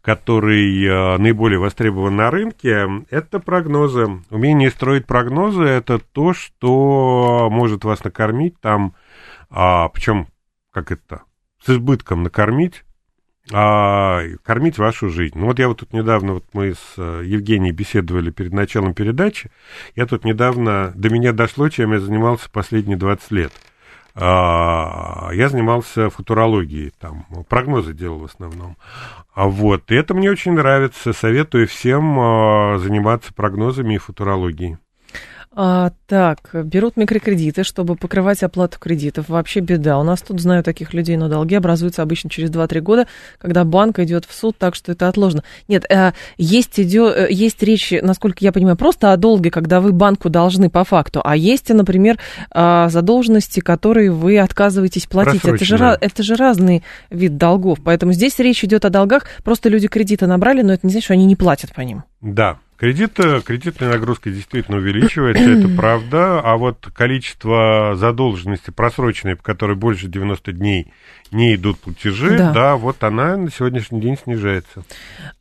который 0.00 0.82
э, 0.82 1.18
наиболее 1.18 1.58
востребован 1.58 2.16
на 2.16 2.30
рынке, 2.30 2.88
это 3.10 3.38
прогнозы. 3.38 4.22
Умение 4.30 4.70
строить 4.70 5.04
прогнозы– 5.04 5.64
это 5.64 5.98
то, 5.98 6.32
что 6.32 7.48
может 7.50 7.84
вас 7.84 8.02
накормить 8.02 8.58
там, 8.62 8.94
а, 9.50 9.90
причем, 9.90 10.28
как 10.72 10.90
это, 10.90 11.24
с 11.62 11.68
избытком 11.68 12.22
накормить, 12.22 12.84
а, 13.52 14.22
кормить 14.44 14.78
вашу 14.78 15.08
жизнь. 15.08 15.38
Ну 15.38 15.46
вот 15.46 15.58
я 15.58 15.68
вот 15.68 15.80
тут 15.80 15.92
недавно, 15.92 16.34
вот 16.34 16.44
мы 16.52 16.74
с 16.74 16.94
э, 16.96 17.22
Евгенией 17.24 17.72
беседовали 17.72 18.30
перед 18.30 18.52
началом 18.52 18.94
передачи, 18.94 19.50
я 19.96 20.06
тут 20.06 20.24
недавно, 20.24 20.92
до 20.94 21.10
меня 21.10 21.32
дошло, 21.32 21.68
чем 21.68 21.92
я 21.92 22.00
занимался 22.00 22.48
последние 22.50 22.96
20 22.96 23.30
лет. 23.32 23.52
А, 24.14 25.30
я 25.32 25.48
занимался 25.48 26.10
футурологией, 26.10 26.92
там, 26.98 27.26
прогнозы 27.48 27.94
делал 27.94 28.18
в 28.18 28.24
основном. 28.24 28.76
А 29.34 29.46
вот, 29.46 29.90
и 29.90 29.94
это 29.94 30.14
мне 30.14 30.30
очень 30.30 30.52
нравится, 30.52 31.12
советую 31.12 31.66
всем 31.66 32.18
а, 32.18 32.78
заниматься 32.78 33.32
прогнозами 33.32 33.94
и 33.94 33.98
футурологией. 33.98 34.78
А, 35.52 35.90
так, 36.06 36.50
берут 36.52 36.96
микрокредиты, 36.96 37.64
чтобы 37.64 37.96
покрывать 37.96 38.44
оплату 38.44 38.78
кредитов. 38.78 39.28
Вообще 39.28 39.58
беда. 39.58 39.98
У 39.98 40.04
нас 40.04 40.22
тут 40.22 40.40
знаю 40.40 40.62
таких 40.62 40.94
людей, 40.94 41.16
но 41.16 41.28
долги 41.28 41.56
образуются 41.56 42.02
обычно 42.02 42.30
через 42.30 42.50
2-3 42.50 42.80
года, 42.80 43.06
когда 43.38 43.64
банк 43.64 43.98
идет 43.98 44.26
в 44.26 44.32
суд, 44.32 44.56
так 44.56 44.76
что 44.76 44.92
это 44.92 45.08
отложено. 45.08 45.42
Нет, 45.66 45.86
э, 45.90 46.12
есть, 46.36 46.78
идет, 46.78 47.16
э, 47.16 47.26
есть 47.30 47.60
речь, 47.64 47.92
насколько 48.00 48.38
я 48.44 48.52
понимаю, 48.52 48.76
просто 48.76 49.12
о 49.12 49.16
долге, 49.16 49.50
когда 49.50 49.80
вы 49.80 49.90
банку 49.90 50.30
должны 50.30 50.70
по 50.70 50.84
факту, 50.84 51.20
а 51.24 51.34
есть, 51.34 51.68
например, 51.68 52.18
э, 52.54 52.86
задолженности, 52.88 53.58
которые 53.58 54.12
вы 54.12 54.38
отказываетесь 54.38 55.06
платить. 55.06 55.44
Это 55.44 55.64
же, 55.64 55.98
это 56.00 56.22
же 56.22 56.36
разный 56.36 56.84
вид 57.10 57.38
долгов. 57.38 57.78
Поэтому 57.82 58.12
здесь 58.12 58.38
речь 58.38 58.62
идет 58.62 58.84
о 58.84 58.90
долгах. 58.90 59.24
Просто 59.42 59.68
люди 59.68 59.88
кредиты 59.88 60.28
набрали, 60.28 60.62
но 60.62 60.74
это 60.74 60.86
не 60.86 60.92
значит, 60.92 61.06
что 61.06 61.14
они 61.14 61.24
не 61.24 61.34
платят 61.34 61.74
по 61.74 61.80
ним. 61.80 62.04
Да, 62.20 62.58
Кредит, 62.80 63.20
кредитная 63.44 63.90
нагрузка 63.90 64.30
действительно 64.30 64.78
увеличивается, 64.78 65.50
это 65.50 65.68
правда, 65.76 66.40
а 66.40 66.56
вот 66.56 66.88
количество 66.94 67.92
задолженности 67.94 68.70
просроченной, 68.70 69.36
по 69.36 69.42
которой 69.42 69.76
больше 69.76 70.08
90 70.08 70.50
дней 70.52 70.90
не 71.30 71.56
идут 71.56 71.78
платежи, 71.78 72.38
да, 72.38 72.52
да 72.52 72.76
вот 72.76 73.04
она 73.04 73.36
на 73.36 73.50
сегодняшний 73.50 74.00
день 74.00 74.16
снижается. 74.16 74.82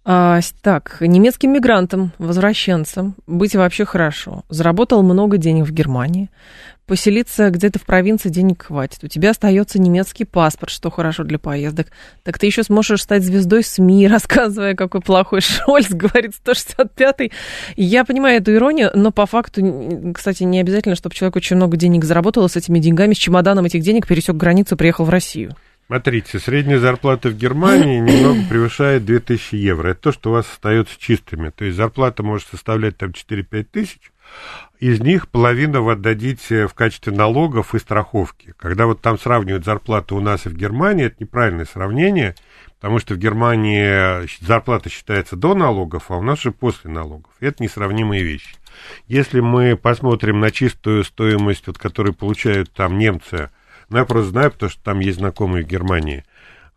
А, 0.03 0.41
так, 0.61 0.97
немецким 0.99 1.53
мигрантам, 1.53 2.11
возвращенцам 2.17 3.15
быть 3.25 3.55
вообще 3.55 3.85
хорошо. 3.85 4.43
Заработал 4.49 5.01
много 5.01 5.37
денег 5.37 5.63
в 5.63 5.71
Германии, 5.71 6.29
поселиться 6.89 7.51
где-то 7.51 7.77
в 7.77 7.83
провинции 7.83 8.29
денег 8.29 8.63
хватит. 8.63 9.03
У 9.03 9.07
тебя 9.07 9.29
остается 9.29 9.79
немецкий 9.79 10.25
паспорт, 10.25 10.71
что 10.71 10.89
хорошо 10.89 11.23
для 11.23 11.37
поездок. 11.37 11.87
Так 12.23 12.39
ты 12.39 12.47
еще 12.47 12.63
сможешь 12.63 13.03
стать 13.03 13.23
звездой 13.23 13.63
СМИ, 13.63 14.07
рассказывая, 14.11 14.73
какой 14.73 15.01
плохой 15.01 15.41
Шольц, 15.41 15.89
говорит 15.91 16.33
165-й. 16.43 17.31
Я 17.75 18.03
понимаю 18.05 18.41
эту 18.41 18.55
иронию, 18.55 18.89
но 18.95 19.11
по 19.11 19.27
факту, 19.27 20.11
кстати, 20.15 20.41
не 20.43 20.59
обязательно, 20.59 20.95
чтобы 20.95 21.13
человек 21.13 21.35
очень 21.35 21.57
много 21.57 21.77
денег 21.77 22.03
заработал, 22.05 22.49
с 22.49 22.55
этими 22.55 22.79
деньгами, 22.79 23.13
с 23.13 23.17
чемоданом 23.17 23.65
этих 23.65 23.83
денег 23.83 24.07
пересек 24.07 24.35
границу 24.35 24.75
приехал 24.75 25.05
в 25.05 25.09
Россию. 25.11 25.55
Смотрите, 25.85 26.39
средняя 26.39 26.79
зарплата 26.79 27.29
в 27.29 27.37
Германии 27.37 27.99
немного 27.99 28.41
превышает 28.49 29.05
2000 29.05 29.53
евро. 29.55 29.89
Это 29.89 30.01
то, 30.01 30.11
что 30.11 30.29
у 30.31 30.33
вас 30.33 30.47
остается 30.51 30.99
чистыми. 30.99 31.51
То 31.51 31.65
есть 31.65 31.77
зарплата 31.77 32.23
может 32.23 32.47
составлять 32.47 32.97
там 32.97 33.11
4-5 33.11 33.63
тысяч. 33.71 34.11
Из 34.79 35.01
них 35.01 35.27
половину 35.27 35.83
вы 35.83 35.93
отдадите 35.93 36.67
в 36.67 36.73
качестве 36.73 37.11
налогов 37.11 37.75
и 37.75 37.79
страховки. 37.79 38.53
Когда 38.57 38.85
вот 38.85 39.01
там 39.01 39.19
сравнивают 39.19 39.65
зарплату 39.65 40.15
у 40.15 40.21
нас 40.21 40.45
и 40.45 40.49
в 40.49 40.53
Германии, 40.53 41.05
это 41.05 41.17
неправильное 41.19 41.65
сравнение, 41.65 42.35
потому 42.79 42.99
что 42.99 43.15
в 43.15 43.17
Германии 43.17 44.25
зарплата 44.45 44.89
считается 44.89 45.35
до 45.35 45.53
налогов, 45.53 46.05
а 46.09 46.15
у 46.15 46.21
нас 46.21 46.39
же 46.41 46.51
после 46.51 46.89
налогов. 46.89 47.31
Это 47.41 47.61
несравнимые 47.61 48.23
вещи. 48.23 48.55
Если 49.07 49.41
мы 49.41 49.75
посмотрим 49.75 50.39
на 50.39 50.51
чистую 50.51 51.03
стоимость, 51.03 51.67
вот, 51.67 51.77
которую 51.77 52.13
получают 52.13 52.71
там 52.71 52.97
немцы 52.97 53.49
ну, 53.89 53.97
я 53.97 54.05
просто 54.05 54.29
знаю, 54.29 54.51
потому 54.51 54.69
что 54.69 54.81
там 54.83 54.99
есть 54.99 55.17
знакомые 55.17 55.63
в 55.63 55.67
Германии, 55.67 56.23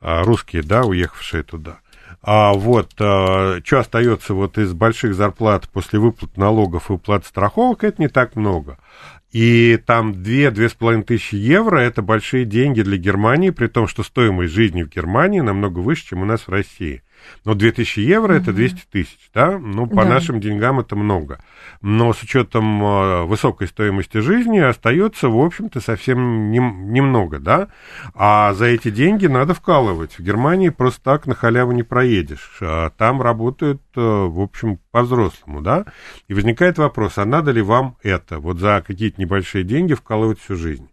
а, 0.01 0.25
русские, 0.25 0.63
да, 0.63 0.83
уехавшие 0.83 1.43
туда. 1.43 1.81
А 2.21 2.53
вот, 2.53 2.93
а, 3.01 3.61
что 3.65 3.79
остается 3.81 4.35
вот 4.35 4.59
из 4.59 4.73
больших 4.73 5.15
зарплат 5.15 5.69
после 5.69 5.99
выплат 5.99 6.37
налогов 6.37 6.91
и 6.91 6.95
уплат 6.95 7.25
страховок, 7.25 7.85
это 7.85 8.03
не 8.03 8.09
так 8.09 8.37
много. 8.37 8.79
И 9.33 9.79
там 9.87 10.13
2-2,5 10.13 11.05
тысячи 11.05 11.37
евро– 11.37 11.79
это 11.79 12.03
большие 12.03 12.45
деньги 12.45 12.83
для 12.83 12.99
Германии, 12.99 13.49
при 13.51 13.67
том, 13.67 13.89
что 13.89 14.03
стоимость 14.03 14.53
жизни 14.53 14.83
в 14.83 14.91
Германии 14.91 15.41
намного 15.41 15.79
выше, 15.79 16.09
чем 16.09 16.23
у 16.23 16.27
нас 16.27 16.43
в 16.43 16.51
России. 16.51 17.03
Но 17.45 17.55
2000 17.55 18.01
евро 18.01 18.33
это 18.35 18.53
200 18.53 18.83
тысяч, 18.91 19.31
да? 19.35 19.59
Ну, 19.59 19.87
по 19.87 20.05
да. 20.05 20.11
нашим 20.11 20.41
деньгам 20.41 20.81
это 20.81 20.97
много. 20.97 21.41
Но 21.81 22.13
с 22.13 22.23
учетом 22.23 22.83
э, 22.83 23.25
высокой 23.25 23.69
стоимости 23.69 24.19
жизни 24.19 24.59
остается, 24.59 25.29
в 25.29 25.39
общем-то, 25.39 25.81
совсем 25.81 26.51
нем, 26.51 26.93
немного, 26.93 27.39
да? 27.39 27.69
А 28.15 28.53
за 28.55 28.67
эти 28.67 28.91
деньги 28.91 29.27
надо 29.27 29.55
вкалывать. 29.55 30.19
В 30.19 30.23
Германии 30.23 30.69
просто 30.69 31.03
так 31.03 31.27
на 31.27 31.35
халяву 31.35 31.73
не 31.73 31.83
проедешь. 31.83 32.59
А 32.61 32.91
там 32.91 33.21
работают, 33.21 33.83
э, 33.97 34.01
в 34.01 34.41
общем, 34.41 34.79
по-взрослому, 34.91 35.61
да? 35.61 35.87
И 36.29 36.35
возникает 36.35 36.79
вопрос, 36.79 37.19
а 37.19 37.25
надо 37.25 37.51
ли 37.51 37.63
вам 37.63 37.97
это, 38.03 38.39
вот 38.39 38.59
за 38.59 38.83
какие-то 38.87 39.21
небольшие 39.21 39.65
деньги 39.65 39.95
вкалывать 39.95 40.39
всю 40.39 40.57
жизнь? 40.57 40.92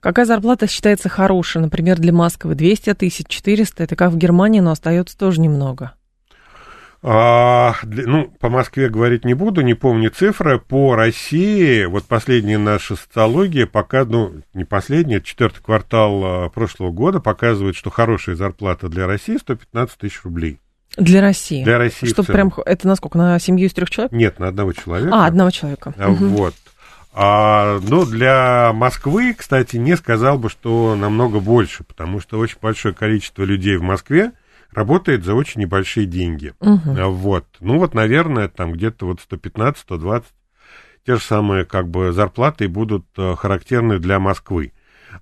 Какая 0.00 0.24
зарплата 0.24 0.66
считается 0.66 1.08
хорошей? 1.08 1.60
Например, 1.60 1.98
для 1.98 2.12
Москвы 2.12 2.54
200 2.54 2.94
тысяч, 2.94 3.26
400, 3.26 3.84
это 3.84 3.96
как 3.96 4.10
в 4.10 4.16
Германии, 4.16 4.60
но 4.60 4.70
остается 4.70 5.16
тоже 5.16 5.40
немного. 5.40 5.92
А, 7.04 7.74
ну, 7.82 8.32
по 8.38 8.48
Москве 8.48 8.88
говорить 8.88 9.24
не 9.24 9.34
буду, 9.34 9.62
не 9.62 9.74
помню 9.74 10.10
цифры. 10.10 10.60
По 10.60 10.94
России, 10.94 11.84
вот 11.84 12.04
последняя 12.04 12.58
наша 12.58 12.94
социология, 12.94 13.66
пока, 13.66 14.04
ну, 14.04 14.34
не 14.54 14.64
последняя, 14.64 15.20
четвертый 15.20 15.62
квартал 15.62 16.22
а, 16.24 16.48
прошлого 16.48 16.92
года 16.92 17.18
показывает, 17.18 17.74
что 17.74 17.90
хорошая 17.90 18.36
зарплата 18.36 18.88
для 18.88 19.08
России 19.08 19.36
115 19.36 19.98
тысяч 19.98 20.22
рублей. 20.22 20.60
Для 20.96 21.22
России? 21.22 21.64
Для 21.64 21.78
России. 21.78 22.06
Что 22.06 22.22
прям, 22.22 22.52
это 22.66 22.86
насколько, 22.86 23.18
на 23.18 23.38
семью 23.40 23.66
из 23.66 23.72
трех 23.72 23.90
человек? 23.90 24.12
Нет, 24.12 24.38
на 24.38 24.48
одного 24.48 24.72
человека. 24.72 25.10
А, 25.12 25.26
одного 25.26 25.50
человека. 25.50 25.94
А, 25.98 26.08
вот. 26.08 26.54
А, 27.14 27.78
ну, 27.82 28.06
для 28.06 28.72
Москвы, 28.72 29.34
кстати, 29.34 29.76
не 29.76 29.96
сказал 29.96 30.38
бы, 30.38 30.48
что 30.48 30.96
намного 30.96 31.40
больше, 31.40 31.84
потому 31.84 32.20
что 32.20 32.38
очень 32.38 32.58
большое 32.60 32.94
количество 32.94 33.42
людей 33.42 33.76
в 33.76 33.82
Москве 33.82 34.32
работает 34.72 35.24
за 35.24 35.34
очень 35.34 35.60
небольшие 35.60 36.06
деньги. 36.06 36.54
Угу. 36.60 37.10
Вот. 37.10 37.46
Ну, 37.60 37.78
вот, 37.78 37.92
наверное, 37.94 38.48
там 38.48 38.72
где-то 38.72 39.06
вот 39.06 39.18
115-120 39.20 40.24
те 41.04 41.16
же 41.16 41.22
самые 41.22 41.64
как 41.64 41.88
бы 41.88 42.12
зарплаты 42.12 42.68
будут 42.68 43.06
э, 43.16 43.34
характерны 43.36 43.98
для 43.98 44.18
Москвы. 44.18 44.72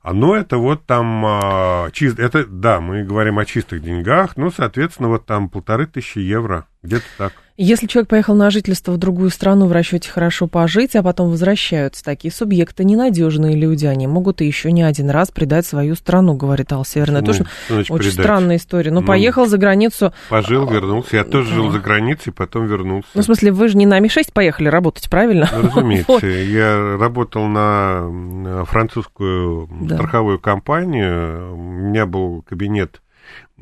А, 0.03 0.13
но 0.13 0.37
это 0.37 0.59
вот 0.59 0.87
там 0.87 1.25
а, 1.27 1.91
чист, 1.91 2.19
это 2.19 2.47
да, 2.47 2.81
мы 2.81 3.03
говорим 3.03 3.39
о 3.39 3.45
чистых 3.45 3.83
деньгах, 3.83 4.37
ну, 4.37 4.51
соответственно, 4.51 5.09
вот 5.09 5.27
там 5.27 5.49
полторы 5.49 5.87
тысячи 5.87 6.19
евро, 6.19 6.67
где-то 6.83 7.05
так. 7.19 7.33
Если 7.63 7.87
человек 7.87 8.09
поехал 8.09 8.35
на 8.35 8.49
жительство 8.49 8.93
в 8.93 8.97
другую 8.97 9.29
страну 9.29 9.67
в 9.67 9.73
расчете 9.73 10.09
хорошо 10.09 10.47
пожить, 10.47 10.97
а 10.97 11.03
потом 11.03 11.29
возвращаются, 11.29 12.03
такие 12.03 12.33
субъекты 12.33 12.85
ненадежные 12.85 13.55
люди, 13.55 13.85
они 13.85 14.07
могут 14.07 14.41
и 14.41 14.47
еще 14.47 14.73
не 14.73 14.83
один 14.83 15.11
раз 15.11 15.31
предать 15.31 15.67
свою 15.67 15.95
страну, 15.95 16.33
говорит 16.33 16.73
Алла 16.73 16.87
Северная. 16.87 17.21
Ну, 17.21 17.29
Очень 17.77 17.97
предать? 17.99 18.13
странная 18.15 18.57
история. 18.57 18.91
Ну, 18.91 19.03
ну, 19.03 19.07
поехал 19.07 19.45
за 19.45 19.59
границу. 19.59 20.15
Пожил, 20.31 20.67
вернулся. 20.71 21.17
Я 21.17 21.25
тоже 21.25 21.53
жил 21.53 21.71
за 21.71 21.81
границей, 21.81 22.33
потом 22.33 22.65
вернулся. 22.67 23.11
Ну, 23.13 23.21
в 23.21 23.25
смысле, 23.27 23.53
вы 23.53 23.69
же 23.69 23.77
не 23.77 23.85
на 23.85 24.01
Ми-6 24.01 24.33
поехали 24.33 24.69
работать, 24.69 25.11
правильно? 25.11 25.47
Ну, 25.53 25.69
разумеется. 25.69 26.13
Вот. 26.13 26.23
Я 26.23 26.97
работал 26.97 27.47
на 27.47 28.65
французскую 28.65 29.69
да. 29.83 29.97
страховую 29.97 30.39
компанию. 30.39 31.55
У 31.55 31.63
меня 31.63 32.07
был 32.07 32.41
кабинет 32.41 33.03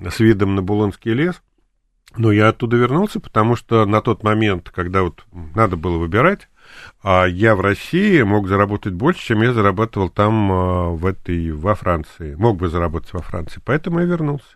с 0.09 0.21
видом 0.21 0.55
на 0.55 0.63
Булонский 0.63 1.15
лес. 1.15 1.43
Но 2.17 2.33
я 2.33 2.49
оттуда 2.49 2.77
вернулся, 2.77 3.21
потому 3.21 3.55
что 3.55 3.85
на 3.85 4.01
тот 4.01 4.23
момент, 4.23 4.71
когда 4.71 5.03
вот 5.03 5.25
надо 5.55 5.77
было 5.77 5.99
выбирать, 5.99 6.49
а 7.03 7.27
я 7.27 7.55
в 7.55 7.61
России 7.61 8.23
мог 8.23 8.49
заработать 8.49 8.93
больше, 8.95 9.21
чем 9.21 9.43
я 9.43 9.53
зарабатывал 9.53 10.09
там 10.09 10.53
а, 10.53 10.89
в 10.91 11.07
этой, 11.07 11.53
во 11.53 11.75
Франции. 11.75 12.35
Мог 12.35 12.57
бы 12.57 12.69
заработать 12.69 13.13
во 13.13 13.21
Франции, 13.21 13.61
поэтому 13.65 14.01
я 14.01 14.07
вернулся. 14.07 14.47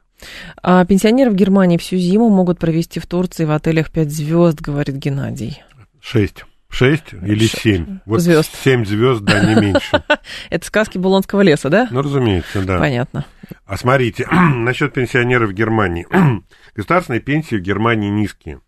А 0.62 0.84
пенсионеры 0.84 1.30
в 1.30 1.34
Германии 1.34 1.78
всю 1.78 1.96
зиму 1.96 2.28
могут 2.28 2.58
провести 2.58 3.00
в 3.00 3.06
Турции 3.06 3.44
в 3.44 3.50
отелях 3.50 3.90
5 3.90 4.10
звезд, 4.10 4.60
говорит 4.60 4.96
Геннадий. 4.96 5.62
Шесть. 6.00 6.44
Шесть 6.72 7.12
или 7.12 7.44
семь? 7.44 7.98
Вот 8.06 8.20
звезд. 8.20 8.50
Семь 8.64 8.86
звезд, 8.86 9.20
да, 9.20 9.44
не 9.44 9.60
меньше. 9.60 10.02
Это 10.50 10.66
сказки 10.66 10.96
Булонского 10.96 11.42
леса, 11.42 11.68
да? 11.68 11.86
Ну, 11.90 12.00
разумеется, 12.00 12.64
да. 12.64 12.78
Понятно. 12.78 13.26
А 13.66 13.76
смотрите, 13.76 14.26
насчет 14.30 14.94
пенсионеров 14.94 15.50
в 15.50 15.52
Германии. 15.52 16.06
Государственные 16.74 17.20
пенсии 17.20 17.56
в 17.56 17.60
Германии 17.60 18.08
низкие. 18.08 18.60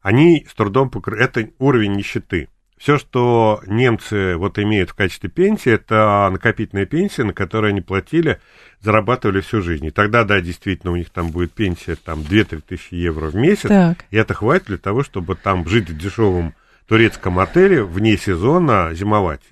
Они 0.00 0.46
с 0.48 0.54
трудом 0.54 0.90
покрывают... 0.90 1.36
Это 1.36 1.50
уровень 1.58 1.94
нищеты. 1.94 2.48
Все, 2.78 2.98
что 2.98 3.60
немцы 3.66 4.36
вот 4.36 4.58
имеют 4.58 4.90
в 4.90 4.94
качестве 4.94 5.28
пенсии, 5.28 5.72
это 5.72 6.30
накопительная 6.32 6.86
пенсия, 6.86 7.24
на 7.24 7.34
которую 7.34 7.70
они 7.70 7.82
платили, 7.82 8.40
зарабатывали 8.80 9.40
всю 9.40 9.60
жизнь. 9.60 9.84
И 9.86 9.90
тогда, 9.90 10.24
да, 10.24 10.40
действительно, 10.40 10.92
у 10.92 10.96
них 10.96 11.10
там 11.10 11.30
будет 11.30 11.52
пенсия 11.52 11.96
там 11.96 12.20
2-3 12.20 12.62
тысячи 12.66 12.94
евро 12.94 13.26
в 13.26 13.34
месяц. 13.34 13.68
Так. 13.68 14.06
И 14.10 14.16
это 14.16 14.32
хватит 14.34 14.68
для 14.68 14.78
того, 14.78 15.02
чтобы 15.02 15.34
там 15.34 15.68
жить 15.68 15.90
в 15.90 15.98
дешевом 15.98 16.54
турецком 16.90 17.38
отеле 17.38 17.84
вне 17.84 18.16
сезона 18.16 18.92
зимовать. 18.94 19.42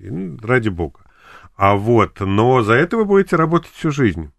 Ради 0.42 0.70
бога. 0.70 1.02
А 1.56 1.76
вот, 1.76 2.18
но 2.18 2.62
за 2.62 2.72
это 2.72 2.96
вы 2.96 3.04
будете 3.04 3.36
работать 3.36 3.70
всю 3.72 3.92
жизнь 3.92 4.32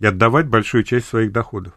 и 0.00 0.06
отдавать 0.06 0.48
большую 0.48 0.82
часть 0.82 1.06
своих 1.06 1.30
доходов. 1.30 1.74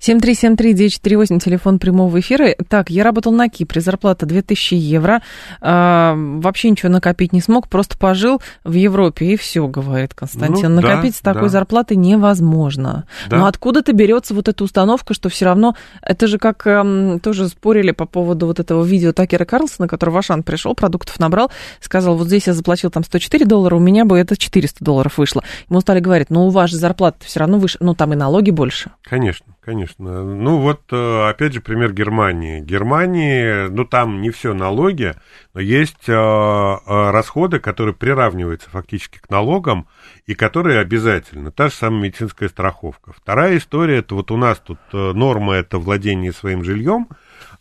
7373948, 0.00 1.40
телефон 1.40 1.78
прямого 1.78 2.20
эфира. 2.20 2.54
Так, 2.68 2.90
я 2.90 3.04
работал 3.04 3.32
на 3.32 3.48
Кипре, 3.48 3.80
зарплата 3.80 4.26
2000 4.26 4.74
евро. 4.74 5.22
А, 5.60 6.14
вообще 6.16 6.70
ничего 6.70 6.90
накопить 6.90 7.32
не 7.32 7.40
смог, 7.40 7.68
просто 7.68 7.96
пожил 7.98 8.40
в 8.64 8.72
Европе, 8.72 9.26
и 9.26 9.36
все, 9.36 9.66
говорит 9.66 10.14
Константин. 10.14 10.74
Ну, 10.74 10.80
накопить 10.80 11.12
да, 11.12 11.18
с 11.18 11.20
такой 11.20 11.42
да. 11.42 11.48
зарплатой 11.48 11.96
невозможно. 11.96 13.06
Да. 13.28 13.38
Но 13.38 13.46
откуда-то 13.46 13.92
берется 13.92 14.34
вот 14.34 14.48
эта 14.48 14.62
установка, 14.64 15.14
что 15.14 15.28
все 15.28 15.46
равно, 15.46 15.74
это 16.02 16.26
же 16.26 16.38
как 16.38 16.66
эм, 16.66 17.20
тоже 17.20 17.48
спорили 17.48 17.92
по 17.92 18.06
поводу 18.06 18.46
вот 18.46 18.60
этого 18.60 18.84
видео 18.84 19.12
Такера 19.12 19.44
Карлсона, 19.44 19.88
который 19.88 20.10
в 20.10 20.16
Ашан 20.16 20.42
пришел, 20.42 20.74
продуктов 20.74 21.18
набрал, 21.18 21.50
сказал, 21.80 22.16
вот 22.16 22.28
здесь 22.28 22.46
я 22.46 22.52
заплатил 22.52 22.90
там 22.90 23.04
104 23.04 23.44
доллара, 23.44 23.76
у 23.76 23.80
меня 23.80 24.04
бы 24.04 24.18
это 24.18 24.36
400 24.36 24.84
долларов 24.84 25.18
вышло. 25.18 25.42
Ему 25.68 25.80
стали 25.80 26.00
говорить, 26.00 26.30
ну 26.30 26.46
у 26.46 26.50
вас 26.50 26.70
же 26.70 26.76
зарплата 26.76 27.18
все 27.24 27.40
равно 27.40 27.58
выше, 27.58 27.78
ну 27.80 27.94
там 27.94 28.12
и 28.12 28.16
налоги 28.16 28.50
больше. 28.50 28.90
Конечно. 29.02 29.46
Конечно. 29.66 30.22
Ну 30.22 30.58
вот, 30.58 30.82
э, 30.92 31.28
опять 31.28 31.52
же, 31.52 31.60
пример 31.60 31.92
Германии. 31.92 32.60
Германии, 32.60 33.66
ну 33.68 33.84
там 33.84 34.22
не 34.22 34.30
все 34.30 34.54
налоги, 34.54 35.14
но 35.54 35.60
есть 35.60 36.08
э, 36.08 36.12
э, 36.12 37.10
расходы, 37.10 37.58
которые 37.58 37.92
приравниваются 37.92 38.70
фактически 38.70 39.18
к 39.18 39.28
налогам 39.28 39.88
и 40.24 40.36
которые 40.36 40.78
обязательно. 40.78 41.50
Та 41.50 41.66
же 41.66 41.74
самая 41.74 42.02
медицинская 42.02 42.48
страховка. 42.48 43.12
Вторая 43.12 43.56
история, 43.56 43.98
это 43.98 44.14
вот 44.14 44.30
у 44.30 44.36
нас 44.36 44.60
тут 44.64 44.78
норма 44.92 45.54
это 45.54 45.80
владение 45.80 46.32
своим 46.32 46.62
жильем, 46.62 47.08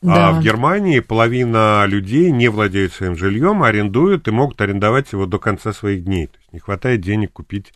а 0.04 0.06
да. 0.06 0.30
а 0.30 0.32
в 0.34 0.42
Германии 0.42 1.00
половина 1.00 1.86
людей 1.88 2.30
не 2.30 2.50
владеют 2.50 2.94
своим 2.94 3.16
жильем, 3.16 3.64
арендуют 3.64 4.28
и 4.28 4.32
могут 4.32 4.62
арендовать 4.62 5.12
его 5.12 5.26
до 5.26 5.40
конца 5.40 5.74
своих 5.74 6.04
дней. 6.04 6.28
То 6.28 6.38
есть 6.38 6.54
не 6.54 6.60
хватает 6.60 7.02
денег 7.02 7.34
купить 7.34 7.74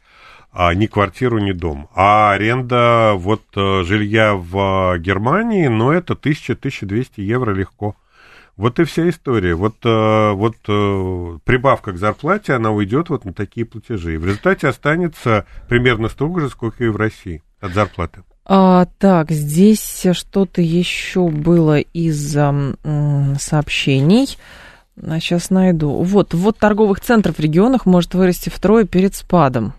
а 0.62 0.74
ни 0.74 0.88
квартиру, 0.88 1.40
ни 1.40 1.54
дом. 1.54 1.88
А 1.96 2.34
аренда 2.34 3.14
вот 3.16 3.44
э, 3.56 3.84
жилья 3.86 4.34
в 4.36 4.98
Германии, 4.98 5.68
ну, 5.68 5.92
это 5.94 6.16
1000-1200 6.16 7.22
евро 7.22 7.54
легко. 7.54 7.96
Вот 8.58 8.78
и 8.82 8.84
вся 8.84 9.08
история. 9.08 9.56
Вот, 9.56 9.76
э, 9.86 10.32
вот 10.34 10.58
э, 10.68 11.38
прибавка 11.46 11.94
к 11.94 11.98
зарплате, 11.98 12.56
она 12.56 12.72
уйдет 12.72 13.08
вот 13.08 13.24
на 13.24 13.32
такие 13.32 13.66
платежи. 13.66 14.16
И 14.16 14.18
в 14.18 14.26
результате 14.26 14.68
останется 14.68 15.46
примерно 15.70 16.10
столько 16.10 16.42
же, 16.42 16.50
сколько 16.50 16.84
и 16.84 16.90
в 16.90 16.98
России 16.98 17.42
от 17.62 17.74
зарплаты. 17.74 18.24
А, 18.44 18.86
так, 18.98 19.32
здесь 19.32 20.08
что-то 20.12 20.62
еще 20.62 21.30
было 21.30 21.80
из 21.80 22.36
м, 22.36 22.76
сообщений. 23.40 24.38
Сейчас 25.02 25.52
найду. 25.52 26.04
Вот, 26.04 26.34
вот 26.34 26.58
торговых 26.58 27.00
центров 27.00 27.38
в 27.38 27.40
регионах 27.40 27.86
может 27.86 28.14
вырасти 28.14 28.50
втрое 28.50 28.84
перед 28.84 29.16
спадом. 29.16 29.74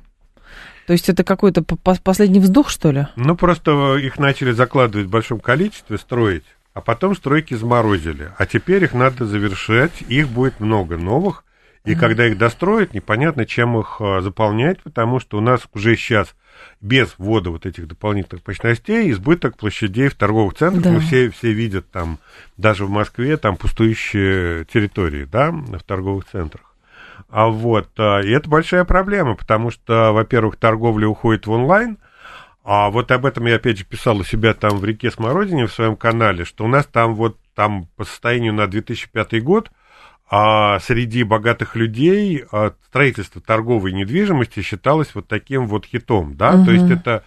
То 0.90 0.94
есть 0.94 1.08
это 1.08 1.22
какой-то 1.22 1.62
последний 2.02 2.40
вздох, 2.40 2.68
что 2.68 2.90
ли? 2.90 3.06
Ну, 3.14 3.36
просто 3.36 3.94
их 3.98 4.18
начали 4.18 4.50
закладывать 4.50 5.06
в 5.06 5.10
большом 5.10 5.38
количестве, 5.38 5.98
строить. 5.98 6.42
А 6.74 6.80
потом 6.80 7.14
стройки 7.14 7.54
заморозили. 7.54 8.32
А 8.36 8.44
теперь 8.44 8.82
их 8.82 8.92
надо 8.92 9.24
завершать. 9.24 9.92
Их 10.08 10.26
будет 10.26 10.58
много 10.58 10.96
новых. 10.96 11.44
И 11.84 11.92
mm-hmm. 11.92 11.94
когда 11.94 12.26
их 12.26 12.38
достроят, 12.38 12.92
непонятно, 12.92 13.46
чем 13.46 13.78
их 13.78 13.98
а, 14.00 14.20
заполнять, 14.20 14.82
потому 14.82 15.20
что 15.20 15.38
у 15.38 15.40
нас 15.40 15.60
уже 15.74 15.94
сейчас 15.94 16.34
без 16.80 17.14
ввода 17.18 17.50
вот 17.50 17.66
этих 17.66 17.86
дополнительных 17.86 18.44
мощностей 18.44 19.12
избыток 19.12 19.56
площадей 19.58 20.08
в 20.08 20.16
торговых 20.16 20.54
центрах. 20.54 20.82
Да. 20.82 20.90
Мы 20.90 20.98
все, 20.98 21.30
все 21.30 21.52
видят 21.52 21.88
там, 21.92 22.18
даже 22.56 22.84
в 22.84 22.90
Москве, 22.90 23.36
там 23.36 23.56
пустующие 23.56 24.64
территории, 24.64 25.24
да, 25.24 25.52
в 25.52 25.84
торговых 25.84 26.24
центрах. 26.32 26.69
А 27.30 27.48
вот, 27.48 27.88
а, 27.98 28.20
и 28.20 28.30
это 28.30 28.48
большая 28.48 28.84
проблема, 28.84 29.34
потому 29.36 29.70
что, 29.70 30.12
во-первых, 30.12 30.56
торговля 30.56 31.06
уходит 31.08 31.46
в 31.46 31.50
онлайн– 31.50 31.98
а 32.62 32.90
вот 32.90 33.10
об 33.10 33.24
этом 33.24 33.46
я 33.46 33.56
опять 33.56 33.78
же 33.78 33.84
писал 33.84 34.18
у 34.18 34.24
себя 34.24 34.52
там 34.54 34.78
в 34.78 34.84
реке 34.84 35.10
Смородине 35.10 35.66
в 35.66 35.72
своем 35.72 35.96
канале, 35.96 36.44
что 36.44 36.64
у 36.64 36.68
нас 36.68 36.86
там 36.86 37.14
вот 37.14 37.38
там 37.54 37.88
по 37.96 38.04
состоянию 38.04 38.52
на 38.52 38.66
2005 38.66 39.42
год 39.42 39.70
а 40.32 40.78
среди 40.78 41.24
богатых 41.24 41.74
людей 41.74 42.44
а, 42.52 42.72
строительство 42.86 43.40
торговой 43.40 43.92
недвижимости 43.92 44.62
считалось 44.62 45.12
вот 45.14 45.26
таким 45.26 45.66
вот 45.66 45.84
хитом, 45.84 46.36
да, 46.36 46.54
угу. 46.54 46.66
то 46.66 46.70
есть 46.70 46.88
это 46.88 47.24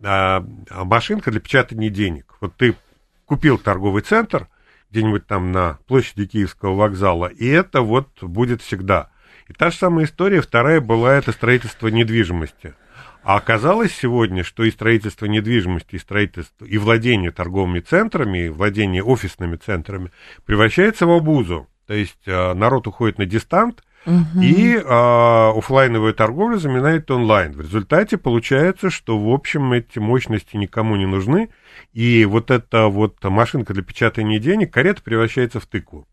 а, 0.00 0.46
машинка 0.84 1.32
для 1.32 1.40
печатания 1.40 1.90
денег. 1.90 2.36
Вот 2.40 2.54
ты 2.54 2.76
купил 3.24 3.58
торговый 3.58 4.02
центр 4.02 4.46
где-нибудь 4.92 5.26
там 5.26 5.50
на 5.50 5.78
площади 5.88 6.26
Киевского 6.26 6.76
вокзала, 6.76 7.26
и 7.26 7.48
это 7.48 7.80
вот 7.80 8.22
будет 8.22 8.62
всегда. 8.62 9.10
И 9.48 9.52
та 9.52 9.70
же 9.70 9.76
самая 9.76 10.06
история, 10.06 10.40
вторая 10.40 10.80
была 10.80 11.14
это 11.14 11.32
строительство 11.32 11.88
недвижимости. 11.88 12.74
А 13.22 13.36
оказалось 13.36 13.94
сегодня, 13.94 14.44
что 14.44 14.64
и 14.64 14.70
строительство 14.70 15.24
недвижимости, 15.26 15.96
и 15.96 15.98
строительство, 15.98 16.64
и 16.66 16.76
владение 16.76 17.30
торговыми 17.30 17.80
центрами, 17.80 18.46
и 18.46 18.48
владение 18.50 19.02
офисными 19.02 19.56
центрами 19.56 20.10
превращается 20.44 21.06
в 21.06 21.10
обузу. 21.10 21.66
То 21.86 21.94
есть 21.94 22.20
э, 22.26 22.54
народ 22.54 22.86
уходит 22.86 23.18
на 23.18 23.24
дистант, 23.24 23.82
угу. 24.04 24.40
и 24.42 24.76
э, 24.76 24.82
офлайновая 24.84 26.12
торговля 26.12 26.56
заменяет 26.56 27.10
онлайн. 27.10 27.52
В 27.52 27.62
результате 27.62 28.18
получается, 28.18 28.90
что, 28.90 29.18
в 29.18 29.30
общем, 29.32 29.72
эти 29.72 29.98
мощности 29.98 30.56
никому 30.56 30.96
не 30.96 31.06
нужны, 31.06 31.48
и 31.94 32.26
вот 32.26 32.50
эта 32.50 32.88
вот 32.88 33.22
машинка 33.24 33.72
для 33.72 33.82
печатания 33.82 34.38
денег, 34.38 34.72
карета 34.72 35.02
превращается 35.02 35.60
в 35.60 35.66
тыкву. 35.66 36.06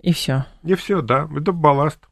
И 0.00 0.12
все. 0.12 0.46
И 0.62 0.74
все, 0.74 1.00
да, 1.00 1.28
это 1.36 1.50
балласт. 1.50 2.06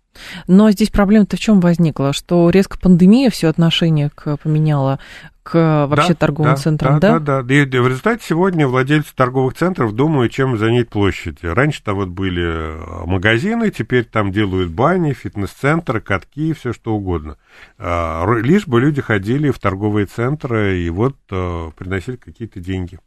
Но 0.46 0.70
здесь 0.70 0.90
проблема-то 0.90 1.36
в 1.36 1.40
чем 1.40 1.60
возникла? 1.60 2.12
Что 2.12 2.50
резко 2.50 2.78
пандемия 2.78 3.30
все 3.30 3.48
отношение 3.48 4.10
к, 4.10 4.36
поменяла 4.36 4.98
к 5.44 5.86
вообще 5.86 6.08
да, 6.08 6.14
торговым 6.14 6.54
да, 6.54 6.56
центрам, 6.56 7.00
да? 7.00 7.18
Да, 7.18 7.18
да, 7.18 7.42
да. 7.42 7.54
И 7.54 7.64
в 7.66 7.88
результате 7.88 8.24
сегодня 8.26 8.66
владельцы 8.66 9.14
торговых 9.14 9.54
центров 9.54 9.92
думают, 9.92 10.32
чем 10.32 10.56
занять 10.56 10.88
площадь. 10.88 11.38
Раньше 11.42 11.82
там 11.84 11.96
вот 11.96 12.08
были 12.08 12.42
э, 12.42 13.06
магазины, 13.06 13.70
теперь 13.70 14.04
там 14.04 14.32
делают 14.32 14.70
бани, 14.72 15.12
фитнес-центры, 15.12 16.00
катки, 16.00 16.54
все 16.54 16.72
что 16.72 16.94
угодно. 16.94 17.36
А, 17.78 18.26
лишь 18.40 18.66
бы 18.66 18.80
люди 18.80 19.02
ходили 19.02 19.50
в 19.50 19.58
торговые 19.58 20.06
центры 20.06 20.78
и 20.78 20.88
вот 20.88 21.16
э, 21.30 21.70
приносили 21.76 22.16
какие-то 22.16 22.60
деньги. 22.60 22.98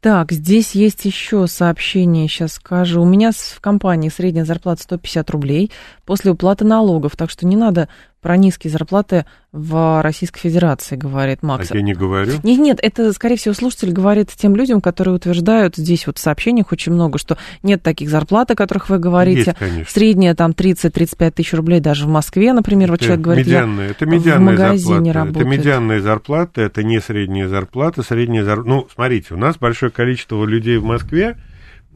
Так, 0.00 0.32
здесь 0.32 0.72
есть 0.72 1.04
еще 1.04 1.46
сообщение, 1.46 2.28
сейчас 2.28 2.54
скажу. 2.54 3.02
У 3.02 3.04
меня 3.04 3.30
в 3.32 3.60
компании 3.60 4.08
средняя 4.08 4.44
зарплата 4.44 4.82
150 4.82 5.30
рублей 5.30 5.70
после 6.04 6.32
уплаты 6.32 6.64
налогов, 6.64 7.16
так 7.16 7.30
что 7.30 7.46
не 7.46 7.56
надо 7.56 7.88
про 8.22 8.36
низкие 8.36 8.70
зарплаты 8.70 9.26
в 9.50 10.00
Российской 10.00 10.40
Федерации, 10.40 10.96
говорит 10.96 11.42
Макс. 11.42 11.70
А 11.70 11.76
я 11.76 11.82
не 11.82 11.92
говорю. 11.92 12.34
Нет, 12.44 12.58
нет, 12.60 12.78
это, 12.80 13.12
скорее 13.12 13.36
всего, 13.36 13.52
слушатель 13.52 13.92
говорит 13.92 14.30
тем 14.34 14.54
людям, 14.56 14.80
которые 14.80 15.16
утверждают, 15.16 15.76
здесь 15.76 16.06
вот 16.06 16.18
в 16.18 16.20
сообщениях 16.20 16.70
очень 16.72 16.92
много, 16.92 17.18
что 17.18 17.36
нет 17.62 17.82
таких 17.82 18.08
зарплат, 18.08 18.50
о 18.52 18.54
которых 18.54 18.88
вы 18.88 18.98
говорите. 18.98 19.40
Есть, 19.40 19.58
конечно. 19.58 19.92
Средняя 19.92 20.34
там 20.34 20.52
30-35 20.52 21.30
тысяч 21.32 21.52
рублей 21.52 21.80
даже 21.80 22.06
в 22.06 22.08
Москве, 22.08 22.52
например, 22.52 22.90
вот 22.90 23.00
это 23.00 23.06
человек 23.06 23.24
говорит, 23.24 23.46
медианная, 23.46 23.84
я 23.86 23.90
это 23.90 24.06
медианная 24.06 24.38
в 24.38 24.58
магазине 24.58 25.12
зарплата. 25.12 25.38
Это 25.40 25.48
медианная 25.48 26.00
зарплата, 26.00 26.62
это 26.62 26.82
не 26.84 27.00
средняя 27.00 27.48
зарплата, 27.48 28.02
средняя 28.02 28.44
зарплата. 28.44 28.68
Ну, 28.70 28.88
смотрите, 28.94 29.34
у 29.34 29.36
нас 29.36 29.58
большое 29.58 29.90
количество 29.90 30.44
людей 30.44 30.78
в 30.78 30.84
Москве, 30.84 31.36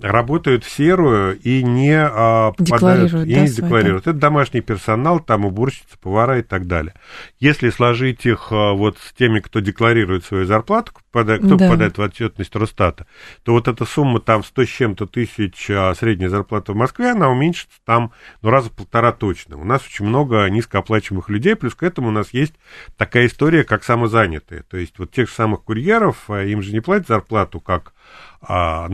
работают 0.00 0.64
в 0.64 0.70
серую 0.70 1.38
и 1.40 1.62
не 1.62 1.96
а, 1.96 2.52
попадают, 2.52 3.12
и 3.12 3.34
да, 3.34 3.40
не 3.40 3.48
декларируют. 3.48 4.06
Это 4.06 4.18
домашний 4.18 4.60
персонал, 4.60 5.20
там 5.20 5.44
уборщицы, 5.44 5.98
повара 6.00 6.38
и 6.38 6.42
так 6.42 6.66
далее. 6.66 6.94
Если 7.40 7.70
сложить 7.70 8.26
их 8.26 8.48
а, 8.50 8.72
вот 8.72 8.98
с 8.98 9.12
теми, 9.14 9.40
кто 9.40 9.60
декларирует 9.60 10.24
свою 10.24 10.44
зарплату, 10.44 10.92
кто 10.92 11.24
да. 11.24 11.40
попадает 11.56 11.96
в 11.96 12.02
отчетность 12.02 12.54
Росстата, 12.54 13.06
то 13.42 13.52
вот 13.52 13.68
эта 13.68 13.86
сумма 13.86 14.20
там 14.20 14.44
100 14.44 14.64
с 14.64 14.68
чем-то 14.68 15.06
тысяч 15.06 15.70
а, 15.70 15.94
средняя 15.94 16.28
зарплата 16.28 16.72
в 16.72 16.76
Москве, 16.76 17.12
она 17.12 17.30
уменьшится 17.30 17.78
там 17.86 18.12
ну, 18.42 18.50
раза 18.50 18.70
полтора 18.70 19.12
точно. 19.12 19.56
У 19.56 19.64
нас 19.64 19.82
очень 19.86 20.04
много 20.04 20.46
низкооплачиваемых 20.50 21.30
людей, 21.30 21.56
плюс 21.56 21.74
к 21.74 21.82
этому 21.82 22.08
у 22.08 22.12
нас 22.12 22.34
есть 22.34 22.54
такая 22.98 23.26
история, 23.26 23.64
как 23.64 23.82
самозанятые. 23.82 24.62
То 24.62 24.76
есть 24.76 24.98
вот 24.98 25.10
тех 25.10 25.28
же 25.28 25.34
самых 25.34 25.62
курьеров, 25.62 26.28
а, 26.28 26.44
им 26.44 26.60
же 26.60 26.72
не 26.72 26.80
платят 26.80 27.08
зарплату, 27.08 27.60
как 27.60 27.94
а, 28.40 28.88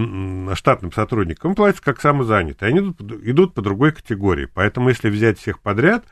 штатным 0.54 0.92
сотрудникам, 0.92 1.54
платят 1.54 1.80
как 1.80 2.00
самозанятые. 2.00 2.68
Они 2.70 2.80
идут, 2.80 3.00
идут 3.00 3.54
по 3.54 3.62
другой 3.62 3.92
категории. 3.92 4.46
Поэтому, 4.46 4.88
если 4.88 5.10
взять 5.10 5.38
всех 5.38 5.60
подряд, 5.60 6.04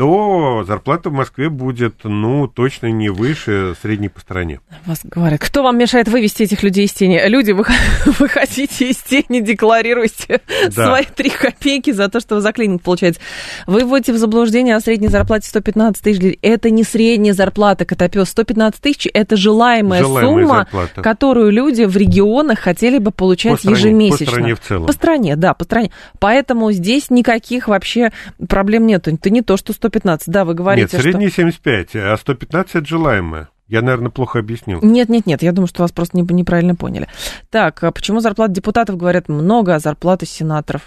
то 0.00 0.64
зарплата 0.66 1.10
в 1.10 1.12
Москве 1.12 1.50
будет, 1.50 2.04
ну, 2.04 2.48
точно 2.48 2.86
не 2.86 3.10
выше 3.10 3.74
средней 3.82 4.08
по 4.08 4.18
стране. 4.18 4.60
Вас 4.86 5.00
говорят, 5.04 5.38
кто 5.42 5.62
вам 5.62 5.76
мешает 5.76 6.08
вывести 6.08 6.44
этих 6.44 6.62
людей 6.62 6.86
из 6.86 6.94
тени? 6.94 7.20
Люди, 7.26 7.52
вы, 7.52 7.66
вы 8.06 8.26
хотите 8.26 8.88
из 8.88 8.96
тени, 8.96 9.40
декларируйте 9.40 10.40
да. 10.74 10.86
свои 10.86 11.04
три 11.04 11.28
копейки 11.28 11.90
за 11.90 12.08
то, 12.08 12.18
что 12.20 12.36
вы 12.36 12.40
за 12.40 12.54
клиник 12.54 12.80
получаете. 12.80 13.20
Вы 13.66 13.84
вводите 13.84 14.14
в 14.14 14.16
заблуждение 14.16 14.74
о 14.74 14.80
средней 14.80 15.08
зарплате 15.08 15.46
115 15.48 16.02
тысяч. 16.02 16.38
Это 16.40 16.70
не 16.70 16.82
средняя 16.82 17.34
зарплата, 17.34 17.84
Котопес. 17.84 18.30
115 18.30 18.80
тысяч– 18.80 19.06
это 19.12 19.36
желаемая, 19.36 20.00
желаемая 20.00 20.34
сумма, 20.34 20.56
зарплата. 20.60 21.02
которую 21.02 21.50
люди 21.50 21.82
в 21.82 21.94
регионах 21.94 22.60
хотели 22.60 22.96
бы 22.96 23.10
получать 23.10 23.52
по 23.52 23.58
стране, 23.58 23.76
ежемесячно. 23.76 24.24
По 24.24 24.32
стране 24.32 24.54
в 24.54 24.60
целом. 24.60 24.86
По 24.86 24.92
стране, 24.94 25.36
да, 25.36 25.52
по 25.52 25.64
стране. 25.64 25.90
Поэтому 26.18 26.72
здесь 26.72 27.10
никаких 27.10 27.68
вообще 27.68 28.12
проблем 28.48 28.86
нет. 28.86 29.06
Это 29.06 29.28
не 29.28 29.42
то, 29.42 29.58
что 29.58 29.74
115 29.74 29.89
115, 29.90 30.28
да, 30.28 30.44
вы 30.44 30.54
говорите, 30.54 30.96
Нет, 30.96 31.02
средний 31.02 31.28
что... 31.28 31.42
75, 31.42 31.96
а 31.96 32.16
115 32.16 32.74
это 32.76 32.86
желаемое. 32.86 33.48
Я, 33.66 33.82
наверное, 33.82 34.10
плохо 34.10 34.40
объяснил. 34.40 34.80
Нет, 34.82 35.08
нет, 35.08 35.26
нет, 35.26 35.42
я 35.42 35.52
думаю, 35.52 35.68
что 35.68 35.82
вас 35.82 35.92
просто 35.92 36.18
неправильно 36.18 36.74
поняли. 36.74 37.08
Так, 37.50 37.84
а 37.84 37.92
почему 37.92 38.20
зарплат 38.20 38.52
депутатов 38.52 38.96
говорят 38.96 39.28
много, 39.28 39.76
а 39.76 39.78
зарплаты 39.78 40.26
сенаторов 40.26 40.82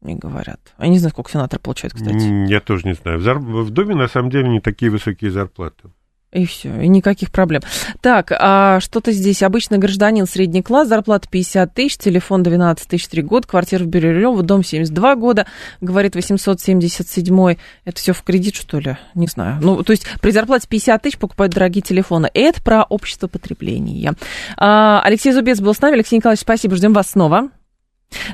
не 0.00 0.16
говорят? 0.16 0.60
Я 0.78 0.88
не 0.88 0.98
знаю, 0.98 1.12
сколько 1.12 1.30
сенаторы 1.30 1.60
получают, 1.60 1.94
кстати. 1.94 2.50
Я 2.50 2.60
тоже 2.60 2.88
не 2.88 2.94
знаю. 2.94 3.18
В, 3.18 3.22
зар... 3.22 3.38
в 3.38 3.70
Доме, 3.70 3.94
на 3.94 4.08
самом 4.08 4.30
деле, 4.30 4.48
не 4.48 4.60
такие 4.60 4.90
высокие 4.90 5.30
зарплаты. 5.30 5.90
И 6.34 6.46
все, 6.46 6.80
и 6.80 6.88
никаких 6.88 7.30
проблем. 7.30 7.62
Так, 8.00 8.32
а 8.32 8.80
что-то 8.80 9.12
здесь. 9.12 9.44
Обычный 9.44 9.78
гражданин, 9.78 10.26
средний 10.26 10.62
класс, 10.62 10.88
зарплата 10.88 11.28
50 11.30 11.72
тысяч, 11.72 11.96
телефон 11.96 12.42
12 12.42 12.88
тысяч 12.88 13.06
3 13.06 13.22
года, 13.22 13.46
квартира 13.46 13.84
в 13.84 13.86
Бирюлево, 13.86 14.42
дом 14.42 14.64
72 14.64 15.14
года, 15.14 15.46
говорит 15.80 16.16
877 16.16 17.56
Это 17.84 18.00
все 18.00 18.12
в 18.12 18.22
кредит, 18.22 18.56
что 18.56 18.80
ли? 18.80 18.96
Не 19.14 19.28
знаю. 19.28 19.58
Ну, 19.62 19.84
то 19.84 19.92
есть 19.92 20.06
при 20.20 20.32
зарплате 20.32 20.66
50 20.68 21.02
тысяч 21.02 21.18
покупают 21.18 21.54
дорогие 21.54 21.82
телефоны. 21.82 22.28
Это 22.34 22.60
про 22.60 22.82
общество 22.82 23.28
потребления. 23.28 24.14
А, 24.56 25.00
Алексей 25.04 25.32
Зубец 25.32 25.60
был 25.60 25.72
с 25.72 25.80
нами. 25.80 25.94
Алексей 25.94 26.16
Николаевич, 26.16 26.40
спасибо, 26.40 26.74
ждем 26.74 26.92
вас 26.92 27.10
снова. 27.10 27.50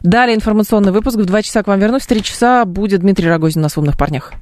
Далее 0.02 0.36
информационный 0.36 0.92
выпуск. 0.92 1.18
В 1.18 1.24
2 1.26 1.42
часа 1.42 1.62
к 1.62 1.66
вам 1.66 1.80
вернусь. 1.80 2.04
В 2.04 2.06
3 2.06 2.22
часа 2.22 2.64
будет 2.64 3.00
Дмитрий 3.00 3.28
Рогозин 3.28 3.60
на 3.60 3.68
«Умных 3.76 3.98
парнях». 3.98 4.32